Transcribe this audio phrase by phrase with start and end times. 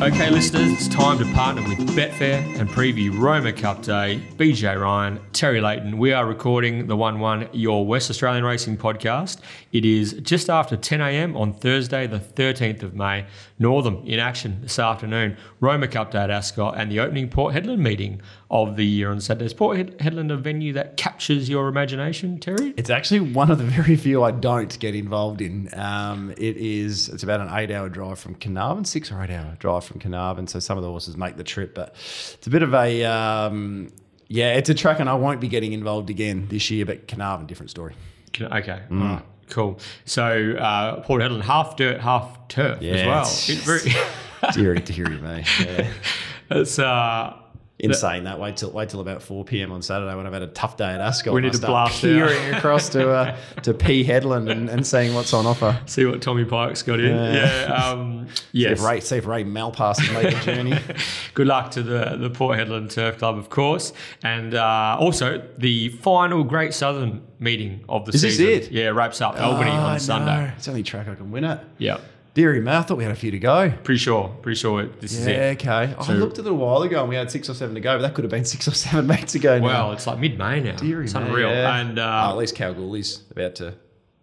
[0.00, 4.22] Okay, listeners, it's time to partner with Betfair and preview Roma Cup Day.
[4.36, 5.98] BJ Ryan, Terry Leighton.
[5.98, 9.40] We are recording the 1 1 Your West Australian Racing podcast.
[9.72, 11.36] It is just after 10 a.m.
[11.36, 13.26] on Thursday, the 13th of May.
[13.58, 15.36] Northam in action this afternoon.
[15.58, 18.22] Roma Cup Day at Ascot and the opening Port Hedland meeting
[18.52, 19.46] of the year on Saturday.
[19.46, 22.72] Is Port Hed- Hedland a venue that captures your imagination, Terry?
[22.76, 25.68] It's actually one of the very few I don't get involved in.
[25.74, 29.56] Um, it is it's about an eight hour drive from Carnarvon, six or eight hour
[29.58, 30.46] drive from Carnarvon.
[30.46, 31.94] So some of the horses make the trip, but
[32.34, 33.90] it's a bit of a um,
[34.28, 36.84] yeah, it's a track, and I won't be getting involved again this year.
[36.86, 37.94] But Carnarvon, different story.
[38.40, 39.80] Okay, right, cool.
[40.04, 43.22] So uh, Port Hedland, half dirt, half turf as well.
[43.22, 45.44] it's- It very, Deary, deary me.
[45.60, 45.90] Yeah.
[46.50, 47.34] it's uh,
[47.80, 48.40] Insane that.
[48.40, 49.70] Wait till wait till about four p.m.
[49.70, 51.32] on Saturday when I've had a tough day at Ascot.
[51.32, 52.00] We need to blast out.
[52.00, 55.80] peering across to uh, to P Hedland and, and seeing what's on offer.
[55.86, 57.14] see what Tommy Pike's got in.
[57.14, 57.32] Yeah.
[57.68, 60.78] Yeah, um, See if Ray, see if Ray Malpass has made the journey.
[61.34, 63.92] Good luck to the, the Port Hedland Turf Club, of course.
[64.24, 68.72] And uh, also the final Great Southern meeting of the Is this season.
[68.72, 68.72] it?
[68.72, 69.98] Yeah, wraps up Albany Oh, on no.
[69.98, 70.52] Sunday.
[70.56, 71.60] It's the only track I can win it.
[71.78, 71.98] Yeah,
[72.38, 73.68] Deary me, I thought we had a few to go.
[73.82, 74.28] pretty sure.
[74.42, 75.60] Pretty sure it, this is Yeah, it.
[75.66, 75.92] okay.
[76.04, 77.74] So- I looked at it a little while ago and we had six or seven
[77.74, 79.64] to go, but that could have been six or seven mates ago now.
[79.64, 80.76] Well, it's like mid May now.
[80.76, 81.50] Deary it's me, unreal.
[81.50, 81.78] yeah.
[81.80, 83.74] And Oh, uh, at least Kalgoorlie's about to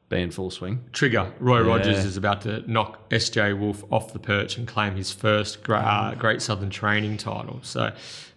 [0.08, 0.86] be in full swing.
[0.94, 1.68] Trigger, Roy Yeah.
[1.68, 5.80] Rogers is about to knock SJ Wolf off the perch and claim his first Great,
[5.84, 6.14] uh.
[6.18, 7.60] Great Southern Training title.
[7.64, 7.92] So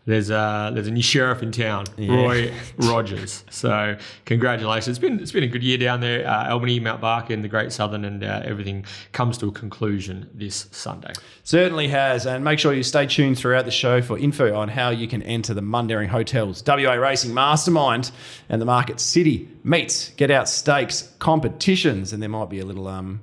[0.08, 2.14] there's a there's a new sheriff in town, Yeah.
[2.14, 3.44] Roy Rogers.
[3.50, 4.88] So congratulations!
[4.88, 7.48] It's been it's been a good year down there, uh, Albany, Mount Barker, and the
[7.48, 11.12] Great Southern, and uh, everything comes to a conclusion this Sunday.
[11.44, 12.24] Certainly has.
[12.26, 15.22] And make sure you stay tuned throughout the show for info on how you can
[15.24, 18.10] enter the Mundaring Hotels WA Racing Mastermind
[18.48, 22.14] and the Market City meets, get out stakes, competitions.
[22.14, 23.20] And there might be a little um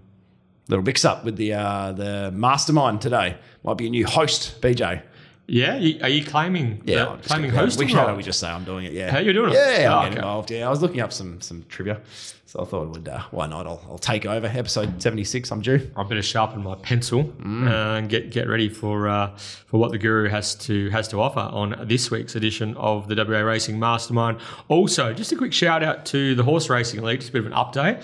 [0.67, 3.37] little mix up with the uh, the mastermind today.
[3.63, 5.01] Might be a new host, BJ.
[5.47, 7.77] Yeah, you, are you claiming Yeah, I'm claiming gonna- host?
[7.79, 8.93] We we just say I'm doing it.
[8.93, 9.55] Yeah, How you doing it?
[9.55, 10.15] Yeah, Oh, I'm okay.
[10.17, 10.51] involved.
[10.51, 12.01] Yeah, I was looking up some some trivia,
[12.47, 13.07] so I thought I would.
[13.07, 13.67] Uh, why not?
[13.67, 14.47] I'll, I'll take over.
[14.47, 15.51] Episode 76.
[15.51, 15.91] I'm due.
[15.95, 17.69] I better sharpen my pencil Mm.
[17.97, 21.41] and get get ready for uh, for what the guru has to has to offer
[21.41, 24.39] on this week's edition of the WA Racing Mastermind.
[24.67, 27.51] Also, just a quick shout out to the Horse Racing League, just a bit of
[27.51, 28.01] an update.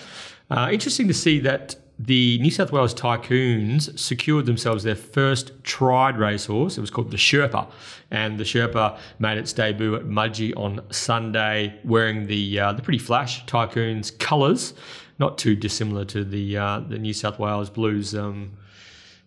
[0.48, 1.74] Uh, interesting to see that
[2.04, 6.76] the New South Wales Tycoons secured themselves their first tried racehorse.
[6.76, 7.70] It was called the Sherpa,
[8.10, 12.98] and the Sherpa made its debut at Mudgee on Sunday, wearing the uh, the pretty
[12.98, 14.74] flash Tycoons colours,
[15.20, 18.16] not too dissimilar to the uh, the New South Wales Blues.
[18.16, 18.52] Um,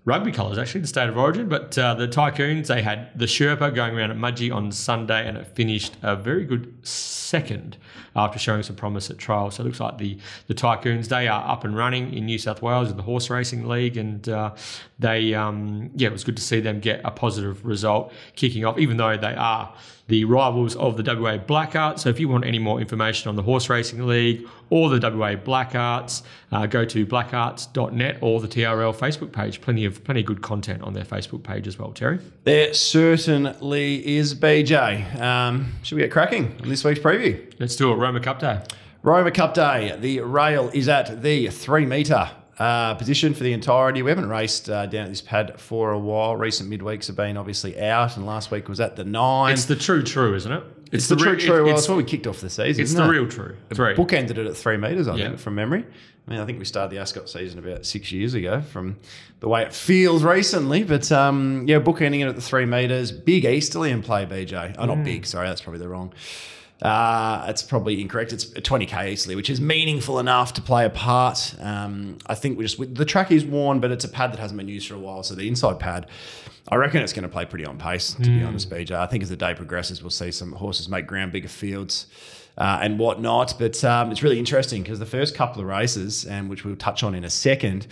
[0.06, 1.50] rugby colours, actually, the state of origin.
[1.50, 5.38] But uh, the Tycoons, they had the Sherpa going around at Mudgee on Sunday, and
[5.38, 7.78] it finished a very good second
[8.16, 9.52] after showing some promise at trial.
[9.52, 10.18] So it looks like the
[10.48, 13.68] the Tycoons, they are up and running in New South Wales in the Horse Racing
[13.68, 14.54] League, and uh,
[15.00, 18.78] they, um, yeah, it was good to see them get a positive result kicking off,
[18.78, 19.74] even though they are
[20.08, 22.00] the rivals of the WA Blackhearts.
[22.00, 25.36] So if you want any more information on the Horse Racing League or the WA
[25.36, 26.22] Blackhearts,
[26.52, 29.62] uh, go to blackhearts.net or the TRL Facebook page.
[29.62, 32.20] Plenty of plenty of good content on their Facebook page as well, Terry.
[32.44, 35.20] There certainly is BJ.
[35.20, 37.52] Um, should we get cracking on this week's preview?
[37.60, 37.96] Let's do it.
[37.96, 38.62] Roma Cup Day.
[39.02, 39.96] Roma Cup Day.
[40.00, 42.30] The rail is at the three metre
[42.60, 44.02] uh, position for the entirety.
[44.02, 46.36] We haven't raced uh, down at this pad for a while.
[46.36, 49.54] Recent midweeks have been obviously out, and last week was at the nine.
[49.54, 50.64] It's the true true, isn't it?
[50.92, 51.60] It's the true, re- true.
[51.62, 52.82] it- well, it's, it's what we kicked off the season.
[52.82, 53.08] it's the it?
[53.10, 53.58] real true.
[53.74, 53.96] Three.
[53.96, 55.28] Bookended it at three metres, I Yeah.
[55.30, 55.84] think, from memory.
[56.28, 58.98] I mean, I think we started the Ascot season about six years ago from
[59.42, 60.84] the way it feels recently.
[60.84, 63.12] But um, yeah, bookending it at the three metres.
[63.12, 64.76] Big easterly in play, BJ.
[64.80, 65.26] Oh, not big.
[65.28, 66.14] Sorry, that's probably the wrong.
[66.82, 68.34] Uh, it's probably incorrect.
[68.34, 71.56] It's 20k easily, which is meaningful enough to play a part.
[71.60, 74.58] Um, I think we just the track is worn, but it's a pad that hasn't
[74.58, 75.24] been used for a while.
[75.24, 76.08] So the inside pad,
[76.68, 78.14] I reckon it's going to play pretty on pace.
[78.14, 81.08] To be honest, BJ, I think as the day progresses, we'll see some horses make
[81.08, 82.08] ground bigger fields
[82.58, 83.56] uh, and whatnot.
[83.58, 87.04] But um, it's really interesting because the first couple of races, and which we'll touch
[87.04, 87.88] on in a second,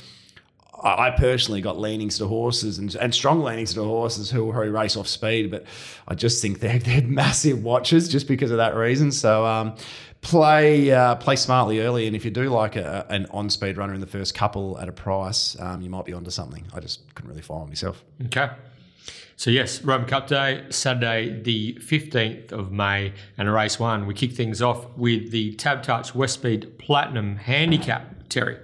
[0.81, 4.97] I personally got leanings to horses and, and strong leanings to horses who, who race
[4.97, 5.65] off speed, but
[6.07, 9.11] I just think they're, they're massive watches just because of that reason.
[9.11, 9.75] So um,
[10.21, 13.93] play uh, play smartly early, and if you do like a, an on speed runner
[13.93, 16.65] in the first couple at a price, um, you might be onto something.
[16.73, 18.03] I just couldn't really follow myself.
[18.25, 18.49] Okay.
[19.35, 24.05] So yes, Roma Cup Day, Saturday the 15th of May, and a race one.
[24.05, 28.57] We kick things off with the Tab Touch Westspeed Platinum Handicap, Terry.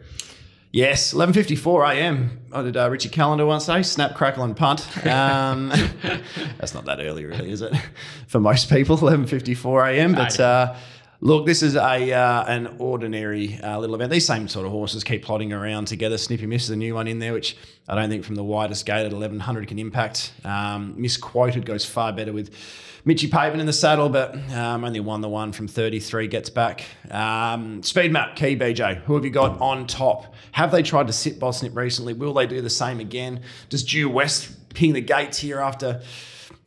[0.72, 2.42] Yes, eleven fifty four a.m.
[2.52, 4.86] I did uh, Richie Calendar once say snap, crackle, and punt.
[5.06, 5.70] Um,
[6.60, 7.74] that's not that early, really, is it?
[8.28, 10.14] For most people, eleven fifty four a.m.
[10.14, 10.76] But uh,
[11.22, 14.10] Look, this is a uh, an ordinary uh, little event.
[14.10, 16.18] These same sort of horses keep plodding around together.
[16.18, 17.58] Snippy Miss is a new one in there, which
[17.90, 20.32] I don't think from the widest gate at 1100 can impact.
[20.46, 22.56] Um, Misquoted goes far better with
[23.04, 26.86] Mitchy Pateman in the saddle, but um, only won the one from 33, gets back.
[27.12, 29.02] Um, speed map, key BJ.
[29.02, 30.34] Who have you got on top?
[30.54, 32.14] Have they tried to sit Bosnip recently?
[32.14, 33.42] Will they do the same again?
[33.68, 36.02] Does Due West ping the gates here after?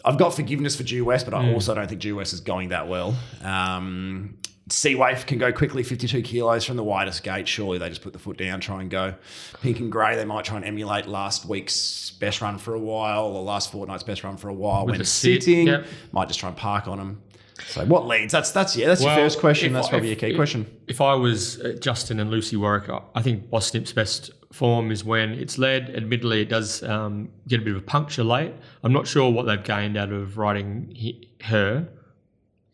[0.04, 2.70] I've got forgiveness for Due West, but I also don't think Due West is going
[2.70, 3.14] that well.
[3.43, 4.37] Um,
[4.69, 7.46] Sea Waif can go quickly, 52 kilos from the widest gate.
[7.46, 9.14] Surely they just put the foot down, try and go.
[9.60, 13.26] Pink and Grey, they might try and emulate last week's best run for a while,
[13.26, 15.66] or last fortnight's best run for a while when the sit, sitting.
[15.66, 15.87] yep.
[16.12, 17.22] Might just try and park on them.
[17.67, 18.32] So what leads?
[18.32, 18.87] That's that's yeah.
[18.88, 19.73] That's Well, your first question.
[19.73, 20.67] That's I- probably if- a key if- question.
[20.88, 25.05] If I was uh, Justin and Lucy Warwick, I- think Boss Snip's best form is
[25.05, 25.91] when it's led.
[25.97, 28.53] Admittedly, it does um, get a bit of a puncture late.
[28.82, 31.88] I'm not sure what they've gained out of riding he, her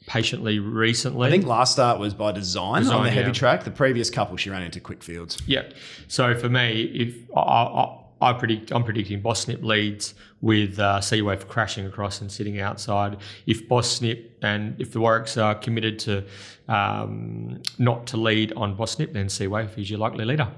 [0.07, 1.29] patiently recently.
[1.29, 3.33] I think last start was by design, on the heavy yeah.
[3.33, 3.65] track.
[3.65, 5.39] The previous couple she ran into quick fields.
[5.47, 5.65] Yeah.
[6.09, 11.01] So for me, if I, I, I predict, I'm predicting Boss Snip leads with uh,
[11.01, 13.19] Sea Wave crashing across and sitting outside.
[13.47, 16.25] If Boss Snip and if the Warwicks are committed to
[16.69, 20.49] um, not to lead on Boss Snip, then Sea Wave is your likely leader.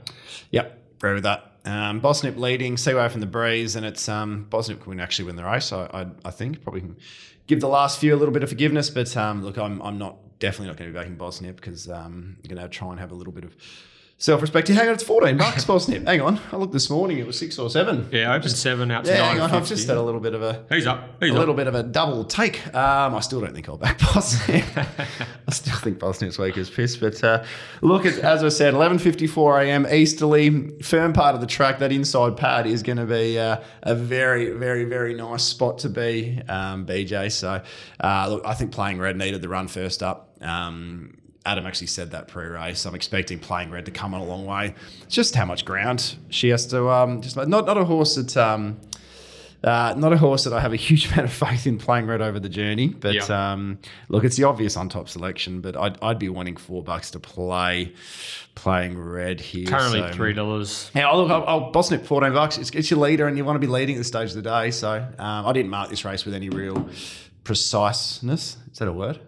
[0.51, 1.47] Yep, agree with that.
[1.65, 5.45] Um, Bosnip leading, Seaway from the breeze, and it's um, Bosnip can actually win the
[5.45, 5.73] race.
[5.73, 6.85] I, I, I think probably
[7.47, 10.17] give the last few a little bit of forgiveness, but um, look, I'm, I'm not
[10.39, 13.13] definitely not going to be backing Bosnip because um, I'm going to try and have
[13.13, 13.55] a little bit of
[14.20, 14.69] self-respect.
[14.69, 16.06] Hang on, it's 14 bucks, Bosnip.
[16.06, 18.08] Hang on, I looked this morning; it was six or seven.
[18.12, 19.31] Yeah, open seven out to Yeah, nine.
[19.32, 21.20] hang on, I've just had a little bit of a He's up.
[21.20, 21.38] He's a up.
[21.40, 22.64] little bit of a double take.
[22.75, 24.87] Um, I still don't think I'll back Bosnip.
[25.49, 26.96] I still think Bosnip's week is piss.
[26.96, 27.43] But uh,
[27.81, 29.87] look, at, as I said, 11.54 a.m.
[29.90, 31.78] easterly, firm part of the track.
[31.81, 35.88] That inside pad is going to be uh, a very, very, very nice spot to
[35.88, 37.32] be, um, BJ.
[37.32, 37.62] So
[38.02, 40.37] uh, look, I think playing red needed the run first up.
[40.43, 41.17] Um,
[41.47, 42.85] Adam actually said that pre-race.
[42.85, 44.75] I'm expecting playing red to come on a long way.
[45.05, 48.37] It's just how much ground she has to um, just not not a horse that
[48.37, 48.79] um,
[49.65, 52.21] uh, not a horse that I have a huge amount of faith in playing red
[52.23, 52.89] over the journey.
[52.89, 53.53] But Yeah.
[53.53, 53.79] um,
[54.09, 55.61] look, it's the obvious on top selection.
[55.61, 57.93] But I'd, I'd be wanting four bucks to play
[58.55, 59.67] playing red here.
[59.67, 60.91] Currently so- three dollars.
[60.95, 62.59] yeah, oh, look, I'll, I'll boss it 14 bucks.
[62.59, 64.43] It's, it's your leader, and you want to be leading at the stage of the
[64.43, 64.71] day.
[64.71, 66.89] So um, I didn't mark this race with any real
[67.45, 68.57] preciseness.
[68.73, 69.21] Is that a word?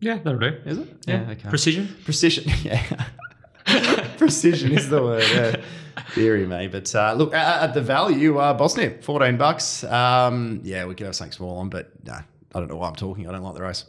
[0.00, 0.56] Yeah, that'll do.
[0.64, 0.88] Is it?
[1.06, 1.48] Yeah, okay.
[1.48, 1.96] Precision.
[2.04, 3.06] Precision, yeah.
[4.16, 5.24] Precision is the word.
[5.30, 5.56] Yeah.
[6.10, 6.68] Theory, me.
[6.68, 9.84] But uh, look, at, at the value, uh, Bosnip, 14 bucks.
[9.84, 12.24] Um, yeah, we could have something small on, but no, I
[12.58, 13.28] don't know why I'm talking.
[13.28, 13.84] I don't like the race.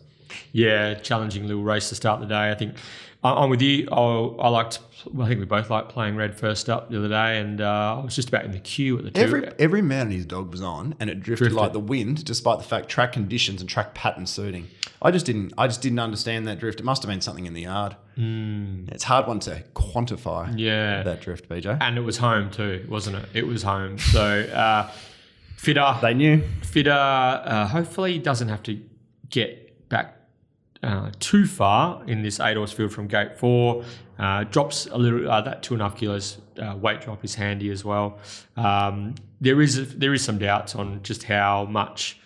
[0.51, 2.51] Yeah, challenging little race to start the day.
[2.51, 2.75] I think
[3.21, 3.87] I'm with you.
[3.91, 4.79] I, I liked.
[5.11, 7.97] Well, I think we both liked playing red first up the other day, and uh,
[7.99, 9.19] I was just about in the queue at the two.
[9.19, 11.57] Every every man and his dog was on, and it drifted, Drifted.
[11.57, 14.67] like the wind, despite the fact track conditions and track pattern suiting.
[15.01, 15.53] I just didn't.
[15.57, 16.79] I just didn't understand that drift.
[16.79, 17.97] It must have been something in the yard.
[18.21, 20.53] It's hard one to quantify.
[20.57, 21.77] yeah, that drift, BJ.
[21.81, 23.25] and it was home too, wasn't it?
[23.33, 23.97] It was home.
[23.97, 24.91] So uh,
[25.57, 26.41] fitter, They knew.
[26.63, 26.91] fitter.
[26.91, 28.79] Uh, hopefully, doesn't have to
[29.29, 29.68] get back
[30.81, 33.83] uh, too far in this eight horse field from gate four.
[34.17, 35.29] Uh, drops a little.
[35.29, 38.17] Uh, that two and a half kilos uh, weight drop is handy as well.
[38.57, 42.19] Um, there is there is some doubts on just how much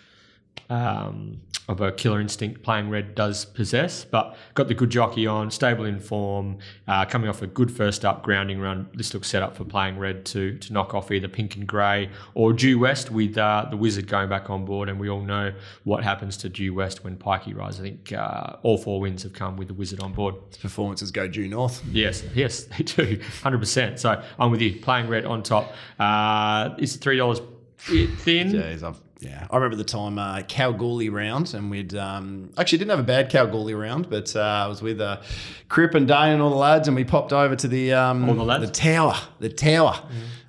[0.70, 5.50] um, of a killer instinct playing red does possess, but got the good jockey on,
[5.50, 8.86] stable in form, uh, coming off a good first up grounding run.
[8.92, 12.10] This looks set up for playing red to to knock off either pink and grey
[12.34, 14.90] or due west with uh, the wizard going back on board.
[14.90, 17.80] And we all know what happens to due west when Pikey rides.
[17.80, 20.34] I think uh, all four wins have come with the wizard on board.
[20.60, 21.82] Performances go due north.
[21.90, 24.00] Yes, yes, they do, hundred percent.
[24.00, 24.80] So I'm with you.
[24.80, 25.72] Playing red on top.
[25.98, 27.40] Uh, is three dollars
[27.78, 28.52] thin?
[28.52, 29.46] Jeez, I've, yeah.
[29.50, 33.30] I remember the time uh, Kalgoorlie round, and we'd um, actually didn't have a bad
[33.30, 35.20] Kalgoorlie round, but uh, I was with uh,
[35.68, 38.34] Crip and Dane and all the lads, and we popped over to the um, All
[38.34, 38.66] the lads?
[38.66, 40.00] the tower, the tower,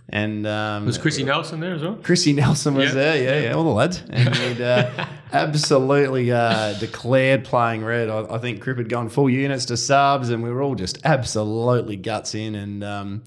[0.09, 1.95] and um, Was Chrissy Nelson there as well?
[2.03, 2.93] Chrissy Nelson was Yeah.
[2.93, 8.09] there, yeah, yeah, all the lads, and we'd uh, absolutely uh, declared playing red.
[8.09, 10.99] I, I think Crip had gone full units to subs, and we were all just
[11.05, 13.23] absolutely guts in, and um,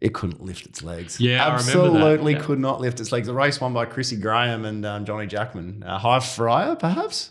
[0.00, 1.18] it couldn't lift its legs.
[1.20, 2.40] Yeah, I remember that, absolutely yeah.
[2.40, 3.26] could not lift its legs.
[3.26, 5.82] The race won by Chrissy Graham and um, Johnny Jackman.
[5.86, 7.30] Uh, High Fryer, perhaps.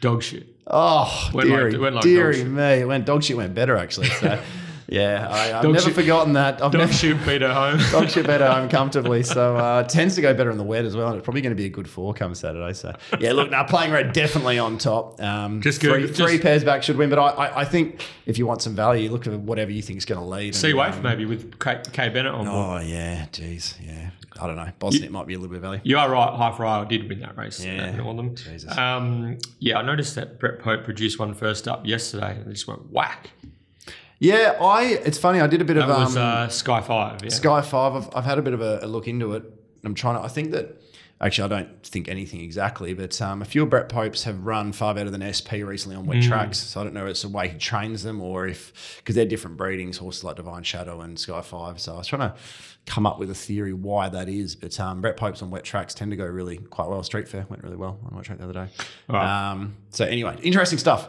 [0.00, 0.46] Dog shit.
[0.66, 2.50] Oh, Went like- went like dearie dog shit.
[2.50, 2.62] me.
[2.62, 4.08] It went dog shit went better actually.
[4.08, 4.40] So,
[4.92, 6.54] Yeah, I, I've Dog never shit- forgotten that.
[6.62, 7.78] I've Dog never, shoot beat at home.
[7.90, 9.22] dog shit better home comfortably.
[9.22, 11.08] So uh, tends to go better in the wet as well.
[11.08, 12.74] And it's probably going to be a good four come Saturday.
[12.74, 15.20] So yeah, look, now playing red definitely on top.
[15.22, 17.08] Um, Just three, good, three just- pairs back should win.
[17.10, 19.96] But I, I, I think if you want some value, look at whatever you think
[19.96, 20.54] is going to lead.
[20.54, 22.82] Sea and, Waif um, maybe with Kay, Kay Bennett on board.
[22.82, 24.10] Oh yeah, geez, yeah.
[24.40, 24.68] I don't know.
[24.78, 25.80] Boston, it might be a little bit of value.
[25.84, 26.34] You are right.
[26.34, 27.64] High Friar did win that race.
[27.64, 27.86] Yeah.
[27.88, 28.34] at Northern.
[28.34, 28.76] Jesus.
[28.76, 32.66] Um, yeah, I noticed that Brett Pope produced one first up yesterday, and it just
[32.66, 33.30] went whack.
[34.22, 34.84] Yeah, I.
[35.04, 35.40] It's funny.
[35.40, 37.22] I did a bit That of was um, uh, Sky Five.
[37.24, 37.30] Yeah.
[37.30, 37.94] Sky Five.
[37.96, 39.42] I've, I've had a bit of a, a look into it.
[39.84, 40.22] I'm trying to.
[40.22, 40.80] I think that
[41.20, 44.70] actually I don't think anything exactly, but um, a few of Brett Popes have run
[44.72, 46.28] far better than SP recently on wet Mm.
[46.28, 46.58] tracks.
[46.58, 49.24] So I don't know if it's the way he trains them or if because they're
[49.26, 51.80] different breedings, horses like Divine Shadow and Sky Five.
[51.80, 52.36] So I was trying to
[52.86, 54.54] come up with a theory why that is.
[54.54, 57.02] But um, Brett Popes on wet tracks tend to go really quite well.
[57.02, 58.68] Street Fair went really well on wet track the other day.
[59.08, 59.50] Right.
[59.50, 61.08] Um, so anyway, interesting stuff.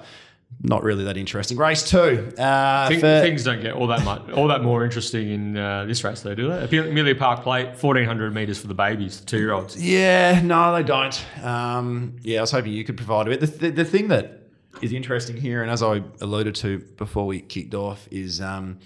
[0.62, 1.58] Not really that interesting.
[1.58, 2.32] Race two.
[2.38, 5.86] Uh, Think- for- things don't get all that much, all that more interesting in uh,
[5.86, 6.78] this race, though, do they?
[6.78, 9.82] Amelia Park Plate, fourteen hundred meters for the babies, the two-year-olds.
[9.84, 11.26] Yeah, no, they don't.
[11.44, 13.40] Um, yeah, I was hoping you could provide a bit.
[13.42, 14.40] The, the, the thing that
[14.82, 18.80] is interesting here, and as I alluded to before we kicked off, is um,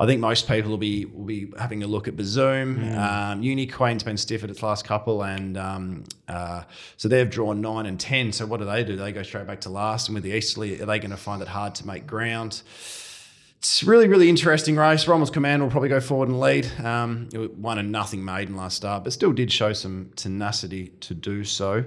[0.00, 2.96] I think most people will be will be having a look at Bazoom.
[2.96, 6.62] Um, Uniqueen's been stiff at its last couple, and um, uh,
[6.96, 8.32] so they've drawn nine and ten.
[8.32, 8.96] So what do they do?
[8.96, 11.42] They go straight back to last, and with the Easterly, are they going to find
[11.42, 12.62] it hard to make ground?
[13.58, 15.06] It's really, really interesting race.
[15.06, 16.66] Rommel's Command will probably go forward and lead.
[16.82, 21.12] Um, it won a nothing maiden last start, but still did show some tenacity to
[21.12, 21.84] do so.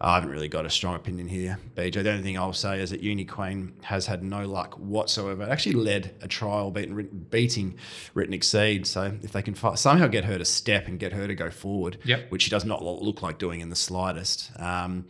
[0.00, 2.04] I haven't really got a strong opinion here, BJ.
[2.04, 5.42] The only thing I'll say is that Uniqueen has had no luck whatsoever.
[5.42, 7.76] It actually led a trial beating, beating
[8.14, 8.86] Written Exceed.
[8.86, 11.50] So if they can fi- somehow get her to step and get her to go
[11.50, 12.30] forward, Yep.
[12.30, 14.52] which she does not look like doing in the slightest.
[14.56, 15.06] Um,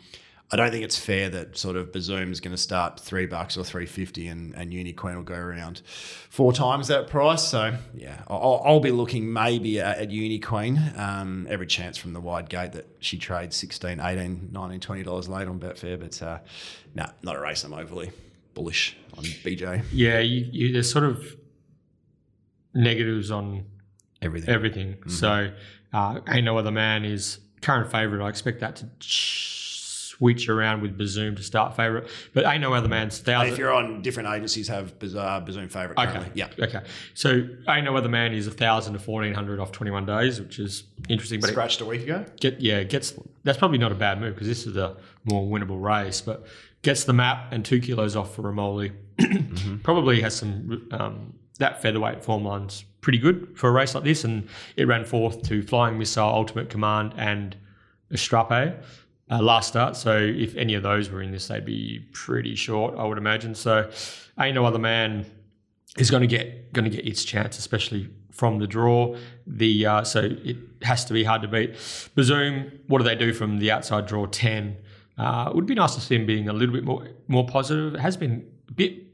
[0.51, 3.65] I don't think it's fair that sort of Bazoom's going to start three bucks or
[3.65, 5.83] three fifty, and and Uniqueen will go around
[6.31, 7.47] four times that price.
[7.47, 10.99] So yeah, I'll, I'll be looking maybe at, at Uniqueen.
[10.99, 15.29] Um, every chance from the wide gate that she trades 16 18 19 20 dollars
[15.29, 16.39] late on Betfair, but uh,
[16.95, 18.11] no, not a race I'm overly
[18.55, 19.85] bullish on BJ.
[19.93, 21.37] Yeah, you, you, there's sort of
[22.75, 23.67] negatives on
[24.23, 24.51] Everything.
[24.51, 24.93] everything.
[24.95, 25.11] Mm-hmm.
[25.11, 25.53] So,
[25.93, 28.25] uh, ain't no other man is current favourite.
[28.25, 28.89] I expect that to
[30.19, 33.53] switch around with Bazoom to start favourite, but ain't no other man's And thousand.
[33.53, 35.99] if you're on different agencies, have Bazaar, Bazoom favourite.
[35.99, 36.13] Okay.
[36.13, 36.33] currently.
[36.35, 36.49] Yeah.
[36.59, 36.81] Okay.
[37.15, 40.41] So ain't no other man is a thousand to fourteen hundred off twenty one days,
[40.41, 41.41] which is interesting.
[41.41, 42.25] But it Scratched a week ago.
[42.41, 45.81] get yeah gets that's probably not a bad move because this is a more winnable
[45.81, 46.47] race, but
[46.83, 48.93] gets the map and two kilos off for Ramoli.
[49.83, 54.25] Probably has some um, that featherweight form line's pretty good for a race like this,
[54.25, 57.57] and it ran fourth to Flying Missile, Ultimate Command, and
[58.13, 58.75] Estrape.
[59.31, 62.95] Uh, last start, so if any of those were in this, they'd be pretty short,
[62.97, 63.55] I would imagine.
[63.55, 63.91] So,
[64.41, 65.27] ain't no other man
[65.99, 69.17] is going to get going to get its chance, especially from the draw.
[69.47, 71.75] The uh, so it has to be hard to beat.
[71.75, 74.77] Bazoom, what do they do from the outside draw ten?
[75.19, 77.95] Uh, it would be nice to see him being a little bit more more positive.
[77.95, 79.08] It has been a bit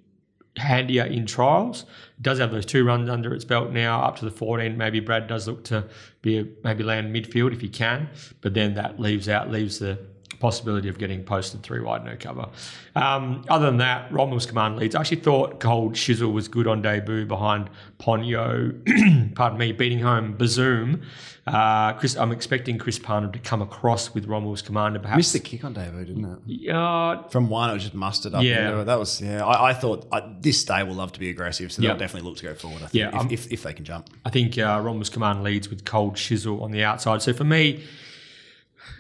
[0.57, 1.85] handier in trials.
[2.21, 4.77] Does have those two runs under its belt now, up to the 14.
[4.77, 5.85] Maybe Brad does look to
[6.23, 8.09] be a, maybe land midfield if he can,
[8.41, 9.99] but then that leaves out leaves the
[10.45, 12.47] possibility of getting posted three wide no cover.
[12.95, 14.95] Um, other than that, Rommel's command leads.
[14.95, 19.35] I actually thought Cold Shizzle was good on debut behind Ponyo.
[19.35, 21.03] pardon me, beating home Bazoom.
[21.47, 24.99] Uh, Chris, I'm expecting Chris Parnham to come across with Rommel's commander.
[24.99, 26.39] Perhaps Missed the kick on Davo, didn't it?
[26.47, 28.43] Yeah, From one, it was just mustered up.
[28.43, 28.71] Yeah.
[28.73, 29.45] into that was yeah.
[29.45, 31.89] I, I thought I, this day will love to be aggressive, so Yeah.
[31.91, 32.83] they'll definitely look to go forward.
[32.83, 34.11] I think, Yeah, if, I'm- if, if they can jump.
[34.27, 37.23] I think uh, Rommel's command leads with Cold Shizzle on the outside.
[37.23, 37.83] So for me,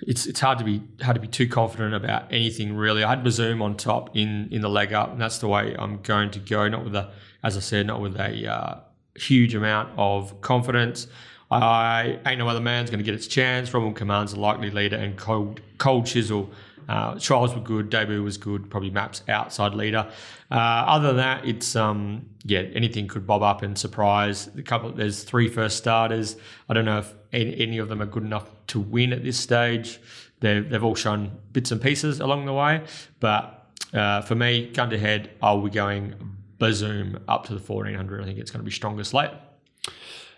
[0.07, 3.05] it's it's hard to be hard to be too confident about anything really.
[3.05, 6.01] I had Bazoom on top in in the leg up, and that's the way I'm
[6.03, 6.69] going to go.
[6.69, 7.11] Not with a,
[7.43, 8.81] as I said, not with a uh,
[9.17, 11.07] huge amount of confidence.
[11.51, 13.73] I ain't no other man's going to get its chance.
[13.73, 16.51] Rommel commands a likely leader, and Cold Cold Chisel.
[16.87, 17.89] Uh, trials were good.
[17.89, 18.71] Debut was good.
[18.71, 20.07] Probably maps outside leader.
[20.51, 24.51] Uh, other than that, it's um yeah anything could bob up and surprise.
[24.57, 26.37] A couple there's three first starters.
[26.69, 30.01] I don't know if any of them are good enough to win at this stage.
[30.41, 32.83] They've they've all shown bits and pieces along the way,
[33.21, 36.15] but uh, for me, gun to head, I'll be going
[36.59, 38.21] Bazoom up to the 1400.
[38.21, 39.31] I think it's going to be strongest late.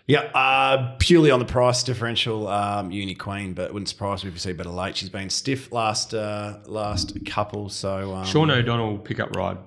[0.05, 4.29] Yeah, uh, purely on the price differential, um, Uni Queen, but it wouldn't surprise me
[4.29, 4.95] if you see better late.
[4.95, 9.57] She's been stiff last uh, last couple, so um, Sean O'Donnell pick up ride.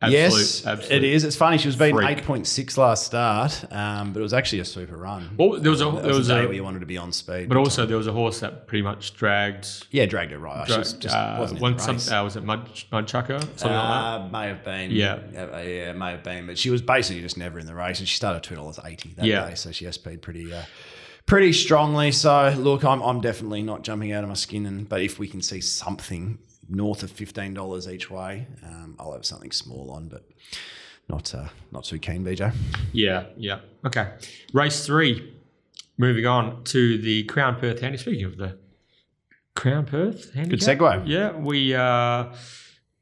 [0.00, 1.24] Absolute, yes, it is.
[1.24, 1.58] It's funny.
[1.58, 4.96] She was beating eight point six last start, um, but it was actually a super
[4.96, 5.30] run.
[5.36, 7.10] Well, there was a there was a day a, where you wanted to be on
[7.12, 7.48] speed.
[7.48, 9.86] but also there was a horse that pretty much dragged.
[9.90, 10.68] yeah, dragged it right.
[10.68, 13.70] She was just uh, wasn't one some, uh, was it Mud Mudchucker something like that.
[13.72, 14.92] Uh, may have been.
[14.92, 15.18] Yeah.
[15.32, 16.46] yeah, yeah, may have been.
[16.46, 19.14] But she was basically just never in the race, and she started two dollars eighty
[19.16, 19.48] that Yeah.
[19.48, 20.62] day, so she SP'd pretty, uh,
[21.26, 22.12] pretty strongly.
[22.12, 25.26] So look, I'm, I'm definitely not jumping out of my skin, and but if we
[25.26, 26.38] can see something
[26.68, 30.24] north of fifteen dollars each way, um, I'll have something small on, but
[31.08, 32.54] not uh, not too keen, BJ.
[32.92, 33.60] Yeah, yeah.
[33.86, 34.12] Okay.
[34.52, 35.34] Race three.
[36.00, 37.98] Moving on to the Crown Perth Handy.
[37.98, 38.56] Speaking of the
[39.56, 40.78] Crown Perth handicap.
[40.78, 41.02] segue.
[41.06, 42.26] Yeah, we uh,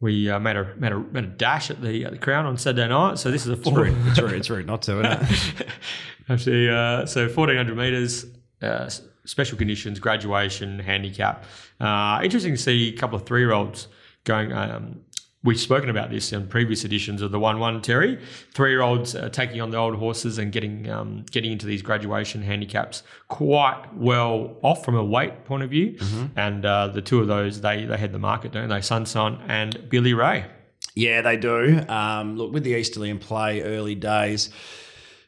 [0.00, 2.56] we uh, made a made a made a dash at the at the Crown on
[2.56, 3.18] Saturday night.
[3.18, 3.80] So this is a It's four.
[3.80, 3.96] rude.
[4.06, 4.32] It's rude.
[4.32, 5.02] It's rude not to.
[6.30, 8.24] Actually, uh, so fourteen hundred meters,
[8.62, 8.88] uh,
[9.26, 11.44] special conditions, graduation, handicap.
[11.80, 13.88] Uh, interesting to see a couple of three year olds
[14.24, 14.52] going.
[14.52, 15.00] Um,
[15.42, 18.18] we've spoken about this in previous editions of the one one Terry.
[18.54, 21.82] Three year olds uh, taking on the old horses and getting um, getting into these
[21.82, 25.96] graduation handicaps quite well off from a weight point of view.
[26.36, 28.80] And uh, the two of those they they had the market, don't they?
[28.80, 30.46] Sun Sun and Billy Ray.
[30.94, 31.84] Yeah, they do.
[31.88, 34.48] Um, look, with the Easterly in play early days,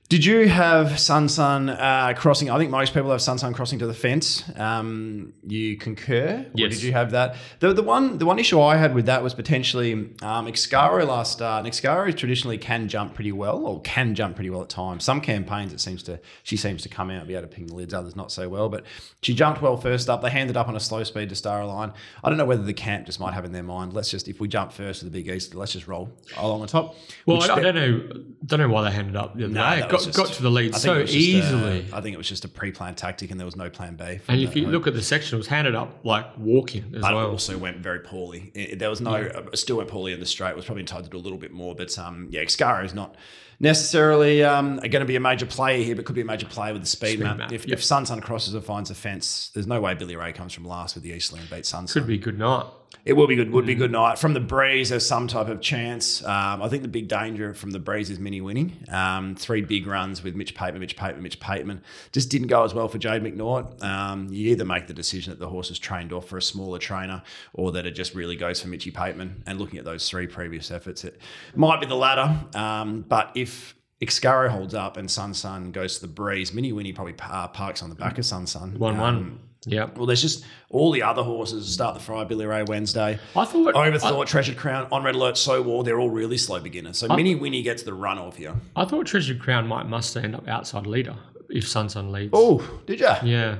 [0.08, 2.48] did you have Sun Sun uh, crossing?
[2.50, 4.42] I think most people have Sun Sun crossing to the fence.
[4.56, 6.46] Um, you concur?
[6.46, 6.72] Or Yes.
[6.72, 7.36] did you have that?
[7.60, 11.32] The, the one the one issue I had with that was potentially um, Excaro last
[11.32, 11.66] start.
[11.66, 15.04] And Excaro traditionally can jump pretty well, or can jump pretty well at times.
[15.04, 17.66] Some campaigns it seems to she seems to come out and be able to ping
[17.66, 17.92] the lids.
[17.92, 18.84] Others not so well, but
[19.20, 20.22] she jumped well first up.
[20.22, 21.92] They handed up on a slow speed to Star Line.
[22.24, 23.92] I don't know whether the camp just might have in their mind.
[23.92, 26.66] Let's just if we jump first to the big east, let's just roll along the
[26.66, 26.96] top.
[27.26, 29.97] Well, I, I don't know, don't know why they handed up the other no, day.
[29.98, 31.86] Got, just- got to the lead so just a- easily.
[31.92, 34.18] I think it was just a pre-planned tactic, and there was no plan B.
[34.28, 34.72] And if you home.
[34.72, 37.78] look at the section, it was handed up like walking as But it also went
[37.78, 38.50] very poorly.
[38.54, 40.50] It- there was no, it still went poorly in the straight.
[40.50, 41.74] It was probably entitled to do a little bit more.
[41.74, 43.16] But um, yeah, Excaro is not
[43.60, 46.72] necessarily um, going to be a major player here, but could be a major player
[46.72, 47.36] with the speed, Speed map.
[47.38, 47.78] map, If, yep.
[47.78, 50.64] if Sun Sun crosses or finds a fence, there's no way Billy Ray comes from
[50.64, 52.02] last with the Eastland and beats Sun Sun.
[52.02, 52.66] Could be good night.
[53.04, 53.50] It will be good.
[53.52, 53.78] Would be Mm.
[53.78, 54.90] good night from the breeze.
[54.90, 56.22] There's some type of chance.
[56.24, 58.74] Um, I think the big danger from the breeze is Mini Winnie.
[58.90, 61.80] Um, three big runs with Mitch Pateman, Mitch Pateman, Mitch Pateman
[62.12, 63.82] just didn't go as well for Jade McNaught.
[63.82, 66.78] Um, you either make the decision that the horse is trained off for a smaller
[66.78, 67.22] trainer,
[67.54, 69.36] or that it just really goes for Mitchy Pateman.
[69.46, 71.18] And looking at those three previous efforts, it
[71.54, 72.40] might be the latter.
[72.54, 76.92] Um, but if Excaro holds up and Sun Sun goes to the breeze, Mini Winnie
[76.92, 78.74] probably parks on the back of Sun Sun.
[78.78, 79.38] One Um, one.
[79.66, 79.86] Yeah.
[79.96, 83.18] well, there's just all the other horses start the fry Billy Ray Wednesday.
[83.36, 86.98] I thought Overthought, Treasured Crown, On Red Alert, So War, they're all really slow beginners.
[86.98, 88.54] So Mini Winnie gets the run off here.
[88.76, 91.16] I, I thought Treasured Crown might must end up outside leader
[91.50, 92.30] if Sun Sun leads.
[92.32, 93.10] Oh, did you?
[93.24, 93.58] Yeah.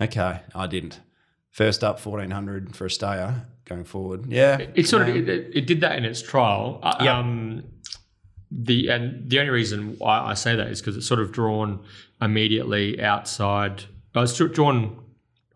[0.00, 1.00] Okay, I didn't.
[1.50, 4.26] First up, 1400 for a stayer going forward.
[4.30, 4.58] Yeah.
[4.74, 6.80] It sort of it, it, it did that in its trial.
[6.82, 7.06] Uh.
[7.08, 7.64] Um,
[8.50, 11.80] the and the only reason why I say that is because it's sort of drawn
[12.22, 13.84] immediately outside.
[14.14, 15.02] uh, It's drawn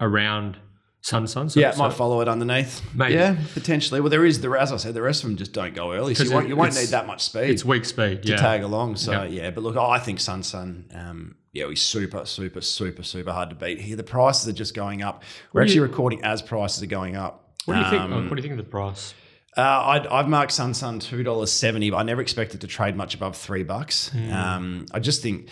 [0.00, 0.56] around
[1.02, 1.48] Sun Sun.
[1.50, 2.82] So, yeah, it so- might follow it underneath.
[2.94, 3.14] Maybe.
[3.14, 4.00] Yeah, potentially.
[4.00, 6.14] Well, there is the as I said, the rest of them just don't go early,
[6.14, 7.50] so you won't, you won't need that much speed.
[7.50, 8.22] It's weak speed.
[8.24, 8.36] to Yeah.
[8.36, 8.96] tag along.
[8.96, 9.24] So Yeah.
[9.24, 13.48] yeah, but look, I think Sun Sun, um, yeah, he's super, super, super, super hard
[13.50, 13.96] to beat here.
[13.96, 15.22] The prices are just going up.
[15.52, 17.54] We're What actually you- recording as prices are going up.
[17.64, 18.02] What do you think?
[18.02, 19.14] Um, what do you think of the price?
[19.56, 22.94] Uh, I'd, I've marked Sun Sun two dollars seventy, but I never expected to trade
[22.94, 24.08] much above three bucks.
[24.10, 24.32] Hmm.
[24.32, 25.48] Um, I just think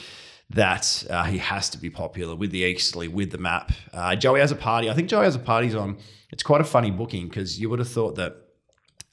[0.50, 3.70] that uh, he has to be popular with the Easterly, with the map.
[3.92, 4.88] Uh, Joey has a party.
[4.88, 5.98] I think Joey has a party's on.
[6.30, 8.36] It's quite a funny booking because you would have thought that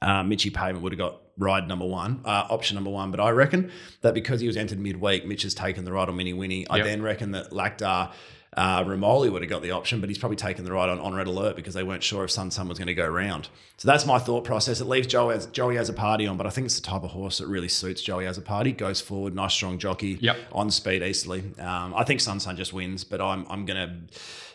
[0.01, 3.11] uh, Mitchy Pateman would have got ride number one, uh, option number one.
[3.11, 3.69] But I reckon
[4.01, 6.65] that because he was entered midweek, Mitch has taken the ride on Mini Winnie.
[6.69, 6.85] I Yep.
[6.85, 8.13] then reckon that Lactar.
[8.55, 11.13] Uh, Ramoli would have got the option, but he's probably taken the ride on, on
[11.13, 13.49] red alert because they weren't sure if Sun Sun was going to go round.
[13.77, 14.79] So that's my thought process.
[14.79, 17.03] It leaves Joey as, Joey has a party on, but I think it's the type
[17.03, 18.71] of horse that really suits Joey as a party.
[18.71, 20.37] Goes forward, nice strong jockey, Yep.
[20.53, 21.43] on speed easily.
[21.59, 23.99] Um, I think Sun Sun just wins, but I'm I'm gonna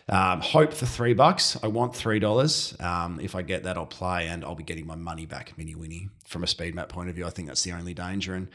[0.09, 1.55] um, hope for three bucks.
[1.63, 2.75] I want three dollars.
[2.79, 5.75] Um, if I get that, I'll play, and I'll be getting my money back, mini
[5.75, 6.09] winnie.
[6.25, 8.33] From a speed map point of view, I think that's the only danger.
[8.33, 8.47] And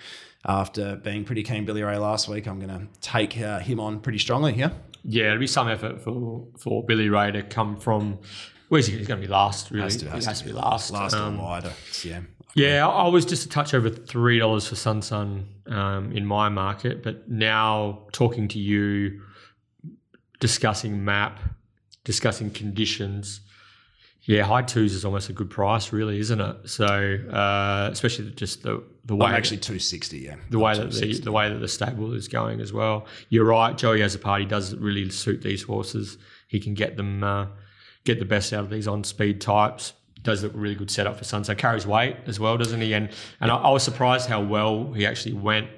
[0.45, 4.19] after being pretty keen Billy Ray last week, I'm gonna take uh, him on pretty
[4.19, 4.73] strongly here.
[5.09, 8.19] Yeah, it'll be some effort for for Billy Ray to come from.
[8.69, 8.99] Where's he?
[8.99, 9.71] He's going to be last.
[9.71, 10.91] Really, Has to- he has has, to to be last.
[10.91, 11.73] Last Um, or wider.
[12.03, 12.21] Yeah.
[12.57, 16.25] Yeah, I I was just a touch over three dollars for Sun Sun um, in
[16.27, 19.21] my market, but now talking to you,
[20.41, 21.39] discussing map,
[22.05, 23.41] discussing conditions.
[24.27, 26.69] Yeah, high twos is almost a good price, really, isn't it?
[26.69, 30.19] So, uh, especially just the the way I'm actually 260.
[30.19, 30.35] Yeah.
[30.51, 33.07] the way that the, the way that the stable is going as well.
[33.29, 33.79] You're right.
[33.79, 36.19] Joey as a party does really suit these horses.
[36.49, 37.47] He can get them uh,
[38.05, 39.93] get the best out of these on speed types.
[40.23, 41.45] does look a really good setup for Sun.
[41.45, 42.95] So carries weight as well, doesn't he?
[42.95, 43.11] And
[43.41, 45.69] and I, I was surprised how well he actually went.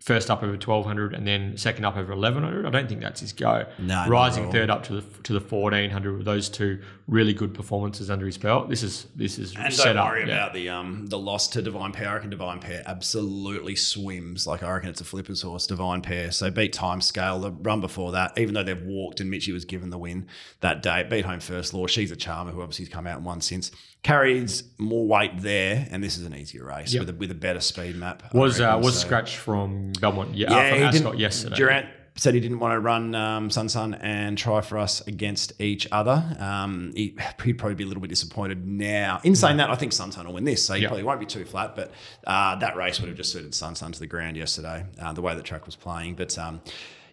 [0.00, 2.66] First up over 1200 and then second up over 1100.
[2.66, 3.64] I don't think that's his go.
[3.78, 8.08] No, Rising third up to the to the 1400 with those two really good performances
[8.08, 8.68] under his belt.
[8.70, 10.08] This is this is And set don't up.
[10.08, 10.34] worry yeah.
[10.36, 12.08] about the um the loss to Divine Pair.
[12.08, 14.46] I reckon Divine Pair absolutely swims.
[14.46, 16.30] Like I reckon it's a flippers horse, Divine Pair.
[16.30, 17.38] So beat time scale.
[17.40, 20.26] The run before that, even though they've walked and Mitchie was given the win
[20.60, 21.86] that day, beat home first law.
[21.86, 23.70] She's a charmer who obviously has come out and won since.
[24.02, 27.00] Carries more weight there, and this is an easier race Yep.
[27.00, 28.34] with a with a better speed map.
[28.34, 31.56] Was uh, was So- scratched from Belmont, yeah, yeah, uh, from he Ascot didn't, yesterday.
[31.56, 31.86] Durant
[32.16, 35.88] said he didn't want to run um, Sun Sun and try for us against each
[35.90, 36.24] other.
[36.38, 39.20] Um, he, he'd probably be a little bit disappointed now.
[39.24, 40.88] In saying that, I think Sun Sun will win this, so he Yeah.
[40.88, 41.74] probably won't be too flat.
[41.74, 41.90] But
[42.26, 45.22] uh, that race would have just suited Sun Sun to the ground yesterday, uh, the
[45.22, 46.14] way the track was playing.
[46.14, 46.60] But um,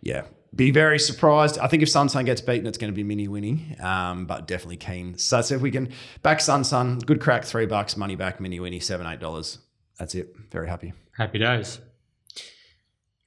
[0.02, 0.24] yeah.
[0.54, 1.58] Be very surprised.
[1.60, 4.48] I think if Sun Sun gets beaten, it's going to be Mini Winnie, um, but
[4.48, 5.18] definitely keen.
[5.18, 8.60] So, so if we can back Sun Sun, good crack, three bucks, money back, mini
[8.60, 9.60] winnie, seven, eight dollars.
[9.98, 10.36] That's it.
[10.52, 10.92] Very happy.
[11.18, 11.80] Happy days.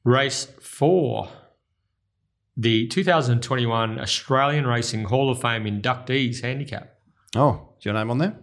[0.04, 1.30] Race four.
[2.56, 6.94] The 2021 Australian Racing Hall of Fame inductees handicap.
[7.34, 8.38] Oh, is your name on there?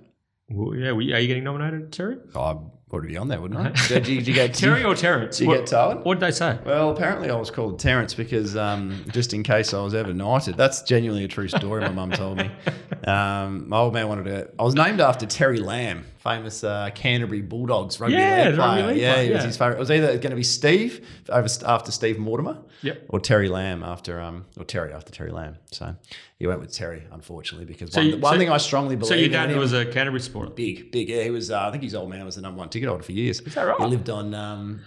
[0.50, 2.18] Well, yeah, we, are you getting nominated, Terry?
[2.36, 2.58] I
[2.90, 3.70] would be on there, wouldn't I?
[3.88, 5.38] Did you, did you get Terry or Terrence?
[5.38, 6.04] Did you what, get told?
[6.04, 6.60] What did they say?
[6.66, 10.58] Well, apparently I was called Terrence because um, just in case I was ever knighted.
[10.58, 11.80] That's genuinely a true story.
[11.84, 12.52] My mum told me.
[13.02, 14.52] Um, my old man wanted to.
[14.60, 18.82] I was named after Terry Lamb, famous uh, Canterbury Bulldogs rugby Yeah, league the rugby
[18.82, 18.88] player.
[18.94, 19.76] league yeah, player, he was his favorite.
[19.78, 23.06] It was either going to be Steve over after Steve Mortimer, Yep.
[23.10, 25.58] or Terry Lamb after um, or Terry after Terry Lamb.
[25.72, 25.96] So
[26.38, 29.10] he went with Terry, unfortunately, because So one, you- one so- thing I strongly believe.
[29.10, 30.52] So your dad was a Canterbury supporter.
[30.52, 31.10] Big, big.
[31.10, 31.52] Yeah, he was.
[31.52, 33.40] Uh, I think his old man was the number one ticket holder for years.
[33.42, 33.80] Is that right?
[33.80, 34.34] He lived on.
[34.34, 34.82] Um,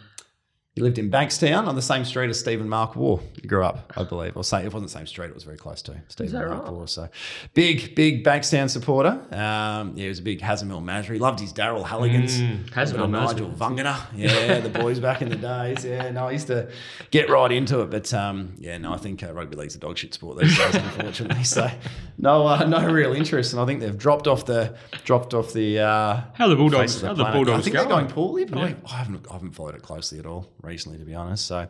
[0.74, 3.20] he lived in Bankstown on the same street as Stephen Mark War.
[3.40, 4.36] He grew up, I believe.
[4.36, 6.72] Or say it wasn't the same street; it was very close to Stephen Mark right?
[6.72, 6.88] War.
[6.88, 7.08] So
[7.54, 9.10] big, big Bankstown supporter.
[9.30, 12.40] Um, yeah, he was a big Hazemil He Loved his Daryl Halligans.
[12.40, 13.50] Mm, Hazemil Little Nigel.
[13.50, 14.00] Vagana.
[14.16, 15.84] Yeah, the boys back in the days.
[15.84, 16.68] Yeah, no, I used to
[17.12, 19.96] get right into it, but um, yeah, no, I think uh, rugby league's a dog
[19.96, 21.44] shit sport these days, unfortunately.
[21.54, 21.70] So
[22.18, 25.78] no, uh, no real interest, and I think they've dropped off the dropped off the.
[25.78, 27.00] Uh, How the Bulldogs?
[27.00, 27.24] the How the.
[27.24, 27.88] Bulldogs I think going?
[27.88, 30.98] they're going poorly, but I, I haven't I haven't followed it closely at all recently,
[30.98, 31.46] to be honest.
[31.46, 31.68] So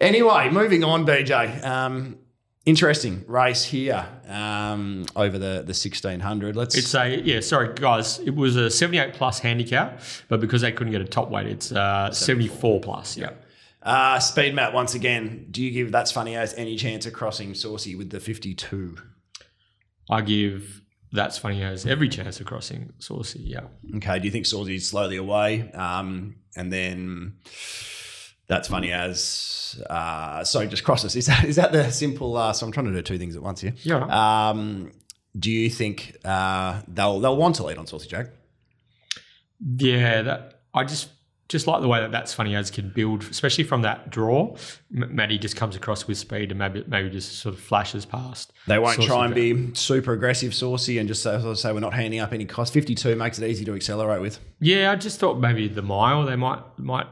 [0.00, 1.64] anyway, moving on, BJ.
[1.64, 2.18] Um,
[2.66, 6.54] interesting race here um, over the the sixteen hundred.
[6.56, 7.40] Let's It's a yeah.
[7.40, 8.18] Sorry, guys.
[8.20, 11.72] It was a 78 plus handicap, but because they couldn't get a top weight, it's
[11.72, 13.16] uh, 74 plus.
[13.16, 13.30] Yeah.
[13.82, 15.46] uh, speed map once again.
[15.50, 18.96] Do you give that's funny as any chance of crossing Saucy with the fifty two?
[20.10, 23.40] I give that's funny as every chance of crossing Saucy.
[23.40, 23.60] Yeah.
[23.96, 24.18] Okay.
[24.18, 25.70] Do you think Saucy's slowly away?
[25.72, 27.36] Um, and then
[28.48, 31.14] that's funny as uh, sorry, just crosses.
[31.14, 32.36] Is that is that the simple?
[32.36, 33.74] Uh, so I'm trying to do two things at once here.
[33.82, 34.48] Yeah.
[34.50, 34.92] Um,
[35.38, 38.28] do you think uh, they'll they'll want to lead on Saucy Jack?
[39.60, 41.10] Yeah, that I just
[41.48, 44.54] just like the way that that's funny as can build, especially from that draw.
[44.94, 48.52] M- Maddie just comes across with speed and maybe maybe just sort of flashes past.
[48.66, 52.20] They won't try and be super aggressive, saucy, and just say, say we're not handing
[52.20, 52.72] up any cost.
[52.72, 54.38] Fifty two makes it easy to accelerate with.
[54.60, 57.06] Yeah, I just thought maybe the mile they might might.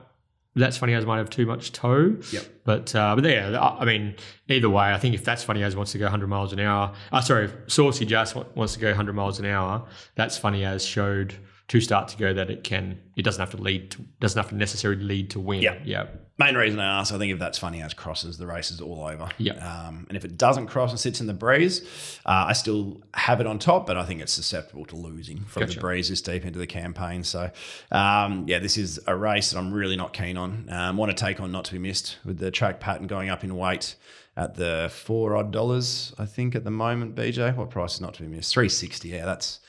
[0.56, 2.16] That's funny as might have too much toe.
[2.32, 2.44] Yep.
[2.64, 4.16] But uh, but yeah, I mean,
[4.48, 6.94] either way, I think if that's funny as wants to go 100 miles an hour,
[7.12, 10.84] uh, sorry, if Saucy Just wants to go 100 miles an hour, that's funny as
[10.84, 11.34] showed
[11.68, 14.54] two starts ago that it can, it doesn't have to lead, to, doesn't have to
[14.54, 15.62] necessarily lead to win.
[15.62, 16.06] Yeah, Yeah.
[16.38, 19.06] Main reason I ask, I think if that's funny as crosses, the race is all
[19.06, 19.30] over.
[19.38, 19.62] Yep.
[19.62, 21.80] Um, and if it doesn't cross and sits in the breeze,
[22.26, 25.62] uh, I still have it on top, but I think it's susceptible to losing from
[25.62, 25.76] Gotcha.
[25.76, 27.24] the breeze this deep into the campaign.
[27.24, 27.50] So,
[27.90, 30.68] um, yeah, this is a race that I'm really not keen on.
[30.70, 33.42] Um, want to take on not to be missed with the track pattern going up
[33.42, 33.96] in weight
[34.36, 37.14] at the four odd dollars, I think, at the moment.
[37.14, 38.52] BJ, what price is not to be missed?
[38.52, 39.08] Three sixty.
[39.08, 39.60] Yeah, that's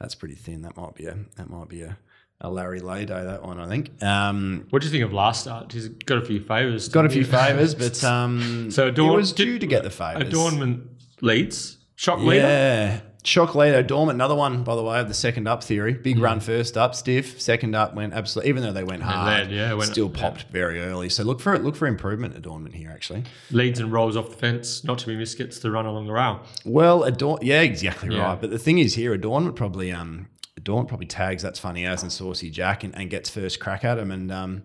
[0.00, 0.62] that's pretty thin.
[0.62, 1.96] That might be a that might be a,
[2.40, 3.22] a Larry Lay day.
[3.22, 4.02] That one, I think.
[4.02, 5.72] Um, What do you think of last start?
[5.72, 6.88] He's got a few favours.
[6.88, 10.22] got a few favours, but um, So it Adorn- was due to get the favours.
[10.28, 10.88] Adornment
[11.20, 11.76] leads.
[11.96, 12.46] Shock leader.
[12.46, 13.00] Yeah.
[13.22, 15.92] Shock leader, Dormant, another one, by the way, of the second up theory.
[15.92, 16.22] Big Hmm.
[16.22, 17.38] run first up, stiff.
[17.40, 20.20] Second up went absolutely, even though they went hard, led, yeah, went- still yeah.
[20.22, 21.10] popped very early.
[21.10, 21.62] So look for it.
[21.62, 23.24] Look for improvement, Adornment here, actually.
[23.50, 24.84] Leads and rolls off the fence.
[24.84, 25.36] Not to be missed.
[25.36, 26.40] Gets the run along the rail.
[26.64, 28.22] Well, Adorn, yeah, exactly Yeah.
[28.22, 28.40] right.
[28.40, 32.10] But the thing is here, Adornment probably, um, Adornment probably tags that's funny as and
[32.10, 34.10] Saucy Jack and, and gets first crack at him.
[34.10, 34.62] And um,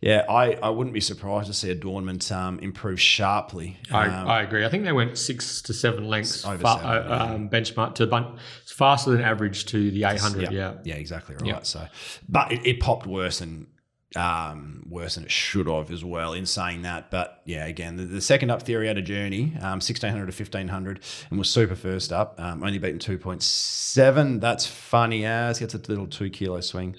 [0.00, 3.78] yeah, I, I wouldn't be surprised to see Adornment um, improve sharply.
[3.90, 4.64] I, Um, I agree.
[4.64, 8.06] I think they went six to seven lengths Over fa- seven, uh, um, benchmark to
[8.06, 10.52] bun- it's faster than average to the 800.
[10.52, 10.74] Yeah.
[10.84, 11.46] Yeah, exactly right.
[11.46, 11.62] Yeah.
[11.62, 11.86] So,
[12.28, 13.66] but it, it popped worse than
[14.16, 17.10] um, worse than it should have as well in saying that.
[17.10, 21.00] But yeah, again, the, the second up theory had a journey, um, 1600 to 1500,
[21.30, 24.40] and was super first up, um, only beaten 2.7.
[24.40, 26.96] That's funny as gets a little two kilo swing.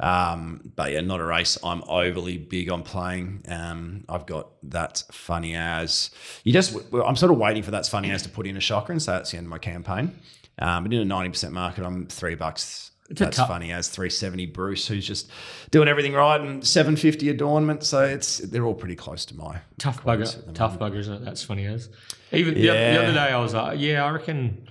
[0.00, 3.44] Um, but yeah, not a race I'm overly big on playing.
[3.48, 6.10] Um, I've got that funny as.
[6.44, 8.92] You just, I'm sort of waiting for that funny as to put in a shocker
[8.92, 10.18] and say that's the end of my campaign.
[10.58, 15.06] Um, but in a 90% market, I'm three bucks that's funny as 370 Bruce, who's
[15.06, 15.30] just
[15.70, 17.84] doing everything right, and 750 Adornment.
[17.84, 21.24] So it's they're all pretty close to my Tough bugger, tough bugger, isn't it?
[21.24, 21.90] That's funny as.
[22.32, 24.68] Even the, the other day, I was like, yeah, I reckon,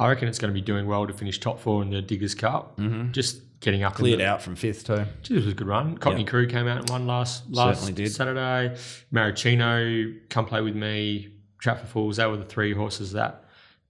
[0.00, 2.34] I reckon it's going to be doing well to finish top four in the Diggers
[2.34, 2.78] Cup.
[2.78, 3.12] Mm-hmm.
[3.12, 3.94] Just getting up.
[3.94, 5.04] cleared the, out from fifth too.
[5.22, 5.98] Gee, this was a good run.
[5.98, 6.28] Cockney Yeah.
[6.28, 8.12] Crew came out and won last last did.
[8.12, 8.76] Saturday.
[9.12, 11.32] Maricino come play with me.
[11.58, 12.16] Trafford Falls.
[12.18, 13.44] They were the three horses that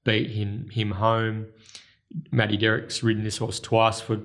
[0.05, 1.47] beat him him home.
[2.31, 4.21] Matty Derrick's ridden this horse twice for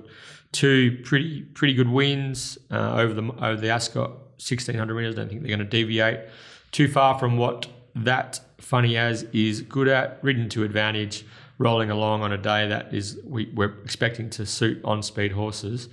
[0.52, 5.14] two pretty pretty good wins uh, over the over the Ascot sixteen hundred meters.
[5.14, 6.20] Don't think they're going to deviate
[6.70, 10.18] too far from what that funny as is good at.
[10.22, 11.24] Ridden to advantage,
[11.58, 15.88] rolling along on a day that is we, we're expecting to suit on speed horses.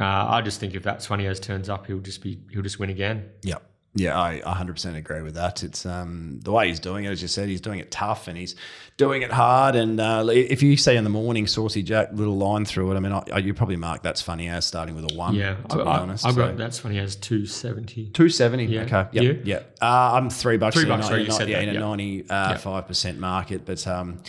[0.00, 2.78] Uh, I just think if that funny as turns up, he'll just be he'll just
[2.78, 3.30] win again.
[3.42, 3.58] Yeah.
[3.94, 5.62] Yeah, I 100% agree with that.
[5.62, 8.38] It's um, the way he's doing it, as you said, he's doing it tough and
[8.38, 8.56] he's
[8.96, 9.74] doing it hard.
[9.74, 13.00] And uh, if you say in the morning, Saucy Jack, little line through it, I
[13.00, 15.34] mean, I, you probably mark that's funny as starting with a one.
[15.34, 16.24] Yeah, to be I, honest.
[16.24, 18.04] have So- got that's funny as two seventy.
[18.14, 18.64] 270.
[18.64, 18.80] Yeah.
[18.84, 19.06] Okay.
[19.12, 19.22] Yeah.
[19.22, 19.42] You?
[19.44, 19.56] Yeah.
[19.82, 20.74] Uh, I'm three bucks.
[20.74, 21.80] Three in bucks, ni- sorry, in you a- said yeah, that, in a yeah.
[21.80, 24.22] 95 percent market, but um,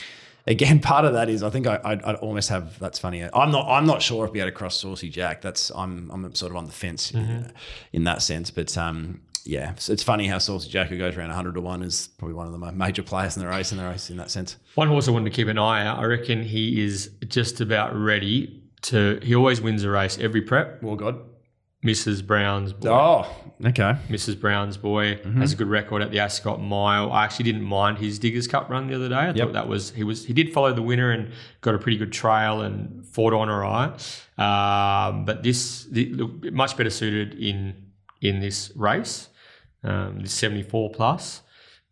[0.45, 3.23] again, part of that is I think I, I'd, I'd almost have that's funny.
[3.33, 3.65] I'm not.
[3.69, 5.41] I'm not sure if we had a cross Saucy Jack.
[5.41, 6.11] That's I'm.
[6.11, 7.31] I'm sort of on the fence Mm-hmm.
[7.31, 7.53] in,
[7.93, 9.21] in that sense, but um.
[9.45, 12.33] Yeah, so it's funny how Saucy Jack, who goes around 100 to 1, is probably
[12.35, 14.55] one of the major players in the race in the race in that sense.
[14.75, 15.99] One horse I wanted to keep an eye out.
[15.99, 19.19] I reckon he is just about ready to.
[19.21, 20.81] He always wins a race every prep.
[20.81, 21.19] Well, God.
[21.85, 22.25] Mrs.
[22.25, 22.89] Brown's boy.
[22.89, 23.27] Oh,
[23.65, 23.97] okay.
[24.07, 24.39] Mrs.
[24.39, 25.41] Brown's boy Mm-hmm.
[25.41, 27.11] has a good record at the Ascot Mile.
[27.11, 29.15] I actually didn't mind his Diggers Cup run the other day.
[29.15, 29.35] I Yep.
[29.35, 32.13] thought that was he was he did follow the winner and got a pretty good
[32.13, 33.89] trail and fought on all right.
[34.37, 37.75] Um, but this the, look, much better suited in
[38.21, 39.27] in this race.
[39.83, 41.41] Um, this seventy four plus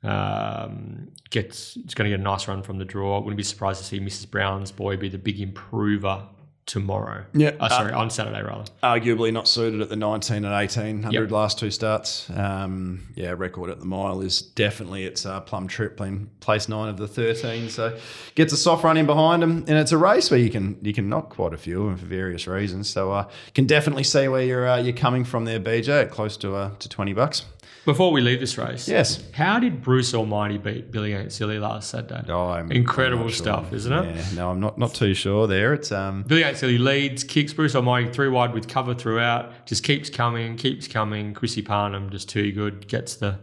[0.04, 3.20] um, gets it's going to get a nice run from the draw.
[3.20, 4.30] Wouldn't be surprised to see Mrs.
[4.30, 6.24] Brown's boy be the big improver
[6.68, 7.26] tomorrow.
[7.34, 7.52] Yeah.
[7.60, 8.64] Oh, sorry, on Saturday rather.
[8.82, 11.32] arguably not suited at the 19 and 1800 Yep.
[11.32, 12.30] last two starts.
[12.30, 16.88] Um, yeah, record at the mile is definitely its uh, plum trip, playing place nine
[16.88, 17.70] of the 13.
[17.70, 17.98] So
[18.36, 20.94] gets a soft run in behind him, and it's a race where you can you
[20.94, 22.90] can knock quite a few of them for various reasons.
[22.90, 26.38] So uh, can definitely see where you're uh, you're coming from there, BJ, at close
[26.38, 27.44] to uh, to 20 bucks.
[27.86, 29.24] Before we leave this race, Yes.
[29.34, 32.24] How did Bruce Almighty beat Billy Ain't Silly last Saturday?
[32.30, 33.36] Oh, I'm, Incredible I'm sure.
[33.38, 34.16] stuff, isn't it?
[34.16, 35.74] Yeah, no, I'm not not too sure there.
[35.74, 39.84] It's um, Billy Ain't Silly leads, kicks Bruce Almighty three wide with cover throughout, just
[39.84, 41.34] keeps coming, keeps coming.
[41.34, 43.40] Chrissy Parnham just too good, gets the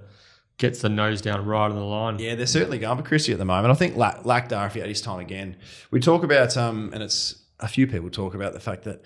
[0.59, 2.19] gets the nose down right on the line.
[2.19, 3.71] Yeah, they're certainly going for Christie at the moment.
[3.73, 5.57] I think Lac- Lacdar, if he had his time again,
[5.93, 9.03] we talk about, um, and it's a few people talk about the fact that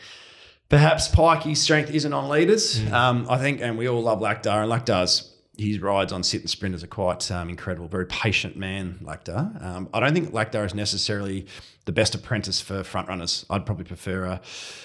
[0.73, 2.81] perhaps Pikey's strength isn't on leaders.
[2.81, 2.93] Mm.
[2.93, 6.49] Um, I think, and we all love Lacdar, and Lacdar's his rides on sit and
[6.49, 7.87] sprinters are quite um, incredible.
[7.87, 9.63] Very patient man, Lacdar.
[9.63, 11.47] Um, I don't think Lacdar is necessarily
[11.85, 13.45] the best apprentice for front runners.
[13.51, 14.41] I'd probably prefer a,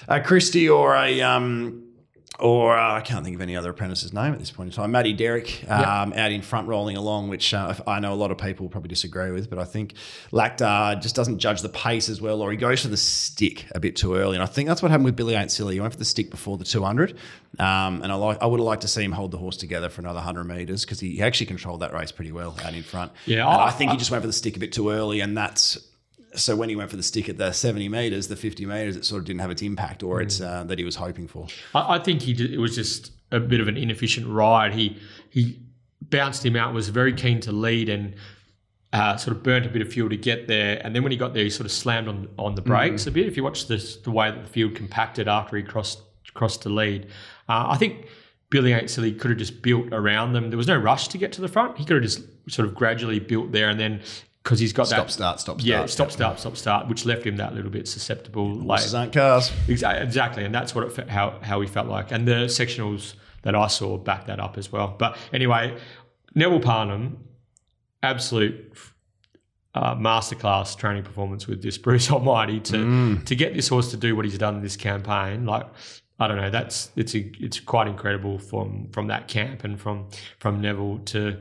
[0.08, 1.22] a Christie or a.
[1.22, 1.87] Um,
[2.38, 4.92] or uh, I can't think of any other apprentice's name at this point in time.
[4.92, 8.38] Matty Derrick um, out in front rolling along, which uh, I know a lot of
[8.38, 9.94] people probably disagree with, but I think
[10.30, 13.80] Lactar just doesn't judge the pace as well, or he goes for the stick a
[13.80, 14.36] bit too early.
[14.36, 15.74] And I think that's what happened with Billy Ain't Silly.
[15.74, 17.16] He went for the stick before the 200.
[17.58, 19.88] Um, and I like I would have liked to see him hold the horse together
[19.88, 23.10] for another 100 metres because he actually controlled that race pretty well out in front.
[23.26, 25.78] Yeah, I think he just went for the stick a bit too early, and that's
[26.38, 29.04] so when he went for the stick at the 70 metres, the 50 metres, it
[29.04, 31.46] sort of didn't have its impact or it's uh, that he was hoping for.
[31.74, 34.74] I, I think he did, it was just a bit of an inefficient ride.
[34.74, 34.98] He
[35.30, 35.60] he
[36.00, 38.14] bounced him out, was very keen to lead, and
[38.92, 40.80] uh, sort of burnt a bit of fuel to get there.
[40.82, 43.10] And then when he got there, he sort of slammed on on the brakes a
[43.10, 43.26] bit.
[43.26, 46.00] If you watch this, the way that the field compacted after he crossed
[46.34, 47.06] crossed to lead,
[47.48, 48.06] uh, I think
[48.50, 50.50] Billy Ain't Silly could have just built around them.
[50.50, 51.76] There was no rush to get to the front.
[51.76, 54.00] He could have just sort of gradually built there, and then
[54.48, 55.90] because he's got Stop, that start, stop, yeah, start.
[55.90, 58.54] stop, start, stop, start, which left him that little bit susceptible.
[58.54, 59.50] Like, Horses aren't cars.
[59.66, 63.12] Exa- Exactly, and that's what it fe- how how he felt like, and the sectionals
[63.42, 64.96] that I saw back that up as well.
[64.98, 65.76] But anyway,
[66.34, 67.18] Neville Parnham,
[68.02, 68.72] absolute
[69.74, 74.16] uh, masterclass training performance with this Bruce Almighty to to get this horse to do
[74.16, 75.44] what he's done in this campaign.
[75.44, 75.66] Like
[76.18, 80.08] I don't know, that's it's a, it's quite incredible from from that camp and from
[80.38, 81.36] from Neville to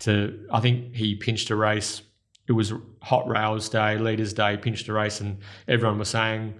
[0.00, 2.02] to I think he pinched a race.
[2.48, 6.54] It was hot rails day, leaders day, pinched a race, and everyone was saying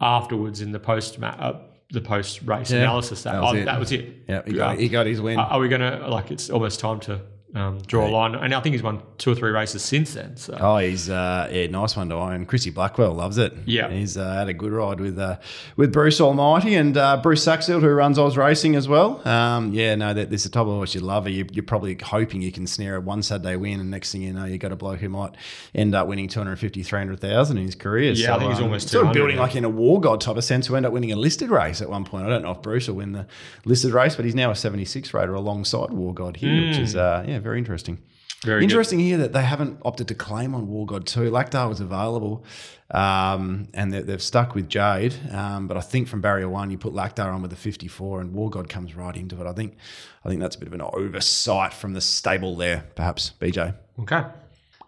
[0.00, 1.54] afterwards in the post uh,
[1.90, 3.22] the post race Yeah, analysis.
[3.22, 3.64] That that was oh, it.
[3.64, 4.24] that was it.
[4.28, 5.38] Yeah, he got, he got his win.
[5.38, 6.30] Are are we going to like?
[6.30, 7.20] It's almost time to
[7.54, 10.36] um, draw a line, and I think he's won two or three races since then.
[10.36, 12.44] So Oh, he's uh, yeah, nice one to own.
[12.44, 13.54] Chrissy Blackwell loves it.
[13.64, 13.88] Yeah.
[13.90, 15.38] he's uh, had a good ride with uh,
[15.76, 19.26] with Bruce Almighty and uh, Bruce Saxfield, who runs Oz Racing as well.
[19.26, 21.26] Um, yeah, no, that this is the type of horse you love.
[21.26, 24.32] You, you're probably hoping you can snare a one Saturday win, and next thing you
[24.34, 25.34] know, you got a bloke who might
[25.74, 28.12] end up winning 250, 300,000 in his career.
[28.12, 29.42] Yeah, I think he's almost sort of building now.
[29.42, 31.80] like in a war god type of sense, who end up winning a listed race
[31.80, 32.26] at one point.
[32.26, 33.26] I don't know if Bruce will win the
[33.64, 37.37] listed race, but he's now a 76 rater alongside war god here, which is uh,
[37.38, 37.98] yeah, very interesting.
[38.42, 38.64] very good.
[38.64, 41.30] Interesting here that they haven't opted to claim on War God 2.
[41.30, 42.44] Lactar was available
[42.90, 45.14] um, and they, they've stuck with Jade.
[45.30, 48.32] Um, but I think from barrier one, you put Lactar on with the 54 and
[48.32, 49.46] War God comes right into it.
[49.46, 49.76] I think
[50.24, 53.74] I think that's a bit of an oversight from the stable there, perhaps, BJ.
[54.00, 54.24] Okay.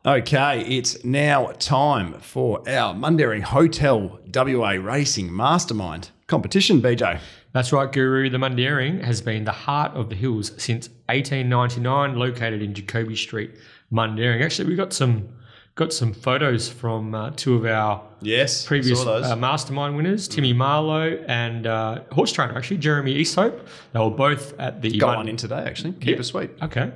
[0.04, 7.20] Okay, it's now time for our Mundaring Hotel WA Racing Mastermind competition, BJ.
[7.52, 8.30] That's right, Guru.
[8.30, 13.50] The Mundaring has been the heart of the hills since 1899, located in Jacoby Street,
[13.92, 14.44] Mundaring.
[14.44, 15.28] Actually, we got some
[15.76, 21.24] got some photos from uh, two of our Yes, previous uh, mastermind winners, Timmy Marlowe
[21.26, 23.58] and uh, horse trainer, actually Jeremy Easthope.
[23.92, 25.92] They were both at the Got Mun- one in today, actually.
[25.94, 26.20] Keep Yeah.
[26.20, 26.50] it sweet.
[26.62, 26.92] Okay.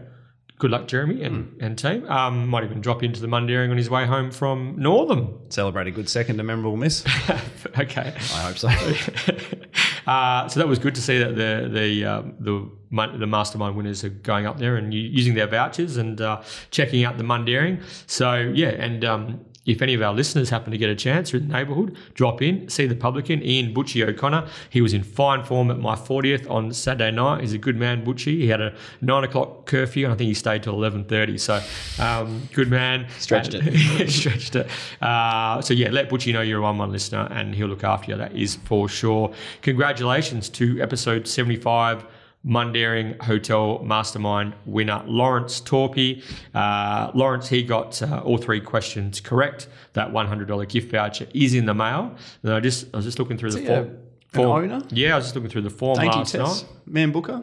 [0.59, 1.64] Good luck, Jeremy and, Hmm.
[1.64, 2.07] and team.
[2.09, 5.35] Um, might even drop into the Mundaring on his way home from Northam.
[5.49, 7.05] Celebrate a good second, a memorable miss.
[7.79, 8.12] okay.
[8.35, 8.69] I hope so.
[10.07, 14.05] uh, so that was good to see that the the um, the the mastermind winners
[14.05, 17.83] are going up there and using their vouchers and uh, checking out the Mundaring.
[18.07, 21.48] So yeah, and um, if any of our listeners happen to get a chance in
[21.48, 24.46] the neighbourhood, drop in, see the publican Ian Butchie O'Connor.
[24.70, 27.40] He was in fine form at my 40th on Saturday night.
[27.40, 28.38] He's a good man, Butchie.
[28.38, 31.40] He had a nine o'clock curfew and I think he stayed till 11:30.
[31.40, 33.07] So um, good man.
[33.18, 34.09] Stretched it.
[34.11, 34.68] stretched it.
[35.00, 38.16] Uh, so yeah, let Butchie know you're a one-one listener, and he'll look after you.
[38.16, 39.33] That is for sure.
[39.62, 42.05] Congratulations to episode 75.
[42.46, 46.22] Mundaring Hotel Mastermind winner Lawrence Torpy.
[46.54, 49.68] Uh, Lawrence, he got uh, all three questions correct.
[49.94, 52.14] That $100 gift voucher is in the mail.
[52.42, 53.96] And I just I was just looking through the form.
[54.33, 54.83] form- owner?
[54.90, 56.64] Yeah, I was just looking through the form Dainty last night.
[56.87, 57.42] Man Booker.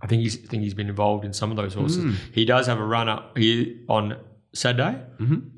[0.00, 2.02] I think he's I think he's been involved in some of those horses.
[2.02, 2.12] Hmm.
[2.32, 4.16] He does have a runner here on
[4.54, 5.00] Saturday,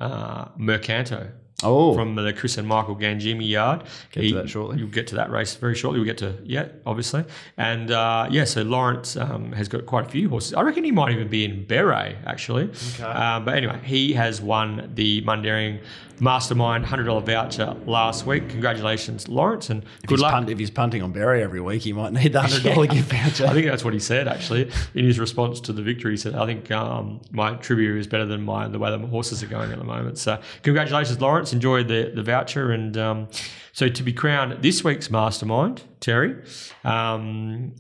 [0.01, 1.44] uh, Mercanto Mm-hmm.
[1.65, 3.85] Oh, from the Chris and Michael Gangemi yard.
[4.13, 4.79] Get to that shortly.
[4.79, 6.01] You'll get to that race very shortly.
[6.01, 7.25] We'll get to yeah, obviously,
[7.57, 8.45] and uh, yeah.
[8.45, 10.55] So Lawrence um, has got quite a few horses.
[10.55, 12.71] I reckon he might even be in Beret actually.
[12.95, 13.03] Okay.
[13.03, 15.83] Um, but anyway, he has won the Mundaring
[16.21, 18.49] Mastermind hundred dollar voucher last week.
[18.49, 20.33] Congratulations, Lawrence, and if good he's, luck.
[20.33, 23.11] punt, if he's punting on Barry every week, he might need the hundred dollar gift
[23.11, 23.47] voucher.
[23.47, 26.13] I think that's what he said actually in his response to the victory.
[26.13, 29.09] He said, "I think um, my trivia is better than my the way that my
[29.09, 31.53] horses are going at the moment." So, congratulations, Lawrence.
[31.53, 33.29] Enjoy the the voucher, and um,
[33.73, 36.37] so to be crowned this week's mastermind, Terry.
[36.85, 37.75] Um,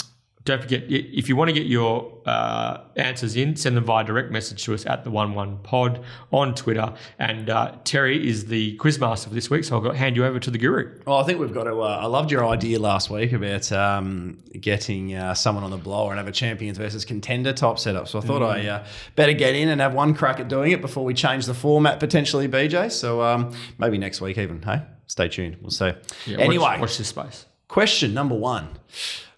[0.45, 4.31] don't forget if you want to get your uh, answers in, send them via direct
[4.31, 6.93] message to us at the One One Pod on Twitter.
[7.19, 10.39] And uh, Terry is the quizmaster for this week, so I'll go hand you over
[10.39, 11.01] to the guru.
[11.07, 11.81] Well, I think we've got to.
[11.81, 16.11] Uh, I loved your idea last week about um, getting uh, someone on the blower
[16.11, 18.09] and have a champions versus contender type setup.
[18.09, 20.83] So I thought I uh, better get in and have one crack at doing it
[20.83, 22.93] before we change the format potentially, BJ.
[22.93, 24.61] So um, maybe next week even.
[24.61, 25.57] Hey, stay tuned.
[25.63, 25.93] We'll see.
[26.27, 27.47] Yeah, anyway, watch, watch this space.
[27.67, 28.69] question number one: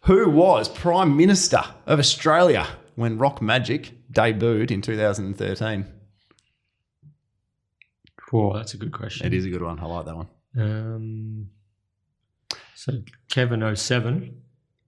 [0.07, 5.85] Who was Prime Minister of Australia when Rock Magic debuted in 2013?
[8.31, 9.27] Whoa, that's a good question.
[9.27, 9.79] It is a good one.
[9.81, 10.29] I like that one.
[10.57, 11.49] Um,
[12.75, 12.93] so
[13.29, 14.43] Kevin 07.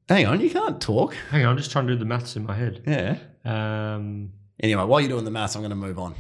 [0.09, 1.15] Hang on, you can't talk.
[1.31, 2.83] Hang on, I'm just trying to do the maths in my head.
[2.87, 3.19] Yeah.
[3.45, 6.15] Um, Anyway, while you're doing the maths, I'm going to move on.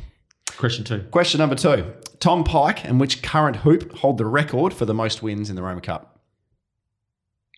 [0.57, 1.01] question two.
[1.11, 1.93] Question number two.
[2.21, 5.63] Tom Pike and which current hoop hold the record for the most wins in the
[5.63, 6.18] Roma Cup?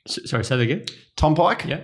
[0.09, 0.85] S- sorry, say that again.
[1.17, 1.81] Tom Pike Yeah.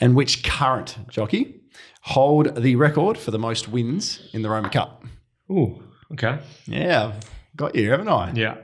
[0.00, 1.60] and which current jockey
[2.02, 5.04] hold the record for the most wins in the Roma Cup?
[5.50, 6.38] Ooh, okay.
[6.66, 7.12] Yeah,
[7.56, 8.32] got you, haven't I?
[8.34, 8.56] Yeah.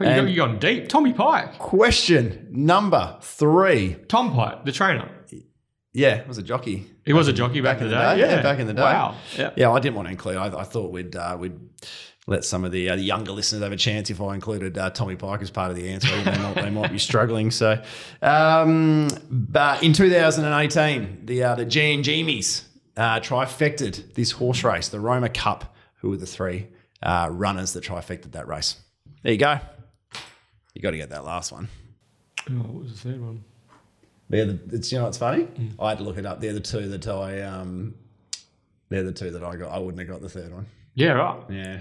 [0.00, 0.88] And- you gone deep.
[0.88, 1.58] Tommy Pike.
[1.58, 3.96] Question number three.
[4.08, 5.08] Tom Pike, the trainer.
[5.94, 6.90] Yeah, it was a jockey.
[7.04, 8.18] He was a jockey back, in the day.
[8.18, 8.80] Yeah, back in the day.
[8.80, 9.14] Wow.
[9.36, 9.50] Yeah.
[9.56, 10.36] Yeah, I didn't want to include.
[10.38, 11.52] I, I thought we'd uh, we'd
[12.26, 14.90] let some of the, uh, the younger listeners have a chance if I included uh,
[14.90, 16.08] Tommy Pike as part of the answer.
[16.22, 17.50] They, might, they might be struggling.
[17.50, 17.82] So,
[18.20, 22.62] um, but in 2018, the uh, the Gangemis
[22.96, 25.74] uh, trifected this horse race, the Roma Cup.
[25.96, 26.66] Who were the three
[27.00, 28.76] uh, runners that trifected that race?
[29.22, 29.60] There you go.
[30.74, 31.68] You got to get that last one.
[32.50, 33.44] Oh, what was the third one?
[34.28, 35.46] They're the, it's you know what's funny?
[35.78, 36.40] I had to look it up.
[36.40, 37.94] They're the two that I um,
[38.88, 39.70] they're the two that I got.
[39.70, 40.66] I wouldn't have got the third one.
[40.94, 41.42] Yeah, right.
[41.48, 41.80] Yeah.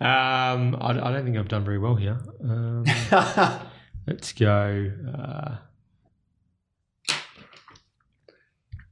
[0.00, 2.18] Um, I, I, don't think I've done very well here.
[2.42, 2.84] Um,
[4.06, 4.90] let's go.
[5.14, 5.56] Uh,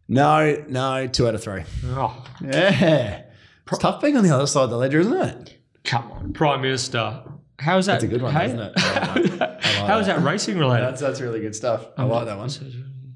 [0.07, 1.65] no, no, two out of three.
[1.87, 2.25] Oh.
[2.43, 3.23] Yeah.
[3.71, 5.59] It's tough being on the other side of the ledger, isn't it?
[5.85, 6.33] Come on.
[6.33, 7.23] Prime Minister.
[7.59, 7.95] How's that?
[7.95, 8.47] That's a good one, hey?
[8.47, 8.79] isn't it?
[8.79, 10.87] How is like, that racing related?
[10.87, 11.87] That's, that's really good stuff.
[11.97, 12.49] I like that one.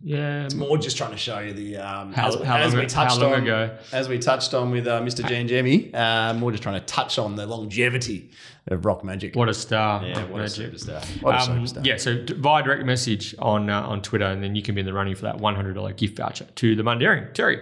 [0.04, 0.44] Yeah.
[0.44, 2.88] it's More just trying to show you the um, How- as, how as long- we
[2.88, 3.76] touched how long on ago?
[3.92, 5.22] as we touched on with uh, Mr.
[5.24, 5.94] Gangemi.
[5.94, 8.30] Uh, more just trying to touch on the longevity
[8.68, 9.34] of rock magic.
[9.36, 10.04] What a star.
[10.04, 10.72] yeah, what a Magic.
[10.72, 11.04] superstar!
[11.22, 11.84] What a Um, superstar!
[11.86, 14.86] yeah, so via direct message on uh, on Twitter, and then you can be in
[14.86, 17.32] the running for that one hundred dollar gift voucher to the Mundaring.
[17.34, 17.60] Terry,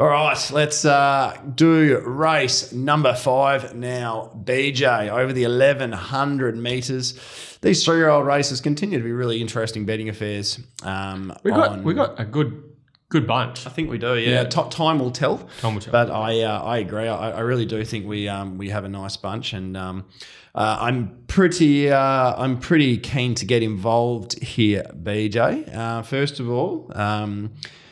[0.00, 4.30] All right, let's uh, do race number five now.
[4.44, 7.58] BJ over the 1100 meters.
[7.60, 10.58] These three year old races continue to be really interesting betting affairs.
[10.82, 12.62] Um, we got we got a good
[13.10, 13.66] good bunch.
[13.66, 14.16] I think we do.
[14.16, 15.46] Yeah, Ti- time will tell.
[15.60, 15.92] Time will tell.
[15.92, 17.06] But I uh, I agree.
[17.06, 20.06] I, I really do think we um, we have a nice bunch, and um,
[20.54, 25.76] uh, I'm pretty uh, I'm pretty keen to get involved here, BJ.
[25.76, 26.90] Uh, first of all.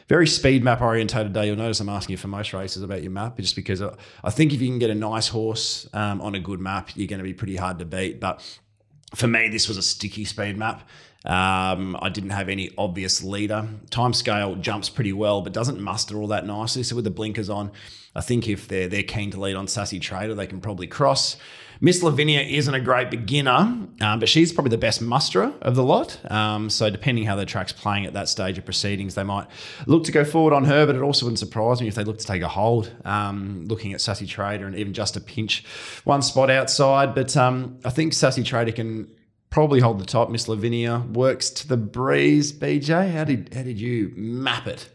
[0.09, 1.47] Very speed map orientated day.
[1.47, 3.95] You'll notice I'm asking you for most races about your map, just because I
[4.25, 7.09] I think if you can get a nice horse um, on a good map, you're
[7.09, 8.19] going to be pretty hard to beat.
[8.19, 8.43] But
[9.15, 10.89] for me, this was a sticky speed map.
[11.25, 13.69] Um, I didn't have any obvious leader.
[13.91, 16.83] Time scale jumps pretty well, but doesn't muster all that nicely.
[16.85, 17.71] So with the blinkers on,
[18.15, 21.37] I think if they're they're keen to lead on Sassy Trader, they can probably cross.
[21.81, 25.83] Miss Lavinia isn't a great beginner, um, but she's probably the best musterer of the
[25.83, 26.19] lot.
[26.31, 29.47] Um, so depending how the track's playing at that stage of proceedings, they might
[29.87, 32.19] look to go forward on her, but it also wouldn't surprise me if they look
[32.19, 35.65] to take a hold, um, looking at Sassy Trader and even just a pinch
[36.05, 37.15] one spot outside.
[37.15, 39.09] But um, I think Sassy Trader can
[39.51, 40.31] probably hold the top.
[40.31, 42.53] Miss Lavinia works to the breeze.
[42.53, 44.89] BJ, how did how did you map it?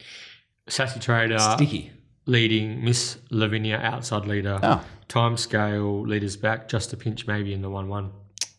[0.68, 1.92] Sassy Trader Sticky.
[2.26, 4.60] Leading Miss Lavinia outside leader.
[4.62, 4.84] Oh.
[5.08, 8.12] Time scale leaders back just a pinch maybe in the one one.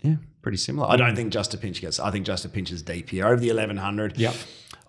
[0.02, 0.88] Yeah, pretty similar.
[0.88, 1.98] I don't think Just a Pinch gets.
[1.98, 4.18] I think Just a Pinch is deep here over the eleven hundred.
[4.18, 4.34] Yep.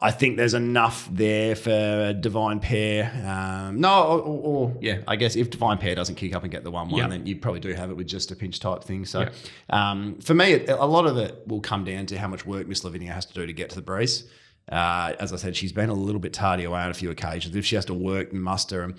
[0.02, 3.10] I think there's enough there for Divine Pair.
[3.26, 6.66] Um, no, or, or, yeah, I guess if Divine Pair doesn't kick up and get
[6.66, 7.10] the one one, Yep.
[7.12, 9.06] then you probably do have it with just a pinch type thing.
[9.06, 9.34] So Yep.
[9.70, 12.68] um, for me, it, a lot of it will come down to how much work
[12.68, 14.26] Miss Lavinia has to do to get to the breeze.
[14.72, 17.56] Uh, as I said, she's been a little bit tardy away on a few occasions.
[17.56, 18.96] If she has to work and muster and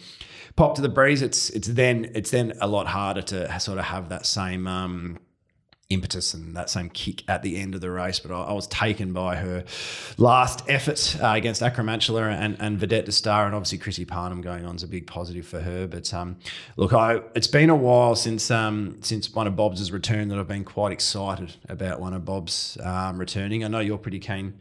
[0.54, 3.86] pop to the breeze, it's it's then it's then a lot harder to sort of
[3.86, 4.66] have that same.
[4.66, 5.18] Um,
[5.88, 8.18] impetus and that same kick at the end of the race.
[8.18, 9.64] But I, I was taken by her
[10.18, 14.64] last effort uh, against Acromantula and, and Vedette de Star, and obviously Chrissy Parnham going
[14.64, 15.86] on is a big positive for her.
[15.86, 16.38] But um,
[16.76, 20.38] look, I it's been a while since um, since one of Bob's has returned that
[20.38, 23.64] I've been quite excited about one of Bob's um, returning.
[23.64, 24.54] I know you're pretty keen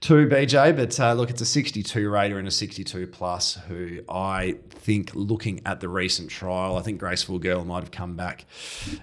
[0.00, 4.56] too, BJ, but uh, look, it's a 62 rater and a 62 plus who I
[4.68, 8.44] think looking at the recent trial, I think Graceful Girl might have come back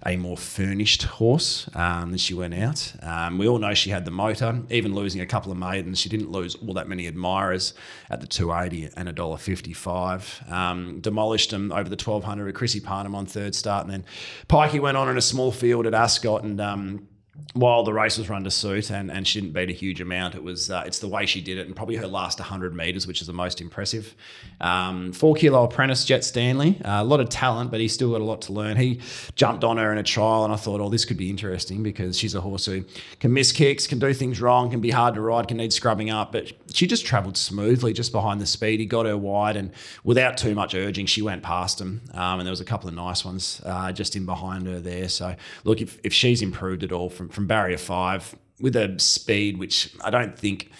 [0.06, 2.94] a more furnished horse um, than she went out.
[3.02, 6.00] Um, we all know she had the motor, even losing a couple of maidens.
[6.00, 7.74] She didn't lose all that many admirers
[8.10, 10.52] at the 280 and a $1.55.
[10.52, 13.86] Um, demolished them over the 1200 with Chrissy Parnham on third start.
[13.86, 14.06] And then
[14.48, 17.08] Pikey went on in a small field at Ascot and um,
[17.54, 20.36] while the race was run to suit and, and she didn't beat a huge amount,
[20.36, 23.08] it was uh, it's the way she did it and probably her last 100 metres,
[23.08, 24.16] which is the most impressive.
[24.62, 28.22] Um, four kilo apprentice Jet Stanley, uh, a lot of talent, but he's still got
[28.22, 28.78] a lot to learn.
[28.78, 29.02] He
[29.36, 32.18] jumped on her in a trial, and I thought, oh, this could be interesting because
[32.18, 32.86] she's a horse who
[33.20, 36.10] can miss kicks, can do things wrong, can be hard to ride, can need scrubbing
[36.10, 38.80] up, but she just travelled smoothly just behind the speed.
[38.80, 39.72] He got her wide, and
[40.04, 42.02] without too much urging, she went past him.
[42.14, 45.10] Um, and there was a couple of nice ones uh, just in behind her there.
[45.10, 49.58] So look, if, if she's improved at all from from barrier five with a speed
[49.58, 50.72] which I don't think.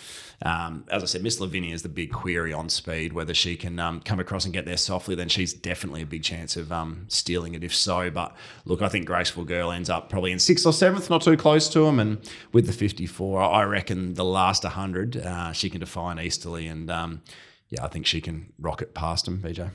[0.46, 3.14] Um, as I said, Miss Lavinia is the big query on speed.
[3.14, 6.22] Whether she can um, come across and get there softly, then she's definitely a big
[6.22, 7.64] chance of um, stealing it.
[7.64, 8.36] If so, but
[8.66, 11.70] look, I think Graceful Girl ends up probably in sixth or seventh, not too close
[11.70, 11.98] to him.
[11.98, 16.68] And with the 54, I reckon the last 100, uh, she can define easterly.
[16.68, 17.22] And um,
[17.70, 19.70] yeah, I think she can rocket past him, BJ.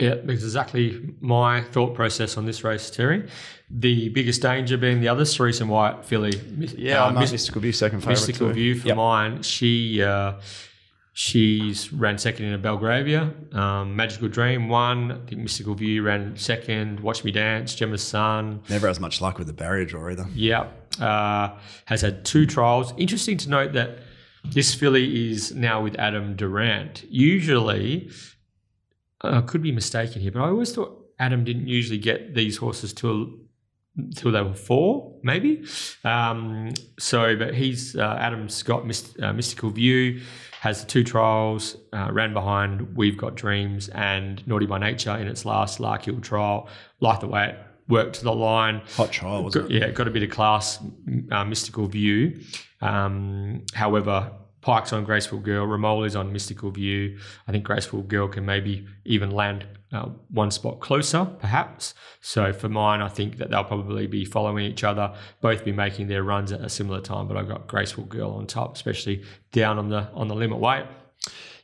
[0.00, 3.28] Yeah, that's exactly my thought process on this race, Terry.
[3.70, 6.32] The biggest danger being the other Cerise and White filly.
[6.76, 8.12] Yeah, uh, Mis- Mystical View second favourite.
[8.18, 8.54] Mystical too.
[8.54, 8.96] View for Yep.
[8.96, 9.42] mine.
[9.42, 10.34] She uh,
[11.12, 13.32] she's ran second in a Belgravia.
[13.52, 15.12] Um, Magical Dream won.
[15.12, 17.00] I think Mystical View ran second.
[17.00, 17.74] Watch Me Dance.
[17.74, 18.60] Gemma's Son.
[18.68, 20.26] Never has much luck with the barrier draw either.
[20.34, 20.68] Yeah,
[21.00, 22.94] uh, has had two trials.
[22.96, 23.98] Interesting to note that
[24.44, 27.04] this filly is now with Adam Durrant.
[27.10, 28.10] Usually,
[29.22, 32.92] I could be mistaken here, but I always thought Adam didn't usually get these horses
[32.92, 33.30] till
[34.14, 35.64] till they were four, maybe.
[36.04, 40.20] Um, so, but he's uh, Adam's got Myst- uh, Mystical View,
[40.60, 45.26] has the two trials, uh, ran behind We've Got Dreams and Naughty by Nature in
[45.26, 46.68] its last Lark Hill trial.
[47.00, 47.58] Like the way it
[47.88, 48.82] worked to the line.
[48.96, 49.70] Hot trial, was Got- it?
[49.72, 50.78] yeah, got a bit of class,
[51.32, 52.38] uh, mystical view.
[52.80, 54.30] Um, however,
[54.60, 57.18] Pike's on Graceful Girl, Ramoli's on Mystical View.
[57.46, 61.94] I think Graceful Girl can maybe even land uh, one spot closer, perhaps.
[62.20, 66.08] So for mine, I think that they'll probably be following each other, both be making
[66.08, 67.28] their runs at a similar time.
[67.28, 70.86] But I've got Graceful Girl on top, especially down on the on the limit weight.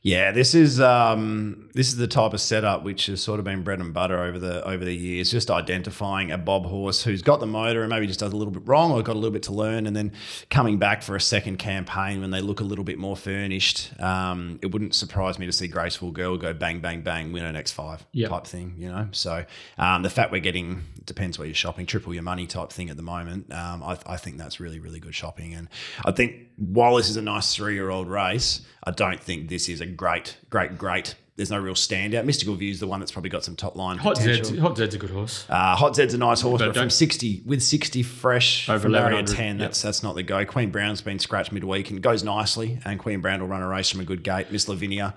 [0.06, 3.62] Yeah, this is um, this is the type of setup which has sort of been
[3.62, 5.30] bread and butter over the over the years.
[5.30, 8.52] Just identifying a bob horse who's got the motor and maybe just does a little
[8.52, 10.12] bit wrong or got a little bit to learn, and then
[10.50, 13.98] coming back for a second campaign when they look a little bit more furnished.
[13.98, 17.56] Um, it wouldn't surprise me to see Graceful Girl go bang bang bang win an
[17.56, 18.28] X five Yep.
[18.28, 18.74] type thing.
[18.76, 19.46] You know, so
[19.78, 22.96] um, the fact we're getting depends where you're shopping, triple your money type thing at
[22.96, 23.52] the moment.
[23.52, 25.68] Um, I, I think that's really really good shopping, and
[26.04, 29.68] I think while this is a nice three year old race, I don't think this
[29.68, 31.14] is a great, great, great.
[31.36, 32.24] There's no real standout.
[32.26, 34.44] Mystical View is the one that's probably got some top line Hot potential.
[34.44, 35.44] Zed's, Hot Zed's a good horse.
[35.48, 38.78] Uh, Hot Zed's a nice horse, But but, from don't- 60 with 60 fresh Over
[38.78, 40.44] from barrier 1100, 10, that's that's not the go.
[40.44, 43.90] Queen Brown's been scratched midweek and goes nicely, and Queen Brown will run a race
[43.90, 44.52] from a good gate.
[44.52, 45.12] Miss Lavinia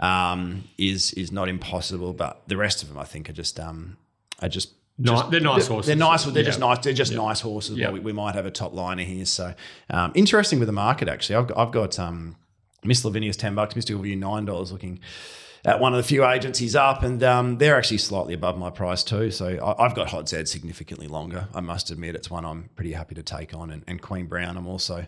[0.00, 3.98] um, is is not impossible, but the rest of them I think are just um,
[4.40, 4.72] are just.
[5.00, 5.86] Just- they're nice horses.
[5.86, 6.24] They're nice.
[6.24, 6.78] They're just nice.
[6.80, 7.76] They're just nice horses.
[7.76, 7.86] Yeah.
[7.86, 9.24] Well, we, we might have a top liner here.
[9.24, 9.54] So
[9.90, 11.08] um, interesting with the market.
[11.08, 12.36] Actually, I've got, I've got um,
[12.84, 13.76] Miss Lavinia's ten bucks.
[13.76, 14.72] Mystical View nine dollars.
[14.72, 14.98] Looking
[15.64, 19.02] at one of the few agencies up, and um, they're actually slightly above my price
[19.02, 19.30] too.
[19.32, 21.48] So I, I've got Hot Zed significantly longer.
[21.54, 24.56] I must admit, it's one I'm pretty happy to take on, and, and Queen Brown
[24.56, 25.04] I'm also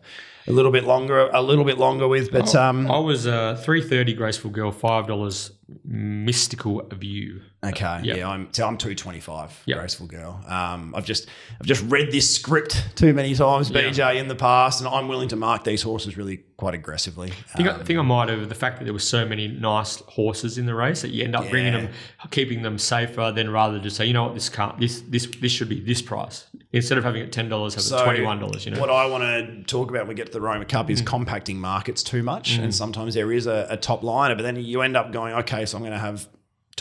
[0.49, 2.31] a little bit longer, a little bit longer with.
[2.33, 5.53] But um, I was uh, three thirty Graceful Girl, five dollars
[5.85, 7.43] Mystical View.
[7.63, 8.15] Okay, Yeah.
[8.17, 9.53] yeah, I'm so I'm two twenty five.
[9.67, 9.77] Yeah.
[9.77, 10.43] Graceful girl.
[10.49, 11.29] Um, I've just
[11.61, 15.29] I've just read this script too many times, BJ, in the past, and I'm willing
[15.29, 17.33] to mark these horses really quite aggressively.
[17.53, 19.47] I think, Um, I think I might have the fact that there were so many
[19.49, 21.89] nice horses in the race that you end up bringing them,
[22.31, 25.53] keeping them safer than rather just say, you know what, this can't, this this this
[25.53, 28.39] should be this price instead of having it ten dollars, have So it twenty one
[28.41, 28.65] dollars.
[28.65, 30.87] You know, What I want to talk about when we get to the Roma Cup
[30.87, 30.93] Mm.
[30.93, 34.57] is compacting markets too much, and sometimes there is a, a top liner, but then
[34.57, 36.27] you end up going, okay, so I'm going to have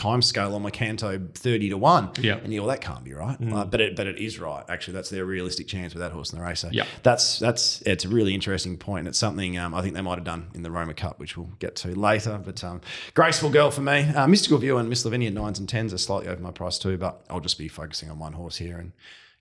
[0.00, 2.34] time scale on my Canto thirty to one, Yeah.
[2.36, 2.44] Mm.
[2.44, 4.64] and you well, that can't be right, Uh, but it but it is right.
[4.68, 6.60] Actually, that's their realistic chance with that horse in the race.
[6.60, 6.84] So Yeah.
[7.02, 10.16] that's that's it's a really interesting point, and it's something um, I think they might
[10.16, 12.40] have done in the Roma Cup, which we'll get to later.
[12.44, 12.80] But um,
[13.14, 16.28] graceful girl for me, uh, Mystical View and Miss Lavinia nines and tens are slightly
[16.28, 18.92] over my price too, but I'll just be focusing on one horse here and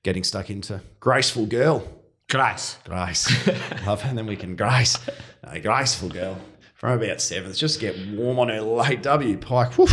[0.04, 1.84] getting stuck into graceful girl.
[2.30, 2.78] Grace.
[2.86, 3.28] Grace.
[3.88, 4.98] Love, and then we can grace.
[5.44, 6.38] A graceful girl.
[6.76, 7.58] From about seventh.
[7.58, 9.38] Just get warm on her late W.
[9.38, 9.78] Pike.
[9.78, 9.88] Whoo.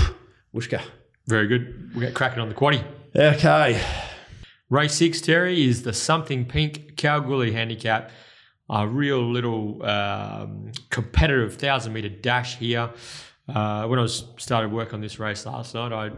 [0.57, 0.81] Whooshka.
[1.27, 1.91] Very good.
[1.93, 2.83] We'll get cracking on the quaddy.
[3.15, 3.79] Okay.
[4.71, 8.11] Race six, Terry, is the something pink Kalgoorlie handicap.
[8.71, 12.91] A real little um, competitive thousand meter dash here.
[13.49, 16.11] Uh, when I was started work on this race last night, I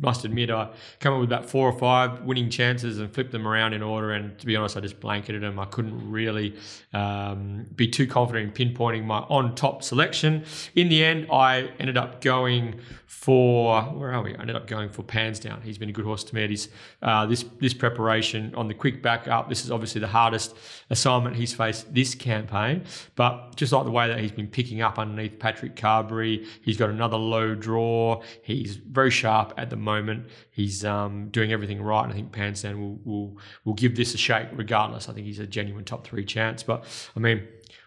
[0.00, 0.70] must admit I
[1.00, 4.12] come up with about four or five winning chances and flipped them around in order.
[4.12, 5.58] And to be honest, I just blanketed them.
[5.58, 6.56] I couldn't really
[6.92, 10.44] um, be too confident in pinpointing my on top selection.
[10.74, 14.36] In the end, I ended up going for where are we?
[14.36, 15.62] I ended up going for Pansdown.
[15.62, 16.68] He's been a good horse to me his
[17.02, 19.48] uh, this this preparation on the quick back up.
[19.48, 20.54] This is obviously the hardest
[20.90, 22.84] assignment he's faced this campaign,
[23.16, 26.90] but just like the way that he's been picking up underneath Patrick Carbery, he's got
[26.90, 28.22] another low draw.
[28.42, 30.20] He's very sharp at the moment.
[30.50, 33.30] He's um, doing everything right, and I think Pansdown will will
[33.64, 35.08] will give this a shake regardless.
[35.08, 36.62] I think he's a genuine top three chance.
[36.62, 36.84] But
[37.16, 37.38] I mean.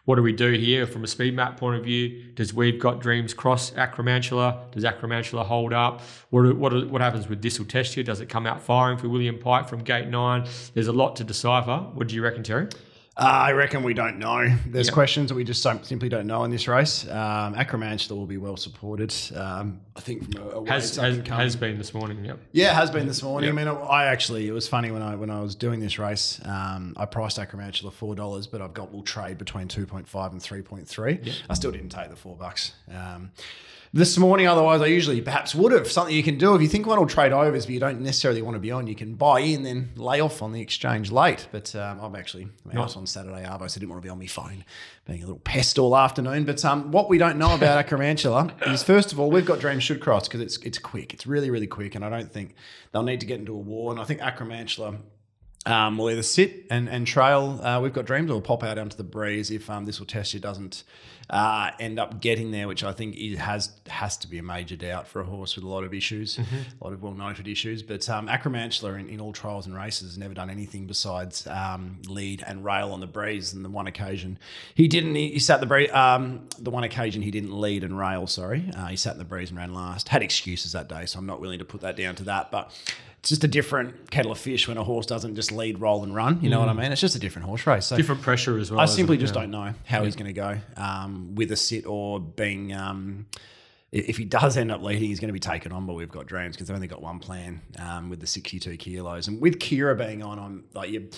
[0.06, 2.34] What do we do here from a speed map point of view?
[2.34, 4.72] Does We've Got Dreams cross Acromantula?
[4.72, 6.02] Does Acromantula hold up?
[6.32, 8.04] What, what, what happens with This'll Test You?
[8.04, 10.48] Does it come out firing for William Pike from gate nine?
[10.74, 11.78] There's a lot to decipher.
[11.94, 12.68] What do you reckon, Terry?
[13.18, 14.56] Uh, I reckon we don't know.
[14.66, 17.06] There's questions that we just simply don't know in this race.
[17.10, 19.14] Um, Acromantula will be well supported.
[19.36, 22.40] Um, I think from a, a Has, has, has been this morning, yep.
[22.54, 23.50] Yeah, it has been this morning.
[23.54, 23.68] Yep.
[23.68, 26.40] I mean, I actually it was funny when I when I was doing this race.
[26.46, 30.32] Um, I priced Acromantula four dollars, but I've got will trade between two point five
[30.32, 31.20] and three point three.
[31.50, 32.74] I still didn't take the four bucks.
[32.90, 33.32] Um,
[33.94, 35.92] this morning, otherwise, I usually perhaps would have.
[35.92, 38.42] Something you can do if you think one will trade overs, but you don't necessarily
[38.42, 41.48] want to be on, you can buy in, then lay off on the exchange late.
[41.52, 44.10] But um, I'm actually I was on Saturday Arvo, so I didn't want to be
[44.10, 44.64] on my phone,
[45.06, 46.46] being a little pest all afternoon.
[46.46, 49.84] But um, what we don't know about Acromantula is, first of all, we've got Dreams
[49.84, 51.14] Should Cross because it's it's quick.
[51.14, 52.56] It's really really quick, and I don't think
[52.94, 53.92] they'll need to get into a war.
[53.92, 55.00] And I think Acromantula
[55.66, 57.60] um, will either sit and, and trail.
[57.62, 60.34] Uh, we've got dreams, or pop out onto the breeze if um, this will test
[60.34, 60.86] you doesn't
[61.32, 64.76] uh, end up getting there, which I think it has has to be a major
[64.76, 67.82] doubt for a horse with a lot of issues, a lot of well noted issues.
[67.82, 72.02] But um, Acromantula in, in all trials and races has never done anything besides um,
[72.06, 73.54] lead and rail on the breeze.
[73.54, 74.38] And the one occasion
[74.76, 75.90] he didn't, he, he sat the breeze.
[75.94, 78.28] Um, the one occasion he didn't lead and rail.
[78.28, 80.10] Sorry, uh, he sat in the breeze and ran last.
[80.10, 82.72] Had excuses that day, so I'm not willing to put that down to that, but.
[83.22, 86.14] It's just a different kettle of fish when a horse doesn't just lead, roll, and
[86.14, 86.40] run.
[86.42, 86.92] You know what I mean?
[86.92, 87.86] It's just a different horse race.
[87.86, 88.80] So Different pressure as well.
[88.80, 89.20] I simply it?
[89.20, 89.42] just Yeah.
[89.42, 92.74] don't know how he's going to go um, with a sit or being.
[92.74, 93.28] Um,
[93.92, 96.26] if he does end up leading, he's going to be taken on, but we've got
[96.26, 99.28] dreams because they've only got one plan um, with the 62 kilos.
[99.28, 101.10] And with Kyra being on, I'm like, you,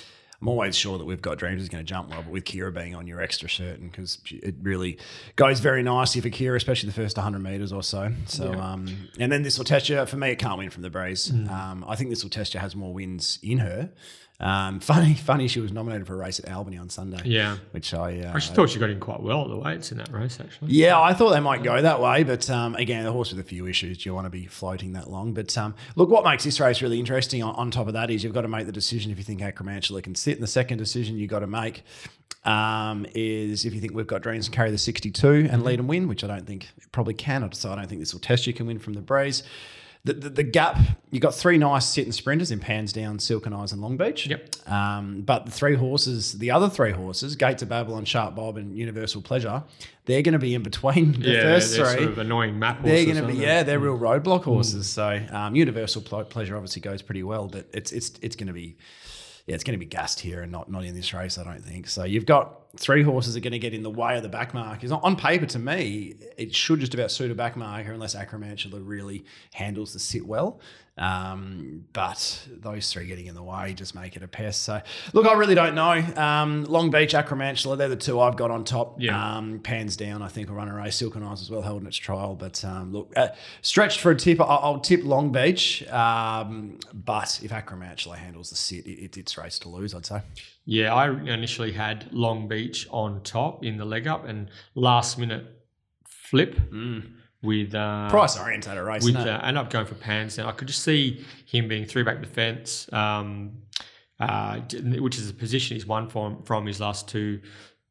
[0.43, 2.73] I'm always sure that we've got dreams is going to jump well, but with Kyra
[2.73, 4.97] being on, you're extra certain because it really
[5.37, 8.11] goes very nicely for Kyra, especially the first 100 meters or so.
[8.25, 10.05] So, um, and then this will test you.
[10.05, 11.31] For me, it can't win from the breeze.
[11.49, 13.89] Um, I think this will test you has more wins in her.
[14.39, 17.21] Um, funny, funny, she was nominated for a race at Albany on Sunday.
[17.25, 17.57] Yeah.
[17.71, 18.19] which I.
[18.19, 20.39] Uh, I actually thought she got in quite well at the weights in that race,
[20.39, 20.71] actually.
[20.71, 23.47] yeah, I thought they might go that way, but um, again, the horse with a
[23.47, 23.99] few issues.
[23.99, 25.33] Do you want to be floating that long?
[25.33, 28.23] But um, look, what makes this race really interesting on, on top of that is
[28.23, 30.33] you've got to make the decision if you think Acromantula can sit.
[30.35, 31.83] And the second decision you've got to make
[32.43, 35.87] um, is if you think we've got dreams to carry the 62 and lead and
[35.87, 37.49] win, which I don't think it probably can.
[37.53, 39.43] So I don't think this will test you can win from the breeze.
[40.05, 40.77] The, the, the gap,
[41.11, 44.27] you've got three nice sitting sprinters in Pans Down, Silken Eyes, and Long Beach.
[44.27, 44.69] Yep.
[44.69, 48.77] Um, but the three horses, the other three horses, Gates of Babylon, Sharp Bob, and
[48.77, 49.63] Universal Pleasure,
[50.03, 52.03] they're going to be in between the yeah, first they're three.
[52.03, 53.43] sort of annoying map they're going to be they?
[53.43, 54.89] yeah, they're real roadblock horses.
[54.89, 58.53] So um, Universal Ple- Pleasure obviously goes pretty well, but it's it's it's going to
[58.53, 58.75] be
[59.45, 61.37] yeah, it's going to be gassed here and not not in this race.
[61.37, 62.03] I don't think so.
[62.03, 64.91] You've got three horses are going to get in the way of the back markers.
[64.91, 69.25] On paper, to me, it should just about suit a back marker unless Acromantula really
[69.53, 70.59] handles the sit well.
[70.95, 74.61] Um, but those three getting in the way just make it a pest.
[74.61, 74.81] So,
[75.13, 75.91] look, I really don't know.
[75.91, 79.01] Um, Long Beach, Acromantula, they're the two I've got on top.
[79.01, 79.37] Yeah.
[79.37, 80.95] Um, pans down, I think will run a race.
[80.95, 82.35] Silken Eyes as well, held in its trial.
[82.35, 83.29] But um, look, uh,
[83.61, 84.39] stretched for a tip.
[84.39, 85.87] I'll, I'll tip Long Beach.
[85.87, 90.21] Um, but if Acromantula handles the sit, it, it, it's race to lose, I'd say.
[90.65, 95.45] Yeah, I initially had Long Beach on top in the leg up and last minute
[96.05, 96.57] flip
[97.41, 99.03] with uh, Price orientated race.
[99.03, 99.47] with isn't uh, it?
[99.47, 100.37] end up going for pans.
[100.37, 103.51] And I could just see him being three back defence, um,
[104.19, 107.41] uh, which is a position he's won from from his last two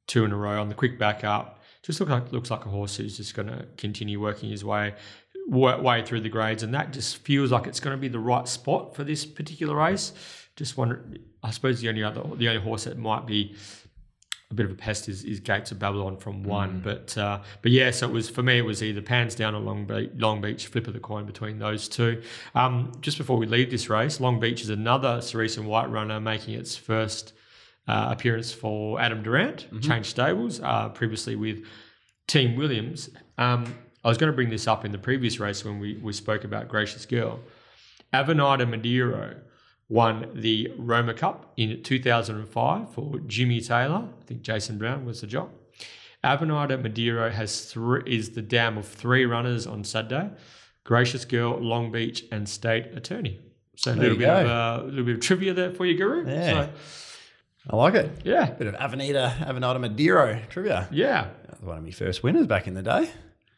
[0.06, 1.60] two in a row on the quick back up.
[1.82, 4.94] Just look like looks like a horse who's just going to continue working his way
[5.46, 8.48] way through the grades, and that just feels like it's going to be the right
[8.48, 10.12] spot for this particular race.
[10.56, 11.04] Just wonder,
[11.42, 13.54] I suppose the only other the only horse that might be
[14.52, 16.80] a bit of a pest is, is Gates of Babylon from one.
[16.84, 18.58] But uh, but yeah, so it was for me.
[18.58, 20.66] It was either Pans down or Long Beach, Long Beach.
[20.66, 22.22] Flip of the coin between those two.
[22.54, 26.54] Um, just before we leave this race, Long Beach is another Cerise White runner making
[26.54, 27.32] its first
[27.88, 29.68] uh, appearance for Adam Durrant.
[29.82, 31.64] Changed stables uh, previously with
[32.28, 33.10] Team Williams.
[33.38, 33.74] Um,
[34.04, 36.44] I was going to bring this up in the previous race when we, we spoke
[36.44, 37.40] about Gracious Girl.
[38.12, 39.36] Avenida Madero
[39.92, 44.08] won the Roma Cup in 2005 for Jimmy Taylor.
[44.20, 45.50] I think Jason Brown was the jock.
[46.24, 50.30] Avenida Madero has three, is the dam of three runners on Saturday:
[50.84, 53.40] Gracious Girl, Long Beach, and State Attorney.
[53.76, 56.26] So a little bit of uh, little bit of trivia there for you, Guru.
[56.28, 56.50] Yeah.
[56.66, 56.70] So,
[57.70, 58.10] I like it.
[58.24, 60.88] yeah, Bit of Avenida, Avenida Madero trivia.
[60.90, 61.28] yeah.
[61.48, 63.08] That was One of my first winners back in the day.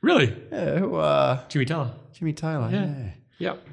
[0.02, 1.90] Really, Yeah, who, uh, Jimmy Taylor.
[2.12, 2.68] Jimmy Taylor.
[2.70, 2.84] Yeah.
[2.86, 3.10] Yeah.
[3.38, 3.66] Yep.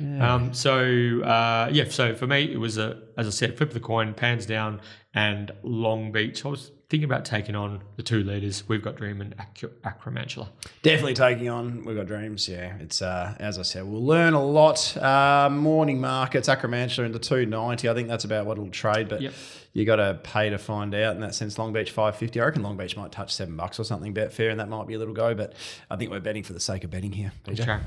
[0.00, 3.80] Um, so uh, yeah, so for me it was a as I said, flip the
[3.80, 4.80] coin, pans down,
[5.14, 6.44] and Long Beach.
[6.44, 8.64] I was thinking about taking on the two leaders.
[8.68, 10.48] We've got Dream and Ac- Acromantula.
[10.82, 11.84] Definitely taking on.
[11.84, 12.48] We've got dreams.
[12.48, 14.96] Yeah, it's uh, as I said, we'll learn a lot.
[14.96, 17.88] Uh, morning markets, Acromantula into two ninety.
[17.88, 19.08] I think that's about what it'll trade.
[19.08, 19.32] But Yep.
[19.72, 21.14] You got to pay to find out.
[21.14, 22.40] In that sense, Long Beach five fifty.
[22.40, 24.12] I reckon Long Beach might touch seven bucks or something.
[24.12, 25.34] Betfair, and that might be a little go.
[25.34, 25.54] But
[25.90, 27.32] I think we're betting for the sake of betting here.
[27.44, 27.60] BJ.
[27.60, 27.78] Okay.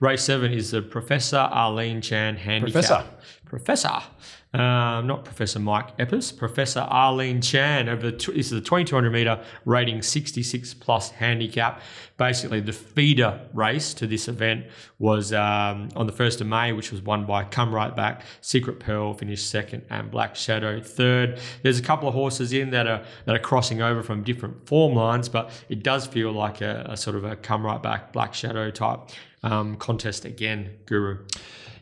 [0.00, 2.72] Race seven is the Professor Arlene Chan handicap.
[2.72, 3.04] Professor.
[3.46, 4.02] Professor.
[4.52, 7.88] Um, not Professor Mike Eppers, Professor Arlene Chan.
[7.88, 11.80] Over the tw- this is a 2200 meter rating 66 plus handicap.
[12.16, 14.66] Basically, the feeder race to this event
[14.98, 18.80] was um, on the 1st of May, which was won by Come Right Back, Secret
[18.80, 21.29] Pearl finished second, and Black Shadow third.
[21.62, 24.94] There's a couple of horses in that are that are crossing over from different form
[24.94, 28.34] lines, but it does feel like a, a sort of a Come Right Back, Black
[28.34, 29.00] Shadow type
[29.42, 31.18] um, contest again, Guru.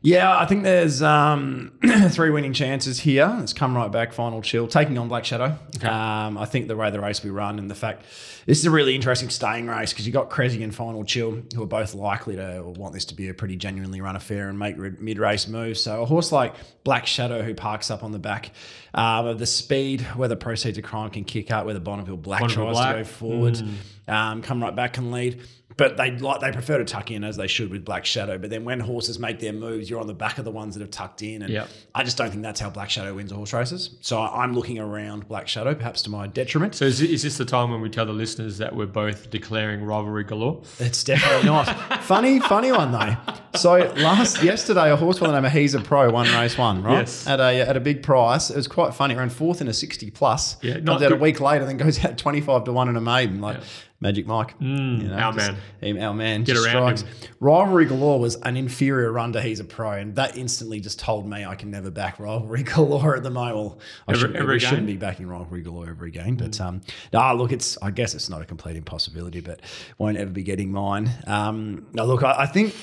[0.01, 1.72] Yeah, I think there's um,
[2.11, 3.36] three winning chances here.
[3.40, 5.59] It's come right back, final chill, taking on Black Shadow.
[5.82, 8.05] Um, I think the way the race we run and the fact
[8.46, 11.62] this is a really interesting staying race because you've got Cressy and Final Chill who
[11.62, 14.78] are both likely to want this to be a pretty genuinely run affair and make
[14.78, 15.82] mid race moves.
[15.82, 18.53] So a horse like Black Shadow who parks up on the back
[18.94, 22.16] um, of the speed, where the proceeds of crime can kick up, where the Bonneville
[22.16, 22.96] Black Bonneville tries Black.
[22.96, 23.62] to go forward,
[24.07, 25.42] um, come right back and lead.
[25.79, 28.37] But they like they prefer to tuck in as they should with Black Shadow.
[28.37, 30.81] But then when horses make their moves, you're on the back of the ones that
[30.81, 31.41] have tucked in.
[31.41, 31.68] And Yep.
[31.95, 33.97] I just don't think that's how Black Shadow wins horse races.
[34.03, 36.74] So I'm looking around Black Shadow, perhaps to my detriment.
[36.74, 39.83] So is, is this the time when we tell the listeners that we're both declaring
[39.85, 40.61] rivalry galore?
[40.81, 41.64] It's definitely not.
[42.03, 43.16] funny, funny one though.
[43.59, 46.83] So last yesterday, a horse by the name of He's a Pro won race one,
[46.83, 46.99] right?
[47.01, 47.27] Yes.
[47.27, 48.51] At a at a big price.
[48.51, 49.15] It was quite funny.
[49.15, 50.57] Ran fourth in a sixty plus.
[50.63, 53.01] Yeah, not out a week later, then goes out twenty five to one in a
[53.01, 53.41] maiden.
[53.41, 53.59] Like
[54.01, 55.57] Magic Mike, you our just- man.
[55.81, 57.05] him- our man, Get around strikes.
[57.41, 61.29] Rivalry Galore was an inferior run to He's a Pro, and that instantly just told
[61.29, 63.57] me I can never back Rivalry Galore at the moment.
[63.57, 66.81] Well, I Every- shouldn't, every shouldn't be backing Rivalry Galore every game, but um,
[67.13, 69.61] nah, look, it's I guess it's not a complete impossibility, but
[69.99, 71.11] won't ever be getting mine.
[71.27, 72.77] Um, no, look, I, I think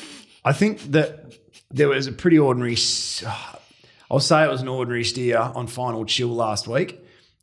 [0.45, 1.33] I think that
[1.71, 2.77] there was a pretty ordinary.
[4.11, 7.01] I'll say it was an ordinary steer on final chill last week.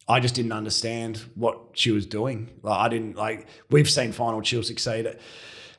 [0.09, 2.49] I just didn't understand what she was doing.
[2.63, 3.47] Like I didn't like.
[3.71, 5.17] We've seen final chill succeed.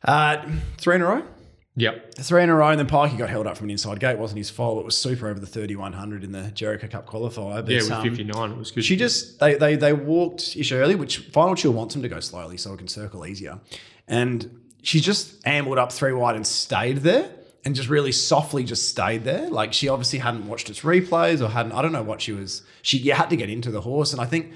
[0.04, 0.46] Uh,
[0.78, 1.24] three in a row.
[1.76, 2.16] Yep.
[2.20, 4.12] Three in a row, and then Pikey got held up from an inside gate.
[4.12, 4.80] It wasn't his fault.
[4.80, 7.66] It was super over the 3100 in the Jericho Cup qualifier.
[7.66, 8.84] But, Yeah, with um, 59, it was good.
[8.86, 12.20] she just they they they walked ish early, which Final Chill wants him to go
[12.20, 13.60] slowly so it can circle easier.
[14.08, 17.32] And she just ambled up three wide and stayed there
[17.66, 19.50] and just really softly just stayed there.
[19.50, 22.62] Like she obviously hadn't watched its replays or hadn't I don't know what she was
[22.82, 24.12] she had to get into the horse.
[24.12, 24.54] And I think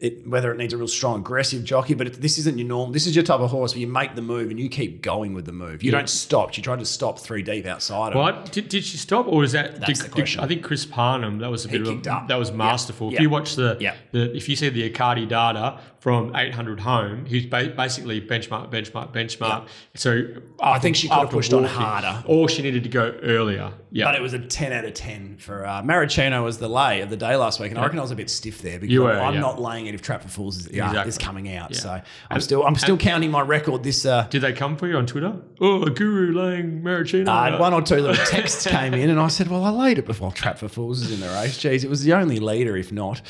[0.00, 2.92] it, whether it needs a real strong aggressive jockey, but it, this isn't your norm.
[2.92, 5.34] This is your type of horse where you make the move and you keep going
[5.34, 5.82] with the move.
[5.82, 6.52] You don't stop.
[6.54, 8.12] She tried to stop three deep outside.
[8.12, 8.18] of it.
[8.18, 9.80] What did, did she stop, or was that?
[9.80, 10.40] That's did- the did- question.
[10.40, 11.38] I think Chris Parnham.
[11.38, 12.28] That was a bit of a, up.
[12.28, 13.10] that was masterful.
[13.10, 13.16] Yeah.
[13.16, 13.96] If you watch the, Yeah.
[14.12, 19.12] the if you see the Accardi data from 800 home, he's ba- basically benchmark, benchmark,
[19.12, 19.66] benchmark.
[19.96, 20.22] So
[20.60, 22.22] I think she could have pushed on harder.
[22.28, 23.72] or she needed to go earlier.
[23.90, 27.00] Yeah, But it was a 10 out of 10 for uh, Maricino was the lay
[27.00, 27.70] of the day last week.
[27.70, 29.40] And I reckon I was a bit stiff there because were, I'm yeah.
[29.40, 31.08] not laying if Trap for Fools is, yeah, Exactly.
[31.08, 31.70] is coming out.
[31.72, 31.78] Yeah.
[31.80, 34.96] So I'm still I'm still counting my record this uh, Did they come for you
[34.96, 35.34] on Twitter?
[35.60, 37.28] Oh, a guru laying Maricino.
[37.28, 40.06] uh, one or two little texts came in, and I said, "Well, I laid it
[40.06, 42.92] before Trap for Fools is in the race." Jeez, it was the only leader, if
[42.92, 43.20] not.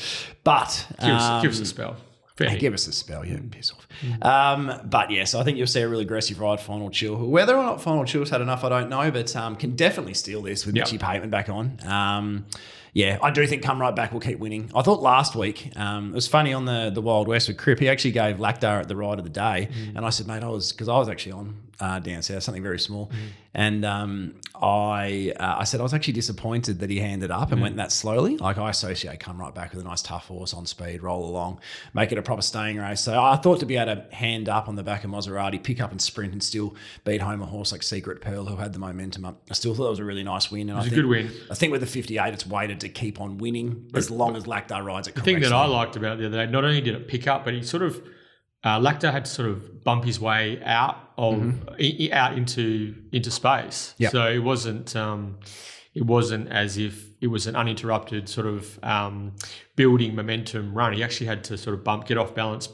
[0.43, 1.97] But give, us, um, give us a spell.
[2.37, 3.85] Hey, give us a spell, yeah, piss off.
[4.23, 7.17] Um, but yes, I think you'll see a really aggressive ride, Final Chill.
[7.17, 10.41] Whether or not Final Chill's had enough, I don't know, but um, can definitely steal
[10.41, 10.85] this with Yep.
[10.85, 11.77] Mitchy Pateman back on.
[11.85, 12.45] Um,
[12.93, 14.71] yeah, I do think Come Right Back will keep winning.
[14.75, 17.79] I thought last week, um, it was funny on the, the Wild West with Crip,
[17.79, 19.69] he actually gave Lactar at the ride of the day.
[19.95, 22.63] And I said, mate, I was, because I was actually on uh, down south, something
[22.63, 23.11] very small.
[23.53, 27.61] And um, I uh, I said I was actually disappointed that he handed up and
[27.61, 28.37] went that slowly.
[28.37, 31.59] Like I associate come right back with a nice tough horse on speed, roll along,
[31.93, 33.01] make it a proper staying race.
[33.01, 35.79] So I thought to be able to hand up on the back of Maserati, pick
[35.81, 36.75] up and sprint and still
[37.05, 39.41] beat home a horse like Secret Pearl who had the momentum up.
[39.49, 40.69] I still thought it was a really nice win.
[40.69, 41.31] And was I a think, good win.
[41.49, 44.83] I think with the 58, it's weighted to keep on winning as long as Lactar
[44.83, 45.53] rides it The thing that.
[45.53, 47.63] I liked about it the other day, not only did it pick up, but he
[47.63, 48.01] sort of
[48.63, 52.95] uh, Lacta had to sort of bump his way out of i- i- out into
[53.11, 53.93] into space.
[53.97, 54.11] Yep.
[54.11, 55.39] So it wasn't um,
[55.93, 59.33] it wasn't as if it was an uninterrupted sort of um,
[59.75, 60.93] building momentum run.
[60.93, 62.69] He actually had to sort of bump, get off balance,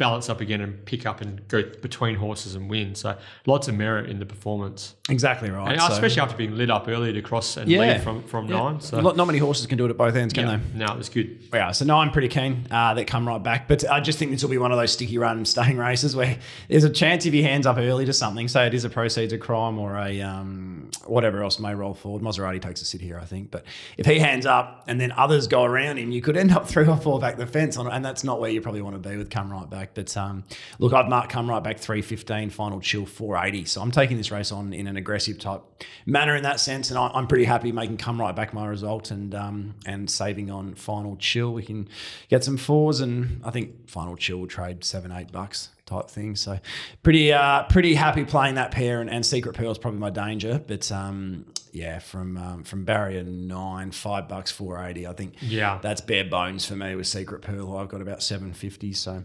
[0.00, 2.96] balance up again, and pick up and go between horses and win.
[2.96, 5.70] So lots of merit in the performance, Exactly right.
[5.72, 7.80] and So- especially after being lit up early to cross and Yeah.
[7.80, 8.56] lead from from Yeah.
[8.56, 8.80] nine.
[8.80, 10.78] So not, not many horses can do it at both ends, can yeah, they?
[10.84, 11.38] no, it was good.
[11.52, 13.68] Yeah, so no, I'm pretty keen uh, that come right back.
[13.68, 16.36] But I just think this will be one of those sticky run staying races where
[16.68, 19.32] there's a chance if he hands up early to something, say it is a proceeds
[19.32, 22.22] of crime or a um, whatever else may roll forward.
[22.22, 23.50] Maserati takes a sit here, I think.
[23.50, 23.64] But
[23.98, 26.86] if he hands up and then others go around him, you could end up three
[26.86, 29.08] or four back the fence on it, and that's not where you probably want to
[29.08, 29.89] be with come right back.
[29.94, 30.44] But um,
[30.78, 33.64] look, I've marked come right back 315, final chill 480.
[33.66, 35.62] So I'm taking this race on in an aggressive type
[36.06, 39.10] manner in that sense, and I- I'm pretty happy making come right back my result
[39.10, 41.52] and um, and saving on final chill.
[41.52, 41.88] We can
[42.28, 46.36] get some fours, and I think final chill will trade seven, eight bucks type thing.
[46.36, 46.58] So
[47.02, 50.60] pretty uh, pretty happy playing that pair, and, and Secret Pearl is probably my danger,
[50.66, 55.06] but um, yeah, from um, from barrier nine, five bucks, four eighty.
[55.06, 55.78] I think Yeah.
[55.82, 57.76] that's bare bones for me with Secret Pearl.
[57.76, 58.92] I've got about seven fifty.
[58.92, 59.22] So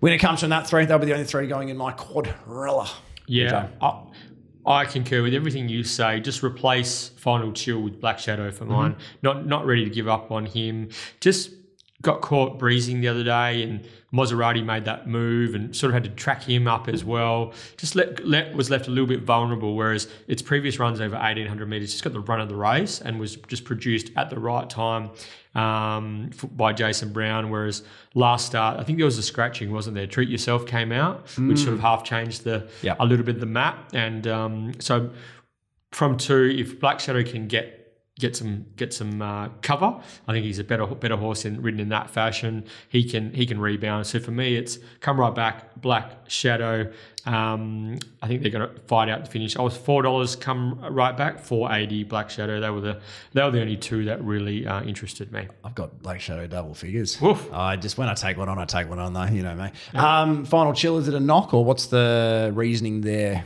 [0.00, 2.88] when it comes from that three, they'll be the only three going in my quadrilla.
[3.26, 4.02] Yeah, I,
[4.64, 6.20] I concur with everything you say.
[6.20, 8.96] Just replace Final Chill with Black Shadow for mine.
[9.22, 10.90] Not not ready to give up on him.
[11.20, 11.50] Just
[12.00, 16.04] got caught breezing the other day, and Maserati made that move and sort of had
[16.04, 17.52] to track him up as well.
[17.76, 19.74] Just let, let was left a little bit vulnerable.
[19.74, 23.00] Whereas its previous runs over eighteen hundred meters just got the run of the race
[23.00, 25.10] and was just produced at the right time
[25.56, 27.50] um, by Jason Brown.
[27.50, 27.82] Whereas
[28.14, 30.06] last start, I think there was a scratching, wasn't there?
[30.06, 32.96] Treat Yourself came out, which sort of half changed the Yep.
[33.00, 33.90] a little bit the map.
[33.92, 35.10] And um, so
[35.90, 37.77] from two, if Black Shadow can get
[38.18, 41.80] get some get some uh, cover, I think he's a better better horse in ridden
[41.80, 42.64] in that fashion.
[42.88, 44.06] He can he can rebound.
[44.06, 45.80] So for me, it's come right back.
[45.80, 46.92] Black Shadow.
[47.26, 49.56] Um, I think they're going to fight out the finish.
[49.56, 50.34] I was four dollars.
[50.34, 51.38] Come right back.
[51.38, 52.04] Four eighty.
[52.04, 52.60] Black Shadow.
[52.60, 53.00] They were the
[53.32, 55.46] they were the only two that really uh, interested me.
[55.64, 57.20] I've got Black Shadow double figures.
[57.20, 57.52] Woof.
[57.52, 59.24] I just when I take one on, I take one on though.
[59.24, 59.70] You know me.
[59.94, 60.98] Um, final chill.
[60.98, 63.44] Is it a knock or what's the reasoning there?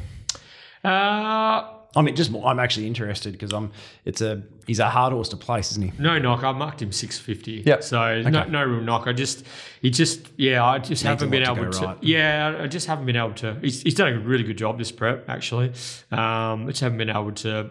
[0.85, 3.71] Uh, I mean, just more, I'm actually interested because I'm.
[4.05, 5.93] It's a he's a hard horse to place, isn't he?
[6.03, 6.43] No knock.
[6.43, 7.63] I marked him six fifty.
[7.67, 7.81] Yeah.
[7.81, 9.07] So no, no real knock.
[9.07, 9.45] I just
[9.83, 10.65] he just yeah.
[10.65, 11.87] I just haven't been lot to able to.
[11.87, 11.99] right.
[12.03, 13.59] Yeah, I just haven't been able to.
[13.61, 15.69] He's, he's done a really good job this prep actually.
[16.11, 17.71] Um, I just haven't been able to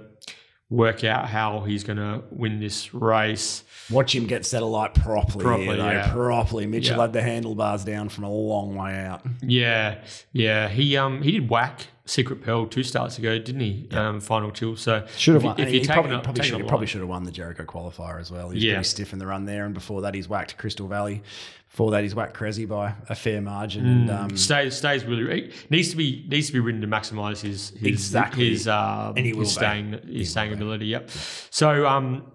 [0.70, 3.64] work out how he's going to win this race.
[3.90, 6.12] Watch him get satellite properly, Properly, here, yeah.
[6.14, 6.66] properly.
[6.66, 7.02] Mitchell Yeah.
[7.02, 9.22] had the handlebars down from a long way out.
[9.42, 10.02] Yeah,
[10.32, 10.70] yeah.
[10.70, 13.88] He um he did whack Secret Pearl two starts ago, didn't he?
[13.92, 14.76] Um, final chill.
[14.76, 15.60] So Should have if, won.
[15.62, 17.64] If he you're taking probably, up, probably should up probably should have won the Jericho
[17.64, 18.50] qualifier as well.
[18.50, 18.74] He's Yeah.
[18.74, 21.24] pretty stiff in the run there, and before that, he's whacked Crystal Valley.
[21.70, 23.86] Before that, he's whacked Cressy by a fair margin.
[23.86, 27.40] And um, stays stays really he needs to be needs to be ridden to maximise
[27.40, 28.50] his his Exactly.
[28.50, 30.88] his um, And he will his staying his staying ability.
[30.88, 31.10] Yep.
[31.50, 32.30] So um,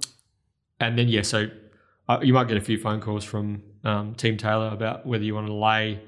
[0.81, 1.51] and then yeah, so
[2.09, 5.35] uh, you might get a few phone calls from um, Team Taylor about whether you
[5.35, 6.01] want to lay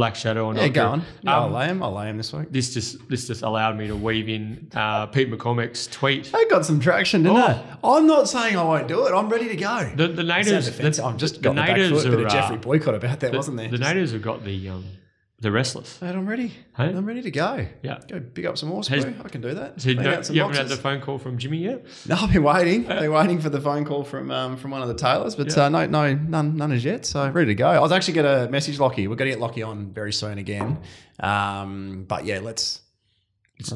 [0.00, 0.62] Black Shadow or not.
[0.62, 1.02] yeah, go on.
[1.20, 1.82] Yeah, I'll Um, lay him.
[1.82, 2.50] I'll lay him this week.
[2.50, 6.30] this just this just allowed me to weave in uh, Pete McCormick's tweet.
[6.34, 7.62] I got some traction, didn't Oh.
[7.82, 7.96] I?
[7.98, 9.12] I'm not saying I won't do it.
[9.12, 9.90] I'm ready to go.
[9.94, 12.10] The, the natives, the, I'm just the got the back natives foot.
[12.12, 13.68] Bit are, of Geoffrey uh, boycott about that, the, wasn't there?
[13.68, 14.84] the Just- natives have got the um,
[15.40, 16.00] the restless.
[16.02, 16.48] Mate, I'm ready.
[16.76, 16.84] Hey?
[16.84, 17.66] I'm ready to go.
[17.82, 17.98] Yeah.
[18.08, 19.80] Go pick up some horse Has- I can do that.
[19.80, 21.86] So you, Clean don't- out some you haven't had the phone call from Jimmy yet?
[22.06, 22.90] No, I've been waiting.
[22.90, 25.54] I've Been waiting for the phone call from um, from one of the Taylors, but
[25.56, 25.64] Yeah.
[25.64, 27.06] uh, no, no, none, none as yet.
[27.06, 27.68] So ready to go.
[27.68, 29.08] I was actually going to message Lockie.
[29.08, 30.78] We're going to get Lockie on very soon again.
[31.20, 32.80] Um, but yeah, let's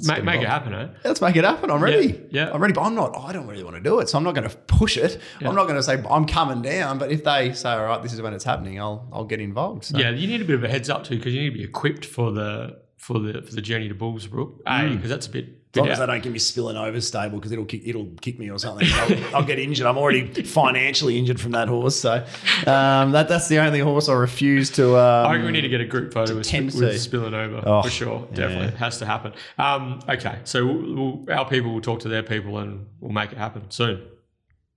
[0.07, 0.89] Make, make it happen, eh?
[1.05, 1.71] Let's make it happen.
[1.71, 2.23] I'm ready.
[2.31, 2.51] yeah.
[2.53, 2.75] I'm ready.
[2.75, 3.17] But I'm not.
[3.17, 5.21] I don't really want to do it, so I'm not going to push it.
[5.41, 5.49] Yeah.
[5.49, 6.99] I'm not going to say I'm coming down.
[6.99, 9.85] But if they say, all right, this is when it's happening, I'll I'll get involved.
[9.85, 9.99] So.
[9.99, 11.65] Yeah, you need a bit of a heads up too because you need to be
[11.65, 14.61] equipped for the for the for the journey to Bullsbrook.
[14.67, 15.64] A because that's a bit.
[15.75, 18.07] As long bit as they don't give me spilling over stable because it'll kick it'll
[18.21, 18.87] kick me or something.
[18.91, 19.87] I'll, I'll get injured.
[19.87, 22.25] I'm already financially injured from that horse, so
[22.67, 24.97] um, that that's the only horse I refuse to.
[24.97, 27.83] Um, I think we need to get a group photo with, with spilling over Oh,
[27.83, 28.27] for sure.
[28.33, 28.73] Definitely yeah.
[28.73, 29.33] it has to happen.
[29.59, 33.33] Um, okay, so we'll, we'll, our people will talk to their people and we'll make
[33.33, 34.07] it happen soon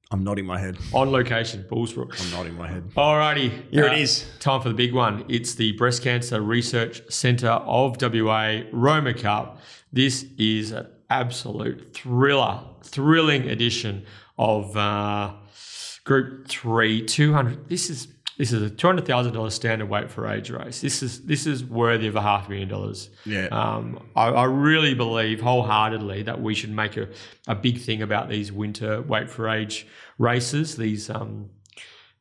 [0.10, 0.78] I'm nodding my head.
[0.94, 2.22] on location, Bullsbrook.
[2.22, 2.90] I'm nodding my head.
[2.96, 4.26] Alrighty, Here it uh, is.
[4.40, 5.26] Time for the big one.
[5.28, 9.60] It's the Breast Cancer Research Centre of WA Roma Cup.
[9.92, 14.06] This is an absolute thriller, thrilling edition
[14.38, 15.34] of uh,
[16.04, 17.06] Group Three.
[17.06, 17.70] Two hundred.
[17.70, 18.08] This is
[18.38, 20.82] this is a two hundred thousand dollars standard weight for age race.
[20.82, 23.10] This is this is worthy of a half million dollars.
[23.26, 23.48] Yeah.
[23.48, 27.08] Um, I, I really believe wholeheartedly that we should make a,
[27.48, 30.76] a big thing about these winter weight for age races.
[30.78, 31.50] These um,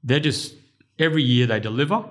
[0.03, 0.55] they're just
[0.99, 2.05] every year they deliver,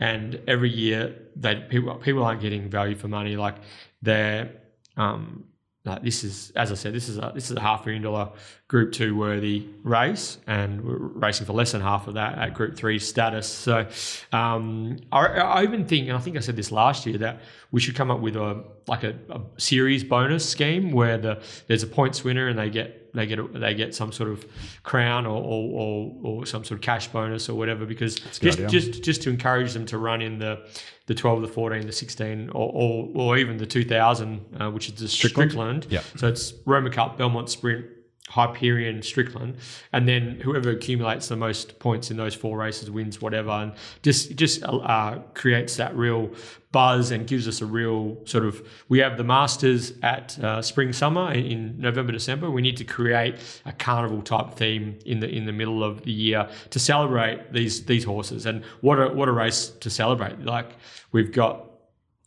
[0.00, 3.36] and every year they people people aren't getting value for money.
[3.36, 3.56] Like
[4.00, 4.50] they're
[4.96, 5.44] um,
[5.84, 8.30] like this is as I said, this is a this is a half million dollar
[8.72, 12.74] Group Two worthy race, and we're racing for less than half of that at Group
[12.74, 13.46] Three status.
[13.46, 13.86] So
[14.32, 17.82] um, I, I even think, and I think I said this last year that we
[17.82, 21.86] should come up with a like a, a series bonus scheme where the there's a
[21.86, 24.46] points winner and they get they get a, they get some sort of
[24.84, 28.68] crown or or, or, or some sort of cash bonus or whatever because just idea.
[28.68, 30.66] just just to encourage them to run in the
[31.08, 34.94] the 12 the 14 the 16 or or, or even the 2000 uh, which is
[34.94, 36.00] the Strickland, Yeah.
[36.16, 37.84] so it's Roma Cup Belmont Sprint
[38.28, 39.56] Hyperion Strickland
[39.92, 44.36] and then whoever accumulates the most points in those four races wins whatever and just
[44.36, 46.30] just uh, creates that real
[46.70, 50.92] buzz and gives us a real sort of we have the masters at uh, spring
[50.92, 52.50] summer in, in November December.
[52.50, 56.12] We need to create a carnival type theme in the in the middle of the
[56.12, 58.46] year to celebrate these these horses.
[58.46, 60.40] And what a what a race to celebrate.
[60.40, 60.70] Like
[61.12, 61.66] we've got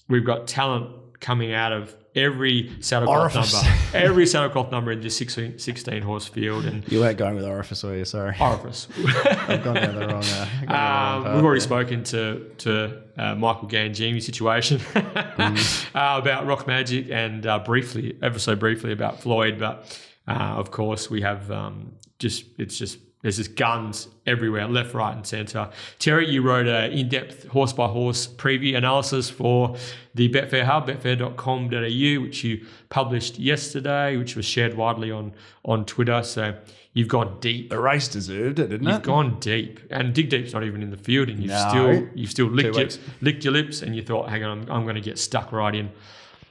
[0.08, 5.60] we've got talent coming out of every saddlecloth number every saddlecloth number in this 16,
[5.60, 8.06] 16 horse field and You weren't going with orifice, were you?
[8.06, 8.88] Sorry, orifice
[9.48, 10.24] I've gone down the wrong.
[10.24, 11.36] Uh, down the wrong Um, path.
[11.36, 15.98] we've already spoken to to uh, Michael Gangemi situation Mm-hmm.
[15.98, 20.72] uh, about Rock Magic and uh, briefly, ever so briefly about Floyd, but uh, of
[20.72, 25.68] course we have um, just it's just there's just guns everywhere, left, right, and centre.
[25.98, 29.76] Terry, you wrote an in-depth horse by horse preview analysis for
[30.14, 36.22] the Betfair Hub, betfair.com.au, which you published yesterday, which was shared widely on on Twitter.
[36.22, 36.56] So
[36.94, 38.92] you've gone deep The race deserved it, didn't it?
[38.92, 41.70] You've gone deep, and Dig Deep's not even in the field, and you've No.
[41.70, 42.90] still you've still licked your,
[43.22, 45.74] licked your lips, and you thought, "Hang on, I'm, I'm going to get stuck right
[45.74, 45.90] in."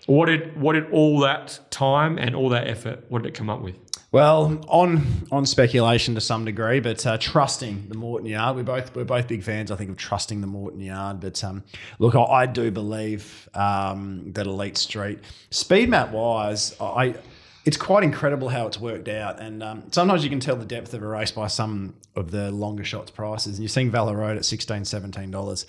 [0.06, 3.04] What did what did all that time and all that effort?
[3.10, 3.76] What did it come up with?
[4.14, 8.54] Well, on on speculation to some degree, but uh, trusting the Morton Yard.
[8.54, 11.18] We both we're both big fans, I think, of trusting the Morton Yard.
[11.18, 11.64] But um,
[11.98, 15.18] look, I, I do believe um, that Elite Street
[15.50, 17.16] speed map wise, I
[17.64, 19.40] it's quite incredible how it's worked out.
[19.40, 22.52] And um, sometimes you can tell the depth of a race by some of the
[22.52, 23.56] longer shots prices.
[23.56, 25.64] And you're seeing Valor Road at $16, $17.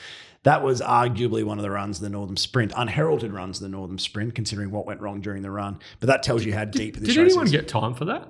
[0.46, 3.70] That was arguably one of the runs of the Northern Sprint, unheralded runs of the
[3.70, 5.80] Northern Sprint, considering what went wrong during the run.
[6.00, 7.52] But that tells you how deep this Did anyone is.
[7.52, 8.28] get time for that?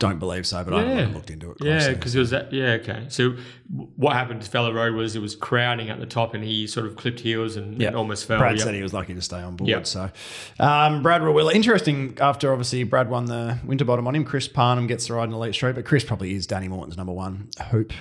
[0.00, 1.58] Don't believe so, but I haven't looked into it.
[1.60, 2.52] Yeah, because it was that.
[2.52, 3.06] Yeah, okay.
[3.08, 3.36] So
[3.94, 6.86] what happened to Valor Road was it was crowding at the top, and he sort
[6.86, 8.38] of clipped heels and, and almost fell.
[8.40, 8.64] Brad Yep.
[8.64, 9.70] said he was lucky to stay on board.
[9.70, 9.86] Yep.
[9.86, 10.10] So,
[10.58, 12.18] um, Brad Rawiller, interesting.
[12.20, 15.54] After obviously Brad won the Winterbottom on him, Chris Parnham gets the ride in Elite
[15.54, 17.92] Street, but Chris probably is Danny Morton's number one hope.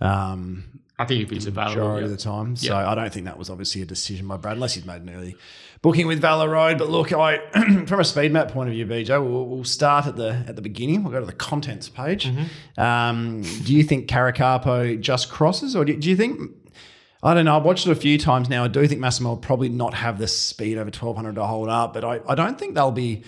[0.00, 2.12] Um, I think if he's available, majority yeah.
[2.12, 2.56] of the time.
[2.56, 5.10] So I don't think that was obviously a decision by Brad, unless he's made an
[5.10, 5.36] early
[5.82, 6.78] booking with Valor Road.
[6.78, 7.38] But look, I
[7.86, 10.62] from a speed map point of view, BJ, we'll, we'll start at the at the
[10.62, 11.02] beginning.
[11.02, 12.26] We'll go to the contents page.
[12.26, 12.80] Mm-hmm.
[12.80, 16.52] Um, do you think Caracapo just crosses, or do, do you think?
[17.24, 17.56] I don't know.
[17.56, 18.64] I've watched it a few times now.
[18.64, 21.94] I do think Massimo will probably not have the speed over 1200 to hold up,
[21.94, 23.22] but I, I don't think they'll be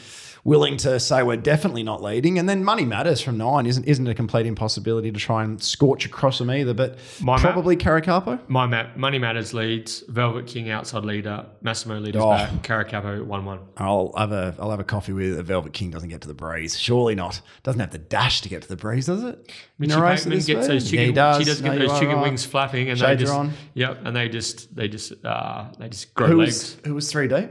[0.45, 2.38] willing to say we're definitely not leading.
[2.38, 6.05] And then money matters from nine isn't isn't a complete impossibility to try and scorch
[6.07, 6.74] across them either.
[6.74, 8.38] But My map- probably Caracapo.
[8.49, 12.30] My map, Money Matters leads, Velvet King outside leader, Massimo leaders Oh.
[12.30, 13.59] back, Caracapo 1 1.
[13.78, 16.34] I'll have a I'll have a coffee with a Velvet King doesn't get to the
[16.34, 16.78] breeze.
[16.78, 17.40] Surely not.
[17.62, 19.51] Doesn't have the dash to get to the breeze, does it?
[19.80, 20.74] In She a race of Bateman gets speed?
[20.76, 21.38] those chicken, Yeah, he does.
[21.38, 22.22] She does No, get those chicken right.
[22.22, 23.53] wings flapping, and Shades they just on.
[23.74, 26.76] yep, and they just they just uh, they just grow Who legs.
[26.76, 27.51] was who was three deep?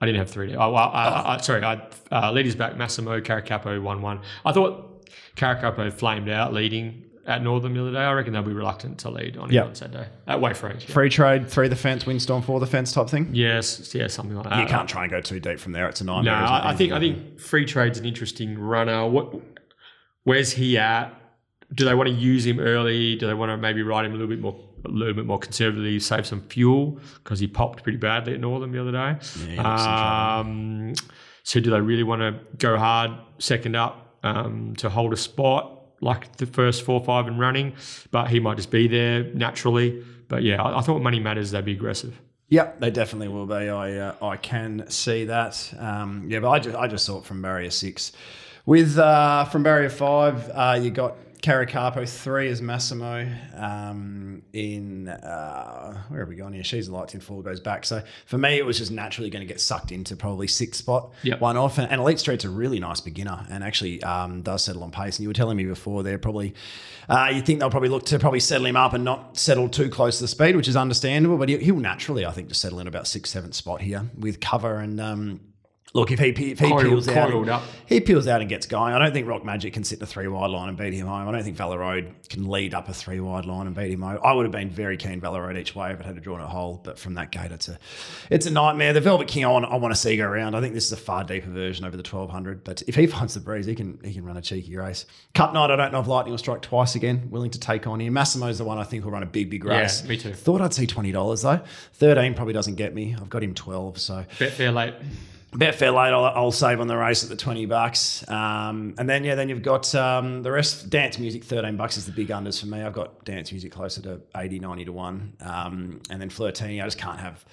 [0.00, 0.48] I didn't have three.
[0.48, 0.54] D.
[0.54, 1.82] Oh, well, I, I, sorry, I
[2.12, 4.20] uh, leaders back Massimo Caracapo one one.
[4.44, 7.98] I thought Caracapo flamed out leading at Northern the other day.
[7.98, 9.52] I reckon they'll be reluctant to lead on Yep.
[9.52, 9.68] yeah.
[9.68, 10.86] on Saturday uh, at weight for age.
[10.88, 10.94] Yeah.
[10.94, 13.28] Free trade, three the fence, windstorm, four the fence type thing.
[13.32, 14.60] Yes, yeah, something like that.
[14.60, 15.88] You can't try and go too deep from there.
[15.88, 16.34] It's a nightmare.
[16.34, 16.46] isn't?
[16.46, 19.06] I, I think I think free trade's an interesting runner.
[19.06, 19.34] What,
[20.24, 21.14] where's he at?
[21.74, 23.16] Do they want to use him early?
[23.16, 25.38] Do they want to maybe ride him a little bit more, a little bit more
[25.38, 29.54] conservatively, save some fuel because he popped pretty badly at Northern the other day.
[29.54, 30.94] in um,
[31.42, 35.74] so do they really want to go hard second up um, to hold a spot
[36.00, 37.74] like the first four five and running?
[38.10, 40.04] But he might just be there naturally.
[40.28, 41.50] But yeah, I, I thought money matters.
[41.50, 42.20] They'd be aggressive.
[42.50, 43.68] Yep, they definitely will be.
[43.68, 45.72] I uh, I can see that.
[45.78, 48.12] Um, yeah, but I just I just saw it from barrier six.
[48.64, 53.28] With uh, from barrier five, uh, you got Caracapo three is Massimo.
[53.54, 56.64] Um, in uh, where have we gone here?
[56.64, 57.84] She's a lights in four goes back.
[57.84, 61.12] So for me, it was just naturally going to get sucked into probably sixth spot,
[61.22, 61.40] Yep.
[61.40, 61.78] one off.
[61.78, 65.18] And, and Elite Street's a really nice beginner and actually um, does settle on pace.
[65.18, 66.54] And you were telling me before they're probably
[67.08, 69.88] uh, you think they'll probably look to probably settle him up and not settle too
[69.88, 71.38] close to the speed, which is understandable.
[71.38, 74.40] But he, he'll naturally, I think, just settle in about sixth, seventh spot here with
[74.40, 75.00] cover and.
[75.00, 75.40] Um,
[75.94, 77.62] Look, if he if he Coiled- peels out, up.
[77.86, 78.92] he peels out and gets going.
[78.92, 81.06] I don't think Rock Magic can sit in a three wide line and beat him
[81.06, 81.26] home.
[81.26, 84.18] I don't think Valor can lead up a three wide line and beat him home.
[84.22, 86.46] I would have been very keen Valor each way if it had a drawn a
[86.46, 87.78] hole, but from that gate, it's a
[88.30, 88.92] it's a nightmare.
[88.92, 90.54] The Velvet King, I want, I want to see go around.
[90.54, 92.64] I think this is a far deeper version over the twelve hundred.
[92.64, 95.06] But if he finds the breeze, he can he can run a cheeky race.
[95.34, 97.28] Cup night, I don't know if Lightning will strike twice again.
[97.30, 98.10] Willing to take on here.
[98.12, 100.02] Massimo's the one I think will run a big big race.
[100.02, 100.34] Yeah, me too.
[100.34, 101.60] Thought I'd see twenty dollars though.
[101.94, 103.16] Thirteen probably doesn't get me.
[103.18, 104.26] I've got him twelve, so.
[104.38, 104.94] Betfair late.
[105.52, 108.28] Betfair late, I'll, I'll save on the race at the 20 bucks.
[108.28, 110.90] Um, and then, yeah, then you've got um, the rest.
[110.90, 112.82] Dance music, 13 bucks is the big unders for me.
[112.82, 115.32] I've got dance music closer to 80, 90 to 1.
[115.40, 117.44] Um, and then Flirtini, I just can't have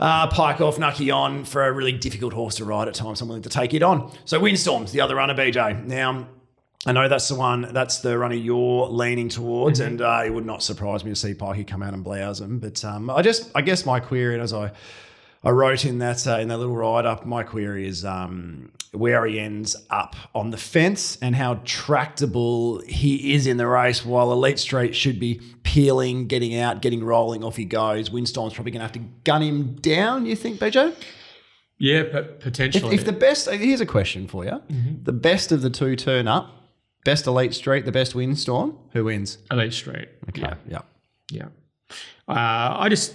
[0.00, 3.20] uh, Pike off, Nucky on for a really difficult horse to ride at times.
[3.20, 4.10] I'm willing to take it on.
[4.24, 5.84] So Windstorm's the other runner, BJ.
[5.84, 6.28] Now,
[6.86, 10.46] I know that's the one, that's the runner you're leaning towards, and uh, it would
[10.46, 12.60] not surprise me to see Pikey come out and blouse him.
[12.60, 14.70] But um, I just, I guess my query, as I,
[15.44, 19.24] I wrote in that uh, in that little write up, my query is um, where
[19.26, 24.04] he ends up on the fence and how tractable he is in the race.
[24.04, 28.10] While Elite Street should be peeling, getting out, getting rolling, off he goes.
[28.10, 30.26] Windstorm's probably going to have to gun him down.
[30.26, 30.94] You think, Bejo?
[31.78, 32.94] Yeah, but potentially.
[32.96, 34.60] if the best, here's a question for you:
[35.04, 36.50] the best of the two turn up,
[37.04, 39.38] best Elite Street, the best Windstorm, who wins?
[39.52, 40.08] Elite Street.
[40.28, 40.40] Okay.
[40.40, 40.54] Yeah.
[40.68, 40.80] yeah.
[41.30, 41.48] Yeah.
[42.26, 43.14] Uh, I just,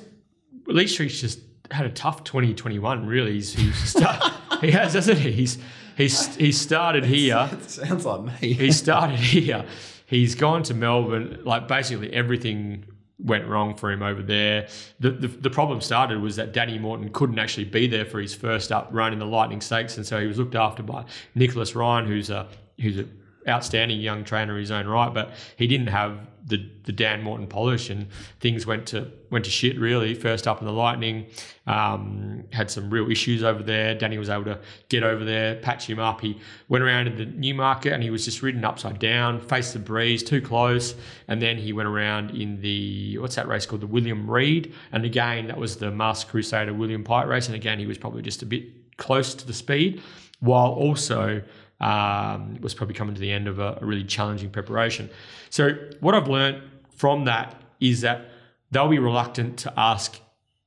[0.67, 1.39] Elite Street's just
[1.73, 3.33] had a tough 2021, really.
[3.33, 5.31] He's, he's start, he has, hasn't he?
[5.31, 5.57] He's,
[5.97, 7.49] he's, he started here.
[7.67, 8.53] Sounds like me.
[8.53, 9.65] He started here.
[10.05, 11.39] He's gone to Melbourne.
[11.43, 12.85] Like basically everything
[13.19, 14.67] went wrong for him over there.
[14.99, 18.35] The, the the problem started was that Danny Morton couldn't actually be there for his
[18.35, 21.05] first up run in the Lightning Stakes, and so he was looked after by
[21.35, 22.47] Nicholas Ryan, who's a
[22.79, 26.91] who's an outstanding young trainer in his own right, but he didn't have the the
[26.91, 28.07] Dan Morton polish, and
[28.39, 30.13] things went to went to shit really.
[30.13, 31.27] First up in the Lightning,
[31.67, 33.95] um, had some real issues over there.
[33.95, 36.21] Danny was able to get over there, patch him up.
[36.21, 39.79] He went around in the Newmarket and he was just ridden upside down, faced the
[39.79, 40.95] breeze, too close,
[41.27, 45.05] and then he went around in the what's that race called, the William Reid, and
[45.05, 48.41] again that was the Master Crusader William Pite race, and again he was probably just
[48.41, 50.01] a bit close to the speed,
[50.39, 51.41] while also
[51.79, 55.09] um, was probably coming to the end of a, a really challenging preparation.
[55.49, 55.69] So
[55.99, 56.61] what I've learned
[56.95, 58.25] from that is that
[58.71, 60.19] they'll be reluctant to ask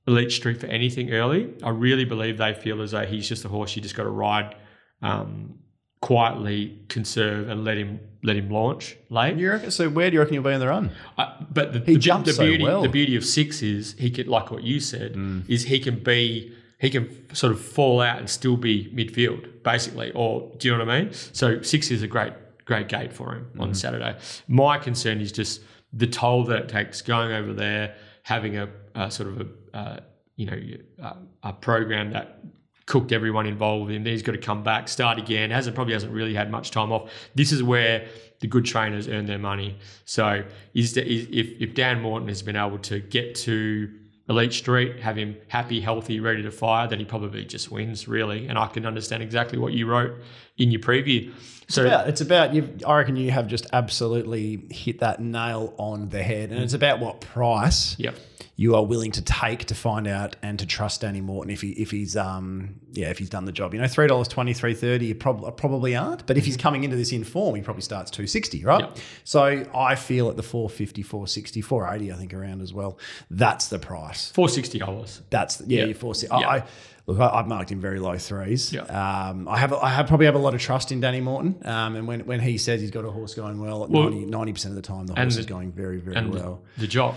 [0.06, 1.52] Elite Street for anything early.
[1.62, 4.10] I really believe they feel as though he's just a horse you just got to
[4.10, 4.54] ride
[5.02, 5.58] um,
[6.00, 9.36] quietly, conserve, and let him let him launch late.
[9.36, 10.90] You reckon, so where do you reckon he'll be in the run?
[11.16, 12.82] Uh, but the, He the, jumps the so beauty well.
[12.82, 15.48] the beauty of six is he can like what you said Mm.
[15.48, 20.12] is he can be he can sort of fall out and still be midfield basically
[20.14, 21.12] or do you know what I mean?
[21.12, 22.32] So six is a great
[22.64, 23.60] great gate for him Mm-hmm.
[23.62, 24.16] on Saturday.
[24.48, 25.62] My concern is just
[25.92, 30.00] the toll that it takes going over there, having a, a sort of a uh,
[30.36, 30.60] you know
[30.98, 32.40] a, a program that
[32.86, 34.04] cooked everyone involved in.
[34.04, 35.50] He's got to come back, start again.
[35.50, 37.10] Hasn't probably hasn't really had much time off.
[37.34, 38.06] This is where
[38.40, 39.76] the good trainers earn their money.
[40.04, 43.90] So is, the, is if if Dan Morton has been able to get to
[44.28, 48.48] Elite Street, have him happy, healthy, ready to fire, then he probably just wins really.
[48.48, 50.14] And I can understand exactly what you wrote
[50.58, 51.32] in your preview.
[51.68, 52.76] So Yeah, it's about you.
[52.86, 57.00] I reckon you have just absolutely hit that nail on the head, and it's about
[57.00, 58.12] what price yeah,
[58.58, 61.70] you are willing to take to find out and to trust Danny Morton if he
[61.72, 63.74] if he's um yeah if he's done the job.
[63.74, 65.06] You know, three dollars twenty three thirty.
[65.06, 68.10] You probably probably aren't, but if he's coming into this in form, he probably starts
[68.10, 68.80] two sixty, right?
[68.84, 69.02] Yeah.
[69.24, 72.98] So I feel at the 450, 460, 480, I think around as well.
[73.30, 74.30] That's the price.
[74.30, 75.20] four sixty dollars.
[75.30, 75.84] That's yeah, Yeah.
[75.86, 76.14] your four.
[76.22, 76.34] Yeah.
[76.34, 76.64] I, I
[77.06, 78.72] look, I, I've marked him very low threes.
[78.72, 78.84] Yeah.
[78.84, 81.56] Um, I have I have probably have a lot of trust in Danny Morton.
[81.62, 84.72] Um, and when, when he says he's got a horse going well, Well- 90 percent
[84.72, 86.62] of the time the horse the- is going very very well.
[86.78, 87.16] the job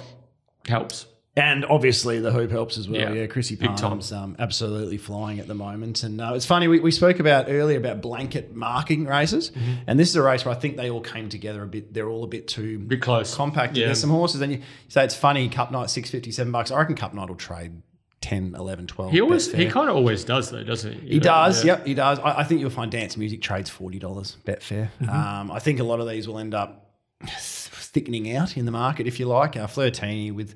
[0.68, 1.06] helps.
[1.40, 3.00] And obviously the hoop helps as well.
[3.00, 3.76] Yeah, Yeah, Chrissy big.
[3.78, 6.04] Palm's um, absolutely flying at the moment.
[6.04, 9.72] And uh, it's funny we, we spoke about earlier about blanket marking races, Mm-hmm.
[9.88, 11.94] and this is a race where I think they all came together a bit.
[11.94, 13.34] They're all a bit too Bit close.
[13.36, 13.78] compact.
[13.78, 13.86] Yeah.
[13.88, 15.48] There's some horses, and you, you say it's funny.
[15.50, 16.72] Cup night six fifty seven bucks.
[16.72, 17.82] I reckon Cup night will trade
[18.22, 19.12] 10, 11, 12.
[19.14, 21.10] He always he kind of always does though, doesn't he?
[21.12, 22.20] He does, yep, he does.
[22.20, 24.90] I, I think you'll find dance music trades forty dollars, Betfair.
[25.02, 25.10] Mm-hmm.
[25.10, 26.86] Um, I think a lot of these will end up
[27.28, 29.56] thickening out in the market, if you like.
[29.58, 30.54] Uh, Flirtini with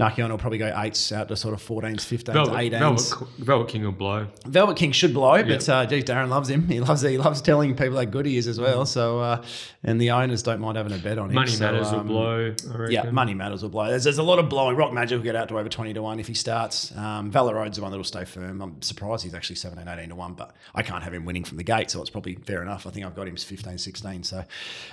[0.00, 3.10] Nakion will probably go eights out to sort of fourteens, fifteens, Velvet, eighteens.
[3.10, 4.26] Velvet, Velvet King will blow.
[4.46, 6.66] Velvet King should blow, but uh, geez, Darren loves him.
[6.68, 8.86] He loves he loves telling people how good he is as well.
[8.86, 9.44] So, uh,
[9.84, 11.34] and the owners don't mind having a bet on him.
[11.34, 12.54] Money So, matters will um, blow.
[12.72, 12.90] I reckon.
[12.92, 13.88] yeah, money matters will blow.
[13.88, 14.76] There's, there's a lot of blowing.
[14.76, 16.96] Rock Magic will get out to over 20 to 1 if he starts.
[16.96, 18.60] Um, Valor Road's the one that'll stay firm.
[18.62, 21.58] I'm surprised he's actually 17, 18 to 1, but I can't have him winning from
[21.58, 22.86] the gate, so it's probably fair enough.
[22.86, 24.22] I think I've got him 15, 16.
[24.24, 24.44] So,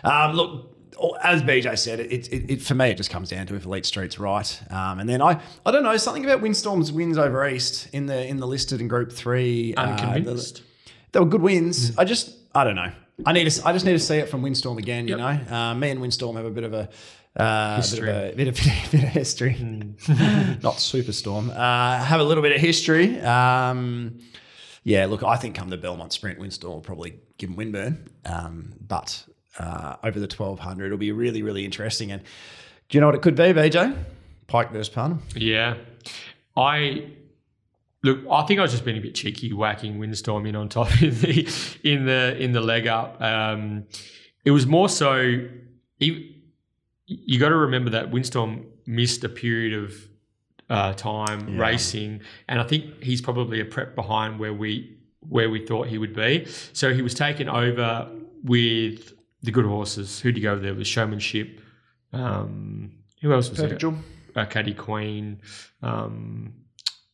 [0.04, 0.77] um, look,
[1.24, 3.86] as BJ said, it, it, it for me, it just comes down to if Elite
[3.86, 4.62] Street's right.
[4.70, 8.26] Um, and then I, I don't know, something about Windstorm's wins over East in the
[8.26, 9.76] in the listed in Group 3.
[9.76, 10.64] uh, Unconvinced.
[11.12, 11.98] they were good wins.
[11.98, 12.92] I just, I don't know.
[13.26, 15.08] I need to, I just need to see it from Windstorm again.
[15.08, 16.90] You know, uh, me and Windstorm have a bit of a,
[17.36, 18.06] uh, History.
[18.08, 19.54] bit of a bit of, bit of history,
[20.62, 21.50] not Superstorm.
[21.50, 23.20] Uh, have a little bit of history.
[23.22, 24.20] Um,
[24.84, 28.74] yeah, look, I think come the Belmont Sprint, Windstorm will probably give them Winburn, um,
[28.80, 29.26] but
[29.60, 32.12] uh, over the twelve hundred, it'll be really, really interesting.
[32.12, 32.22] And
[32.90, 33.96] do you know what it could be, BJ?
[34.48, 35.22] Pike versus Parnham.
[35.36, 35.76] Yeah.
[36.56, 37.08] I
[38.04, 40.90] look, I think I was just being a bit cheeky whacking Windstorm in on top
[41.02, 43.22] in the in the in the leg up.
[43.22, 43.86] Um,
[44.46, 45.18] it was more so
[46.00, 46.30] you,
[47.06, 49.94] you got to remember that Windstorm missed a period of
[50.70, 51.62] uh, time Yeah.
[51.62, 54.98] racing, and I think he's probably a prep behind where we
[55.28, 56.46] where we thought he would be.
[56.74, 58.10] So he was taken over
[58.44, 59.14] with
[59.44, 60.20] the good horses.
[60.20, 61.62] Who'd you go over there with showmanship?
[62.14, 63.68] Um, who else was there?
[63.68, 63.98] Perfect, Jewel.
[64.36, 65.42] uh, Caddy Queen,
[65.82, 66.54] um,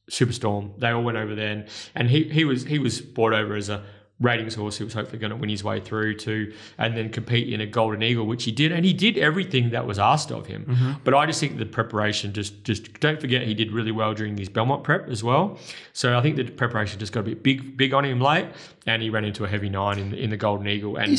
[0.10, 0.78] Superstorm.
[0.80, 3.70] They all went over there, and, and he he was he was brought over as
[3.70, 3.84] a
[4.20, 7.52] ratings horse who was hopefully going to win his way through to and then compete
[7.52, 10.46] in a Golden Eagle, which he did, and he did everything that was asked of
[10.46, 10.98] him.
[11.04, 14.38] But I just think the preparation just just don't forget he did really well during
[14.38, 15.58] his Belmont prep as well.
[15.94, 18.48] So I think the preparation just got a bit big big on him late,
[18.86, 21.10] and he ran into a heavy nine in the, in the Golden Eagle, and.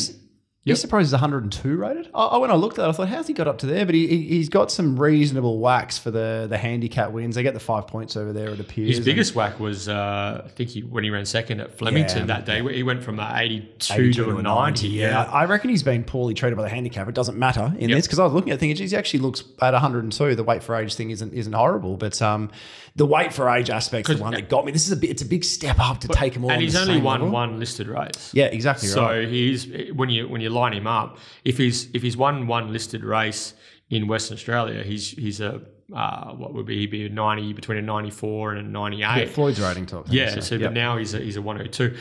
[0.64, 2.08] He's, you surprised he's 102 rated?
[2.14, 3.84] I, when I looked at it, I thought, how's he got up to there?
[3.84, 7.34] But he, he's got some reasonable whacks for the, the handicap wins.
[7.34, 8.96] They get the five points over there, it appears.
[8.96, 12.26] His biggest whack was, uh, I think, he, when he ran second at Flemington Yeah.
[12.26, 12.74] that day.
[12.74, 14.88] He went from a 82, 82 to a 90.
[14.88, 17.08] Yeah, I reckon he's been poorly treated by the handicap.
[17.08, 17.98] It doesn't matter in Yep.
[17.98, 20.34] this because I was looking at it thinking, geez, he actually looks at 102.
[20.34, 22.50] The weight for age thing isn't isn't horrible, but um,
[22.96, 24.70] the weight for age aspect's the 'Cause- one that got me.
[24.72, 26.50] This is a bit, it's a big step up to take him all.
[26.50, 27.32] and on he's the only same won level.
[27.34, 28.30] one listed race.
[28.32, 29.26] Yeah, exactly So right.
[29.28, 33.02] he's when you when you line him up, if he's if he's won one listed
[33.04, 33.54] race
[33.90, 35.60] in Western Australia, he's he's a
[35.94, 38.98] uh, what would be he'd be a ninety between a ninety four and a ninety
[39.02, 39.18] eight.
[39.18, 40.06] Yeah, Floyd's rating top.
[40.08, 41.94] Yeah, so, but now he's a, he's a 102.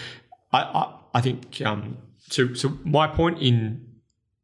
[0.53, 1.97] I, I, I think um,
[2.29, 2.53] so.
[2.53, 3.85] So my point in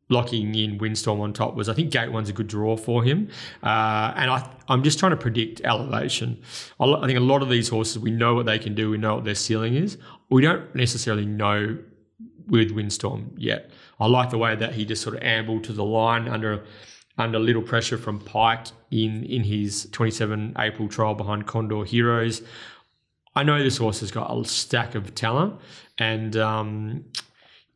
[0.09, 3.29] locking in Windstorm on top was I think Gate One's a good draw for him,
[3.63, 6.41] uh, and I I'm just trying to predict elevation.
[6.79, 8.97] I I think a lot of these horses we know what they can do, we
[8.97, 9.97] know what their ceiling is.
[10.29, 11.77] We don't necessarily know
[12.47, 13.69] with Windstorm yet.
[13.99, 16.63] I like the way that he just sort of ambled to the line under
[17.17, 22.41] under little pressure from Pike in in his 27 April trial behind Condor Heroes.
[23.35, 25.55] I know this horse has got a stack of talent,
[25.97, 27.05] and um,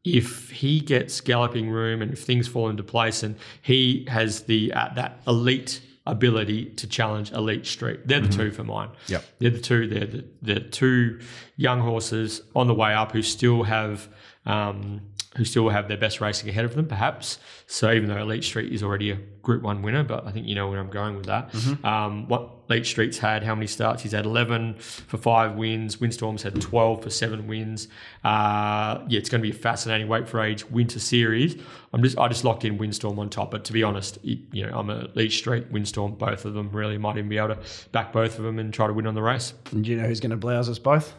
[0.03, 4.73] if he gets galloping room and if things fall into place, and he has the
[4.73, 8.89] uh, that elite ability to challenge elite street, they're the two for mine.
[9.07, 9.87] yeah they're the two.
[9.87, 11.19] They're the, the two
[11.55, 14.09] young horses on the way up who still have.
[14.45, 15.01] Um,
[15.35, 17.39] who still have their best racing ahead of them, perhaps.
[17.65, 20.53] So even though Elite Street is already a Group One winner, but I think you
[20.53, 21.53] know where I'm going with that.
[21.83, 24.03] Um, what Elite Street's had, how many starts?
[24.03, 25.99] He's had 11 for five wins.
[25.99, 27.87] Windstorm's had 12 for seven wins.
[28.23, 31.57] Uh, yeah, it's going to be a fascinating wait for age winter series.
[31.93, 34.65] I'm just I just locked in Windstorm on top, but to be honest, it- you
[34.65, 36.69] know I'm a Elite Street, Windstorm, both of them.
[36.71, 37.59] Really might even be able to
[37.91, 39.53] back both of them and try to win on the race.
[39.71, 41.13] And do you know who's going to blouse us both?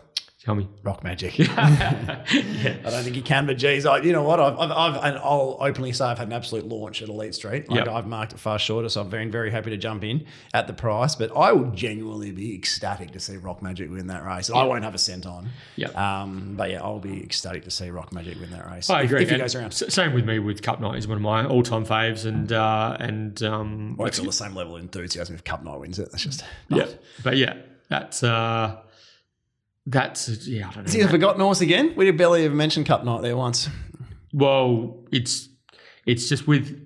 [0.45, 0.69] Tell me.
[0.83, 1.35] Rock Magic.
[1.57, 2.27] I
[2.83, 4.41] don't think he can, but geez, I, you know what?
[4.41, 7.67] I've, I've, I've, and I'll openly say I've had an absolute launch at Elite Street.
[7.71, 7.89] Like Yep.
[7.89, 10.75] I've marked it far shorter, so I'm very, very happy to jump in at the
[10.75, 11.15] price.
[11.15, 14.51] But I will genuinely be ecstatic to see Rock Magic win that race.
[14.51, 15.49] I won't have a cent on.
[15.77, 15.97] Yep.
[15.97, 18.91] Um, but yeah, I'll be ecstatic to see Rock Magic win that race.
[18.91, 19.23] I agree.
[19.23, 19.73] If, he And goes around.
[19.73, 20.97] Same with me with Cup Night.
[20.97, 24.55] He's one of my all-time faves, and uh, and um, Well, it's on the same
[24.55, 26.11] level of enthusiasm if Cup Night wins it.
[26.11, 26.45] That's just.
[26.69, 26.87] yeah,
[27.23, 27.57] but yeah,
[27.89, 28.77] that's uh,
[29.87, 30.69] that's yeah.
[30.69, 30.89] I don't know.
[30.89, 31.95] Is he a forgotten horse again?
[31.97, 33.69] We did barely even mention Cup Night there once.
[34.33, 35.49] Well, it's
[36.07, 36.81] it's just with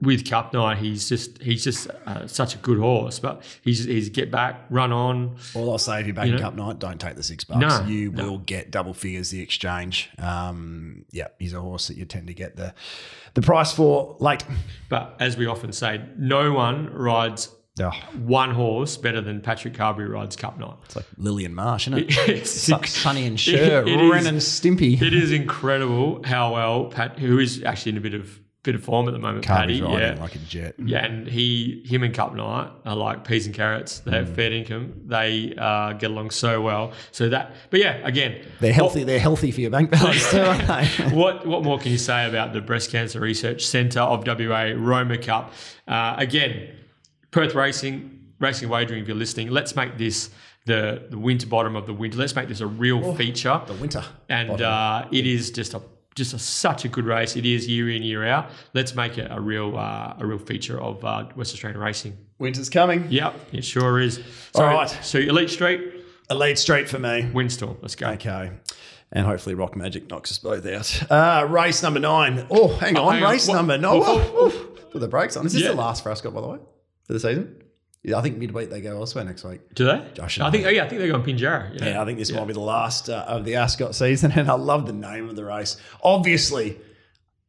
[0.00, 0.78] with Cup Night.
[0.78, 4.92] He's just he's just uh, such a good horse, but he's he's get back, run
[4.92, 5.36] on.
[5.54, 6.44] All I'll say if you're back You in know?
[6.44, 7.60] Cup Night, don't take the six bucks.
[7.60, 8.30] No, you no.
[8.30, 10.10] will get double figures the exchange.
[10.18, 12.74] Um, yeah, he's a horse that you tend to get the
[13.34, 14.44] the price for late.
[14.88, 17.48] But as we often say, no one rides
[17.80, 20.74] Oh, one horse better than Patrick Carbery rides Cup Night.
[20.84, 22.16] it's like Lillian Marsh, isn't it?
[22.28, 25.00] It's Su- Sonny and Cher, It is- Ren and Stimpy.
[25.00, 28.82] It is incredible how well Pat, who is actually in a bit of bit of
[28.84, 29.82] form at the moment, Carbery's Paddy.
[29.94, 30.74] riding Yeah, like a jet.
[30.84, 34.00] yeah, and he, him and Cup Night are like peas and carrots.
[34.00, 34.14] They Mm.
[34.14, 34.92] have fair income.
[35.06, 36.92] They uh, get along so well.
[37.12, 39.04] So that, but yeah, again, They're healthy.
[39.04, 40.42] They're healthy for your bank balance too,
[41.16, 45.16] what what more can you say about the Breast Cancer Research Centre of WA Roma
[45.18, 45.52] Cup?
[45.86, 46.68] Uh, again,
[47.30, 50.30] Perth Racing, Racing Wagering, if you're listening, let's make this
[50.66, 52.18] the, the winter bottom of the winter.
[52.18, 53.60] Let's make this a real feature.
[53.66, 54.04] the winter.
[54.28, 55.82] And uh, it is just a
[56.14, 57.36] just a, such a good race.
[57.36, 58.50] It is year in year out.
[58.74, 62.16] Let's make it a real uh, a real feature of uh, West Australian racing.
[62.38, 63.06] Winter's coming.
[63.10, 64.16] Yep, it sure is.
[64.54, 64.88] So, All right.
[65.02, 65.80] So Elite Street,
[66.30, 67.30] Elite straight for me.
[67.32, 67.76] Windstorm.
[67.82, 68.08] Let's go.
[68.10, 68.50] Okay.
[69.10, 71.10] And hopefully Rock Magic knocks us both out.
[71.10, 72.46] Uh, race number nine.
[72.50, 73.14] Oh, hang on.
[73.14, 74.02] hang race What- number nine.
[74.04, 74.50] Oh, oh,
[74.90, 75.46] Put the brakes on.
[75.46, 75.68] Is this Yeah.
[75.70, 76.58] the last for Ascot, by the way,
[77.08, 77.56] for the season?
[78.16, 79.74] I think midweek they go elsewhere next week.
[79.74, 80.02] Do they?
[80.14, 80.64] Josh, I think.
[80.64, 81.78] Oh yeah, I think they're going Pinjarra.
[81.78, 84.54] Yeah, I think this might be the last uh, of the Ascot season, and I
[84.54, 85.76] love the name of the race.
[86.02, 86.78] Obviously,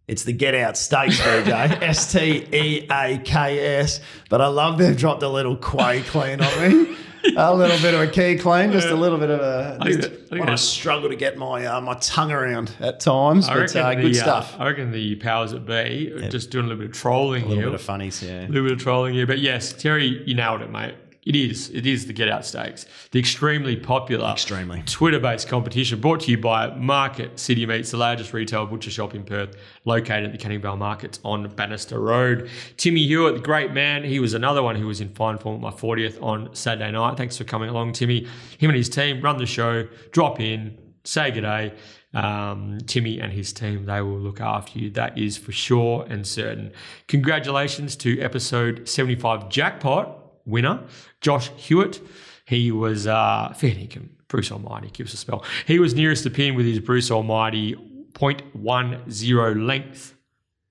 [0.07, 1.81] it's the Get Out Stakes, BJ.
[1.81, 4.01] S T E A K S.
[4.29, 6.97] But I love they've dropped a little quay clean on me.
[7.35, 9.77] A little bit of a key claim, just a little bit of a.
[9.79, 13.47] I think I think I struggle to get my uh, my tongue around at times,
[13.47, 14.55] but uh, the, good uh, stuff.
[14.57, 17.45] I reckon the powers that be are just doing a little bit of trolling here.
[17.45, 17.71] a little here.
[17.71, 18.45] bit of funnies, yeah.
[18.45, 19.27] a little bit of trolling here.
[19.27, 20.95] But yes, Terry, you nailed it, mate.
[21.25, 21.69] It is.
[21.71, 24.83] It is the Get Out Stakes, the extremely popular, Extremely.
[24.85, 29.23] Twitter-based competition brought to you by Market City Meats, the largest retail butcher shop in
[29.23, 32.49] Perth, located at the Canning Vale Markets on Bannister Road.
[32.77, 35.61] Timmy Hewitt, the great man, he was another one who was in fine form at
[35.61, 37.17] my 40th on Saturday night.
[37.17, 38.25] Thanks for coming along, Timmy.
[38.57, 41.73] Him and his team run the show, drop in, say good day.
[42.13, 44.89] Um, Timmy and his team, they will look after you.
[44.91, 46.71] That is for sure and certain.
[47.07, 50.15] Congratulations to episode 75 jackpot
[50.45, 50.81] winner,
[51.21, 52.01] Josh Hewitt.
[52.45, 54.09] He was uh, fair income.
[54.27, 55.43] Bruce Almighty gives a spell.
[55.65, 57.75] He was nearest the pin with his Bruce Almighty
[58.13, 60.15] 0.10 length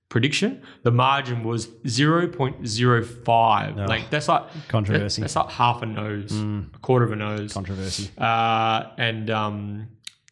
[0.09, 0.61] prediction.
[0.83, 4.09] The margin was 0.05 length.
[4.09, 5.21] That's like Controversy.
[5.21, 7.53] That's like half a nose, a quarter of a nose.
[7.53, 8.09] Controversy.
[8.17, 9.87] Uh, and um,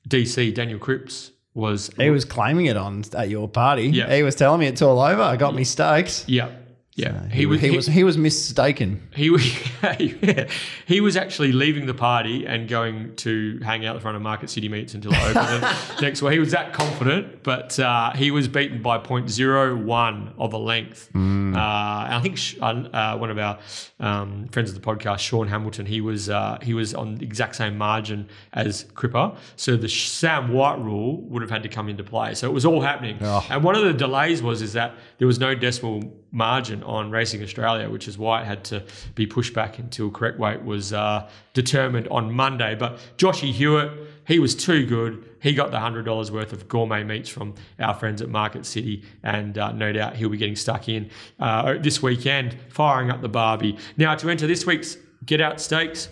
[0.08, 3.88] DC Daniel Cripps was He was claiming it on at your party.
[3.90, 4.14] Yeah.
[4.16, 5.22] He was telling me it's all over.
[5.22, 6.26] I got me stakes.
[6.28, 6.50] yeah.
[6.98, 9.08] Yeah, he, was he was he was mistaken.
[9.14, 9.28] He
[9.84, 10.48] yeah,
[10.88, 14.50] he was actually leaving the party and going to hang out in front of Market
[14.50, 16.34] City Meats until it opened it next week.
[16.34, 21.10] He was that confident, but uh, he was beaten by 0.01 of a length.
[21.12, 21.56] Hmm.
[21.56, 23.60] Uh, I think sh- uh, one of our
[24.00, 27.58] um, friends of the podcast, Sean Hamilton, he was uh, he was on the exact
[27.58, 29.38] same margin as Cripper.
[29.56, 32.34] So the Sam White rule would have had to come into play.
[32.34, 33.20] So it was all happening.
[33.22, 33.46] Oh.
[33.52, 37.42] And one of the delays was is that there was no decimal margin on Racing
[37.42, 38.84] Australia, which is why it had to
[39.16, 42.76] be pushed back until correct weight was uh, determined on Monday.
[42.76, 43.92] But Joshy Hewitt,
[44.26, 45.24] he was too good.
[45.42, 49.04] He got the hundred dollars worth of gourmet meats from our friends at Market City,
[49.24, 51.10] and uh, no doubt he'll be getting stuck in
[51.40, 53.78] uh, this weekend, firing up the Barbie.
[53.96, 56.10] Now to enter this week's Get Out Stakes,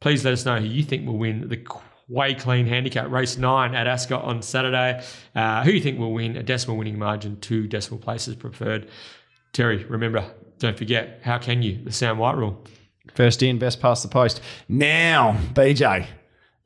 [0.00, 1.56] please let us know who you think will win the
[2.08, 5.02] Way Clean Handicap Race 9 at Ascot on Saturday.
[5.34, 8.88] Uh, who you think will win a decimal winning margin, two decimal places preferred.
[9.56, 10.22] Terry, remember,
[10.58, 11.82] don't forget, how can you?
[11.82, 12.62] The Sam White rule.
[13.14, 14.42] First in, best past the post.
[14.68, 16.06] Now, BJ.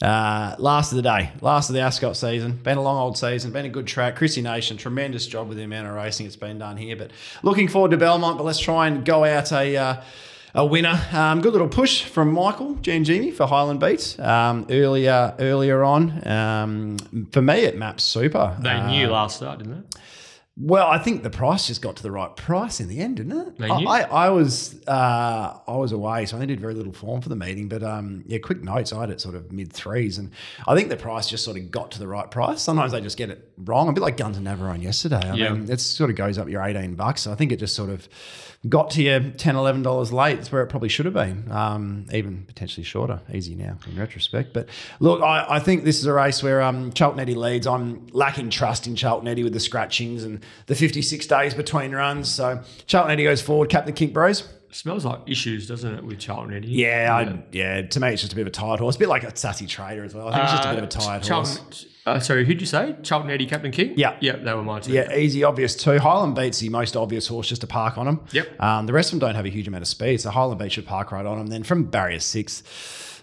[0.02, 2.56] Uh, last of the day, last of the Ascot season.
[2.56, 4.16] Been a long old season, been a good track.
[4.16, 6.96] Chrissy Nation, tremendous job with the amount of racing that's been done here.
[6.96, 7.12] But
[7.44, 10.02] looking forward to Belmont, but let's try and go out a uh,
[10.56, 11.00] a winner.
[11.12, 16.26] Um, good little push from Michael Gangemi for Highland Beats um, earlier earlier on.
[16.26, 16.96] Um,
[17.30, 18.56] for me, it maps super.
[18.58, 20.00] They knew last start, didn't they?
[20.56, 23.32] Well, I think the price just got to the right price in the end, didn't
[23.58, 23.62] it?
[23.62, 23.82] I.
[23.84, 27.36] I, I was uh, I was away, so I did very little form for the
[27.36, 27.68] meeting.
[27.68, 28.92] But um, yeah, quick notes.
[28.92, 30.30] I had it sort of mid threes, and
[30.66, 32.60] I think the price just sort of got to the right price.
[32.60, 33.88] Sometimes they just get it wrong.
[33.88, 35.20] A bit like Guns and Navarone yesterday.
[35.24, 35.52] I Yeah.
[35.54, 37.22] mean, it sort of goes up your eighteen bucks.
[37.22, 38.06] So I think it just sort of
[38.68, 41.50] got to you 10 11 dollars late it's where it probably should have been.
[41.50, 44.52] Um, even potentially shorter easy now in retrospect.
[44.52, 44.68] But
[45.00, 47.66] look I, I think this is a race where um, Charlton Eddy leads.
[47.66, 52.30] I'm lacking trust in Charlton Eddy with the scratchings and the 56 days between runs.
[52.30, 53.70] So Charlton Eddy goes forward.
[53.70, 54.46] Captain Kink Bros?
[54.72, 56.68] Smells like issues, doesn't it, with Charlton Eddie?
[56.68, 57.82] yeah, I, yeah.
[57.82, 58.94] to me it's just a bit of a tired horse.
[58.94, 60.28] A bit like a sassy trader as well.
[60.28, 61.56] I think it's just a bit of a tired horse.
[61.56, 62.96] Charlton, uh, sorry, who'd you say?
[63.02, 63.94] Charlton Eddie, Captain King?
[63.96, 64.16] Yeah.
[64.20, 64.92] Yeah, they were mine too.
[64.92, 65.98] Yeah, easy, obvious too.
[65.98, 68.20] Highland Beat's the most obvious horse just to park on him.
[68.32, 68.60] Yep.
[68.60, 70.72] Um, the rest of them don't have a huge amount of speed, so Highland Beat
[70.72, 71.46] should park right on them.
[71.48, 72.62] Then from barrier six,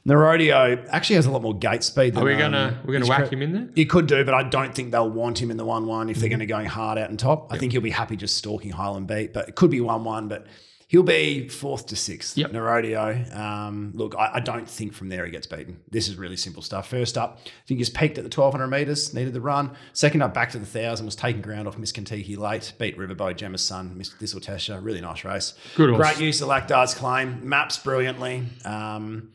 [0.05, 2.13] the rodeo actually has a lot more gate speed.
[2.13, 3.67] Than, Are we um, gonna we're gonna whack him in there?
[3.75, 6.27] You could do, but I don't think they'll want him in the one-one if they're
[6.29, 6.31] Mm-hmm.
[6.31, 7.51] going to going hard out and top.
[7.51, 10.29] I think he'll be happy just stalking Highland Beat, but it could be one-one.
[10.29, 10.45] But
[10.87, 12.37] he'll be fourth to sixth.
[12.37, 12.47] Yep.
[12.47, 13.23] in the rodeo.
[13.33, 15.79] Um, look, I, I don't think from there he gets beaten.
[15.89, 16.87] This is really simple stuff.
[16.87, 19.75] First up, I think he's peaked at the 1200 meters, needed the run.
[19.93, 23.35] Second up, back to the thousand, was taking ground off Miss Kentucky late, beat Riverboat,
[23.35, 24.83] Gemma's son, Miss Thistle Tesha.
[24.83, 25.53] Really nice race.
[25.75, 26.01] Good horse.
[26.01, 28.43] Great use of Lactard's claim, maps brilliantly.
[28.65, 29.31] Um,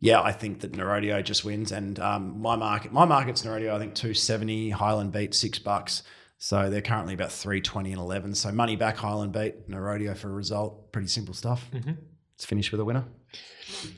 [0.00, 3.74] yeah, I think that Nerodio just wins, and um, my market, my market's Nerodio.
[3.74, 4.68] I think two seventy.
[4.68, 6.02] Highland beat six bucks,
[6.38, 8.34] so they're currently about three twenty and eleven.
[8.34, 10.92] So money back, Highland beat rodeo for a result.
[10.92, 11.68] Pretty simple stuff.
[11.72, 11.92] Mm-hmm.
[12.34, 13.04] Let's finish with a winner.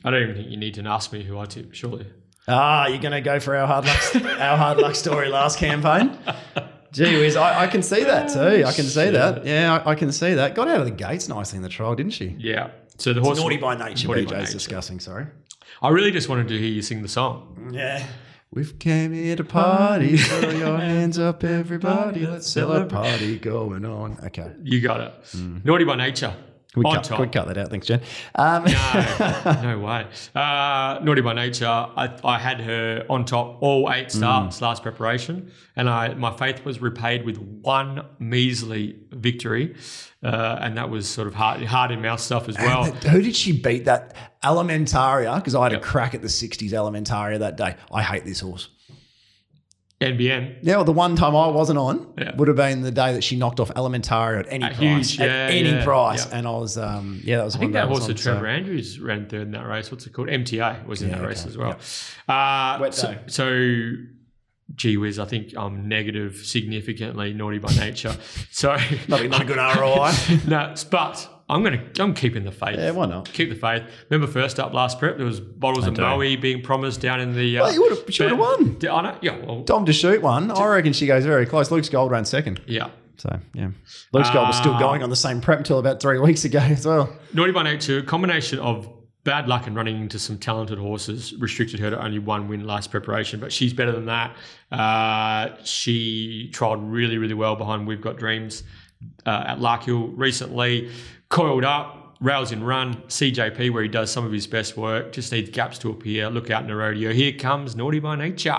[0.05, 2.07] I don't even think you need to ask me who I tip, surely.
[2.47, 6.17] Ah, you're going to go for our hard luck, our hard luck story last campaign.
[6.93, 8.63] Gee whiz, I, I can see that too.
[8.65, 9.45] I can see that.
[9.45, 10.55] Yeah, I, I can see that.
[10.55, 12.35] Got out of the gates nicely in the trial, didn't she?
[12.39, 12.71] Yeah.
[12.97, 14.51] So the horse Naughty by nature, Naughty BJ's by nature.
[14.53, 14.99] discussing.
[14.99, 15.27] Sorry.
[15.81, 17.71] I really just wanted to hear you sing the song.
[17.73, 18.07] Yeah.
[18.57, 20.17] We've came here to party.
[20.17, 22.25] Throw your hands up, everybody.
[22.25, 22.89] Let's celebrate.
[22.89, 24.17] Party going on.
[24.25, 24.51] Okay.
[24.63, 25.13] You got it.
[25.35, 25.63] Mm.
[25.63, 26.35] Naughty by nature.
[26.75, 27.19] We on cut, top.
[27.19, 27.69] we cut that out.
[27.69, 28.01] Thanks, Jen.
[28.35, 30.05] Um, No, no way.
[30.35, 31.65] Uh, Naughty by Nature.
[31.65, 34.11] I, I had her on top all eight Mm.
[34.11, 39.75] starts last preparation, and I my faith was repaid with one measly victory,
[40.23, 42.83] uh, and that was sort of hard, hard in mouth stuff as well.
[42.85, 44.15] Who did she beat that?
[44.43, 47.75] Elementaria, because I had a crack at the 60s Elementaria that day.
[47.91, 48.69] I hate this horse.
[49.99, 50.57] NBN.
[50.61, 52.35] Yeah, well, the one time I wasn't on Yeah.
[52.35, 55.09] would have been the day that she knocked off Elementaria at any At price.
[55.09, 56.31] huge, at yeah, any yeah, price.
[56.31, 58.45] And I was, um, yeah, that was I think that was horse that Trevor so-
[58.45, 59.89] Andrews ran third in that race.
[59.91, 60.27] What's it called?
[60.29, 61.77] MTA was in that race as well.
[62.29, 63.91] Uh, Wet so, so,
[64.75, 68.15] gee whiz, I think I'm negative significantly naughty by nature.
[68.51, 68.75] So
[69.07, 70.11] not a good ROI.
[70.47, 72.77] no, but I'm gonna I'm keeping the faith.
[72.77, 73.31] Yeah, why not?
[73.31, 73.83] Keep the faith.
[74.09, 76.01] Remember first up last prep, there was bottles of do.
[76.01, 77.57] Moe being promised down in the.
[77.59, 78.77] Uh, Well, you would've- she would've won.
[78.79, 79.17] Did- I know.
[79.21, 79.37] Yeah.
[79.45, 79.63] Well.
[79.63, 80.51] Tom to shoot one.
[80.51, 81.71] I reckon she goes very close.
[81.71, 82.59] Luke's Gold ran second.
[82.67, 82.89] Yeah.
[83.17, 83.69] So, yeah.
[84.11, 86.59] Luke's Gold was still Uh, going on the same prep until about three weeks ago
[86.59, 87.11] as well.
[87.33, 88.87] Naughty by nature, combination of
[89.23, 92.91] bad luck and running into some talented horses restricted her to only one win last
[92.91, 94.35] preparation, but she's better than that.
[94.71, 98.63] Uh, she trialled really, really well behind We've Got Dreams
[99.25, 100.89] uh, at Larkhill recently,
[101.29, 102.03] coiled up.
[102.19, 105.77] rails in run, CJP, where he does some of his best work, just needs gaps
[105.77, 106.31] to appear.
[106.31, 107.13] Look out in the rodeo.
[107.13, 108.55] Here comes Naughty by Nature.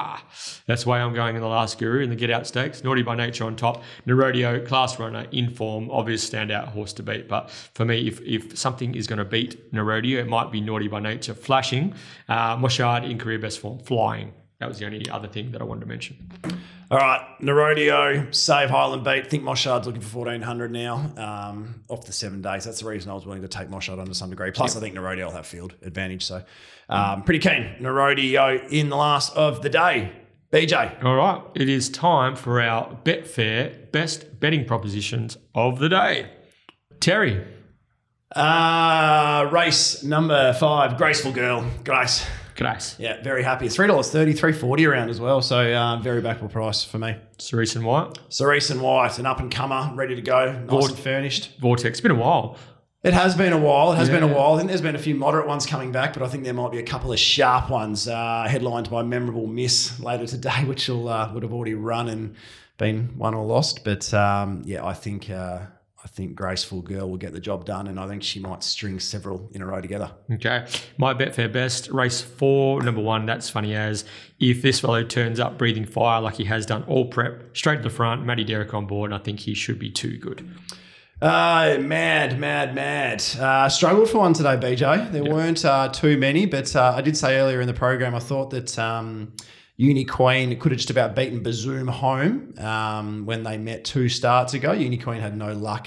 [0.66, 2.84] That's why I'm going in the last guru in the Get Out Stakes.
[2.84, 3.82] Naughty by Nature on top.
[4.06, 7.26] Rodeo, class runner, in form, obvious standout horse to beat.
[7.26, 10.86] But for me, if, if something is going to beat Rodeo, it might be Naughty
[10.86, 11.94] by Nature flashing.
[12.28, 14.34] Uh, Moshard in career best form, flying.
[14.60, 16.16] That was the only other thing that I wanted to mention.
[16.90, 19.28] All right, Narodio, save Highland beat.
[19.28, 22.64] think Moshard's looking for 1400 now um, off the seven days.
[22.64, 24.50] That's the reason I was willing to take Moshard on to some degree.
[24.50, 24.82] Plus, yep.
[24.82, 26.24] I think Narodio will have field advantage.
[26.24, 26.42] So,
[26.88, 27.76] um, pretty keen.
[27.78, 30.12] Narodio in the last of the day.
[30.50, 31.04] BJ.
[31.04, 36.30] All right, it is time for our Betfair best betting propositions of the day.
[37.00, 37.46] Terry.
[38.34, 41.70] Uh, race number five, Graceful Girl.
[41.84, 42.26] Grace.
[42.58, 42.96] Grace.
[42.98, 43.68] Yeah, very happy.
[43.68, 45.40] Three dollars thirty, three forty around as well.
[45.40, 47.16] So uh, very backable price for me.
[47.38, 48.18] Cerise and White.
[48.30, 51.52] Cerise and White, an up and comer, ready to go, nice Vort- and furnished.
[51.60, 51.98] Vortex.
[51.98, 52.58] It's been a while.
[53.04, 53.92] It has been a while.
[53.92, 54.18] It has yeah.
[54.18, 54.54] been a while.
[54.54, 56.72] I think there's been a few moderate ones coming back, but I think there might
[56.72, 61.08] be a couple of sharp ones uh, headlined by Memorable Miss later today, which will
[61.08, 62.34] uh, would have already run and
[62.76, 63.84] been won or lost.
[63.84, 65.60] But um, yeah, I think uh,
[66.04, 69.00] I think Graceful Girl will get the job done, and I think she might string
[69.00, 70.12] several in a row together.
[70.30, 70.64] Okay.
[70.96, 74.04] My Betfair best, race four, number one, that's funny as
[74.38, 77.82] if this fellow turns up breathing fire like he has done all prep, straight to
[77.82, 80.48] the front, Madi Derrick on board, and I think he should be too good.
[81.20, 83.24] Uh, mad, mad, mad.
[83.36, 85.10] Uh, struggled for one today, BJ.
[85.10, 85.32] There yep.
[85.32, 88.50] weren't uh, too many, but uh, I did say earlier in the program, I thought
[88.50, 88.78] that.
[88.78, 89.32] Um,
[89.80, 94.70] Uniqueen could have just about beaten Bazoom home um, when they met two starts ago.
[94.70, 95.86] Uniqueen had no luck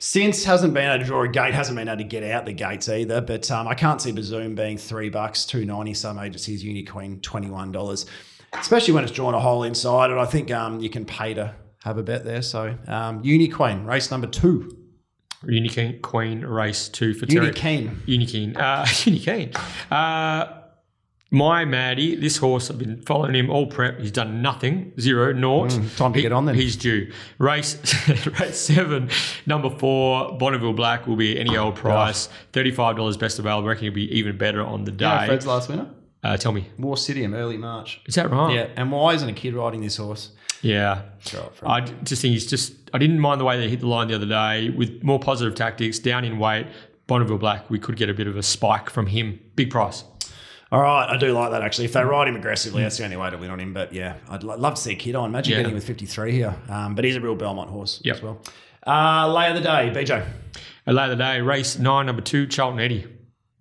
[0.00, 2.54] since hasn't been able to draw a gate, hasn't been able to get out the
[2.54, 3.20] gates either.
[3.20, 5.92] But um, I can't see Bazoom being three bucks, two ninety.
[5.92, 8.06] Some agencies, Uniqueen twenty one dollars,
[8.54, 10.10] especially when it's drawn a hole inside.
[10.10, 12.40] And I think um, you can pay to have a bet there.
[12.40, 14.74] So um, Uniqueen race number two.
[15.44, 18.02] Uniqueen race two for Uni Keen.
[18.06, 18.56] Uni Keen.
[18.56, 19.52] Uh, Uni Keen.
[19.90, 20.59] Uh,
[21.30, 24.00] my Maddie, this horse, I've been following him all prep.
[24.00, 25.70] He's done nothing, zero, naught.
[25.70, 26.56] Mm, time to he, get on then.
[26.56, 27.12] He's due.
[27.38, 27.76] Race
[28.40, 29.10] race seven,
[29.46, 32.28] number four, Bonneville Black will be any old price.
[32.52, 33.68] $35 best available.
[33.68, 35.04] I reckon it'll be even better on the day.
[35.04, 35.88] Yeah, Fred's last winner?
[36.22, 36.66] Uh, tell me.
[36.78, 38.00] War Citium, early March.
[38.06, 38.54] Is that right?
[38.54, 38.68] Yeah.
[38.76, 40.32] And why isn't a kid riding this horse?
[40.62, 41.02] Yeah.
[41.62, 44.14] I just think he's just, I didn't mind the way they hit the line the
[44.14, 46.66] other day with more positive tactics, down in weight.
[47.06, 49.40] Bonneville Black, we could get a bit of a spike from him.
[49.56, 50.04] Big price.
[50.72, 51.86] All right, I do like that actually.
[51.86, 53.74] If they ride him aggressively, that's the only way to win on him.
[53.74, 55.30] But yeah, I'd love to see a kid on.
[55.30, 55.58] Imagine yeah.
[55.58, 56.54] getting with 53 here.
[56.68, 58.16] Um, but he's a real Belmont horse yep.
[58.16, 58.40] as well.
[58.86, 60.24] Uh, lay of the day, BJ.
[60.86, 63.06] Lay of the day, race nine, number two, Charlton Eddie.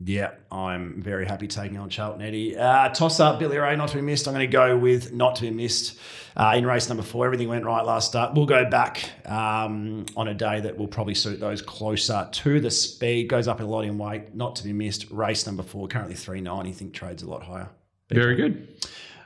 [0.02, 2.58] Yeah, I'm very happy taking on Charlton Eddie.
[2.58, 4.28] Uh, toss up, Billy Ray, not to be missed.
[4.28, 6.00] I'm going to go with not to be missed
[6.38, 7.26] uh, in race number four.
[7.26, 8.34] Everything went right last start.
[8.34, 12.72] We'll go back um, on a day that will probably suit those closer to the
[12.72, 13.28] speed.
[13.28, 15.12] Goes up a lot in weight, not to be missed.
[15.12, 16.72] Race number four, currently 390.
[16.72, 17.70] think trades a lot higher.
[18.10, 18.70] Very good.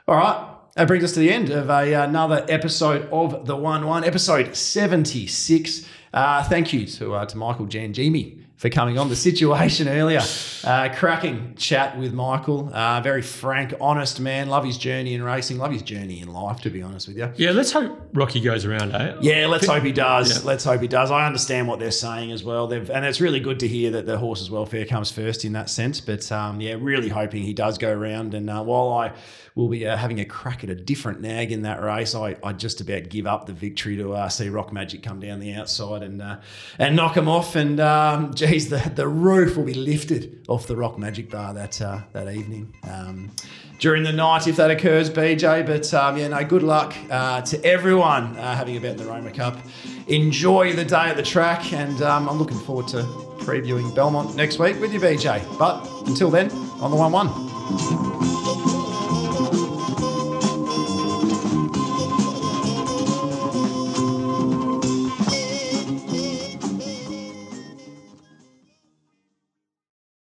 [0.08, 0.50] All right.
[0.74, 4.56] That brings us to the end of a, another episode of the One One, episode
[4.56, 5.88] 76.
[6.12, 9.10] Uh, thank you to, uh, to Michael Gangemi for coming on.
[9.10, 10.22] The situation earlier,
[10.64, 12.70] uh, cracking chat with Michael.
[12.72, 14.48] Uh, very frank, honest man.
[14.48, 15.58] Love his journey in racing.
[15.58, 17.30] Love his journey in life, to be honest with you.
[17.36, 19.18] Yeah, let's hope Rocky goes around, eh?
[19.20, 20.38] Yeah, let's hope he does.
[20.38, 20.48] Yeah.
[20.48, 21.10] Let's hope he does.
[21.10, 22.66] I understand what they're saying as well.
[22.66, 25.68] They've, and it's really good to hear that the horse's welfare comes first in that
[25.68, 26.00] sense.
[26.00, 28.32] But um, yeah, really hoping he does go around.
[28.32, 29.12] And uh, while I
[29.54, 32.14] will be uh, having a crack at a different nag in that race.
[32.14, 35.38] I, I just about give up the victory to uh, see Rock Magic come down
[35.38, 36.38] the outside and uh,
[36.78, 37.54] and knock him off.
[37.54, 42.00] And um, the, the roof will be lifted off the Rock Magic bar that uh,
[42.12, 42.72] that evening.
[42.88, 43.32] Um,
[43.80, 45.66] during the night, if that occurs, BJ.
[45.66, 49.04] But um, yeah, no, good luck uh, to everyone uh, having a bet in the
[49.04, 49.58] Roma Cup.
[50.06, 53.02] Enjoy the day at the track, and um, I'm looking forward to
[53.42, 55.42] previewing Belmont next week with you, BJ.
[55.58, 56.50] But until then,
[56.80, 58.43] on the 1 1.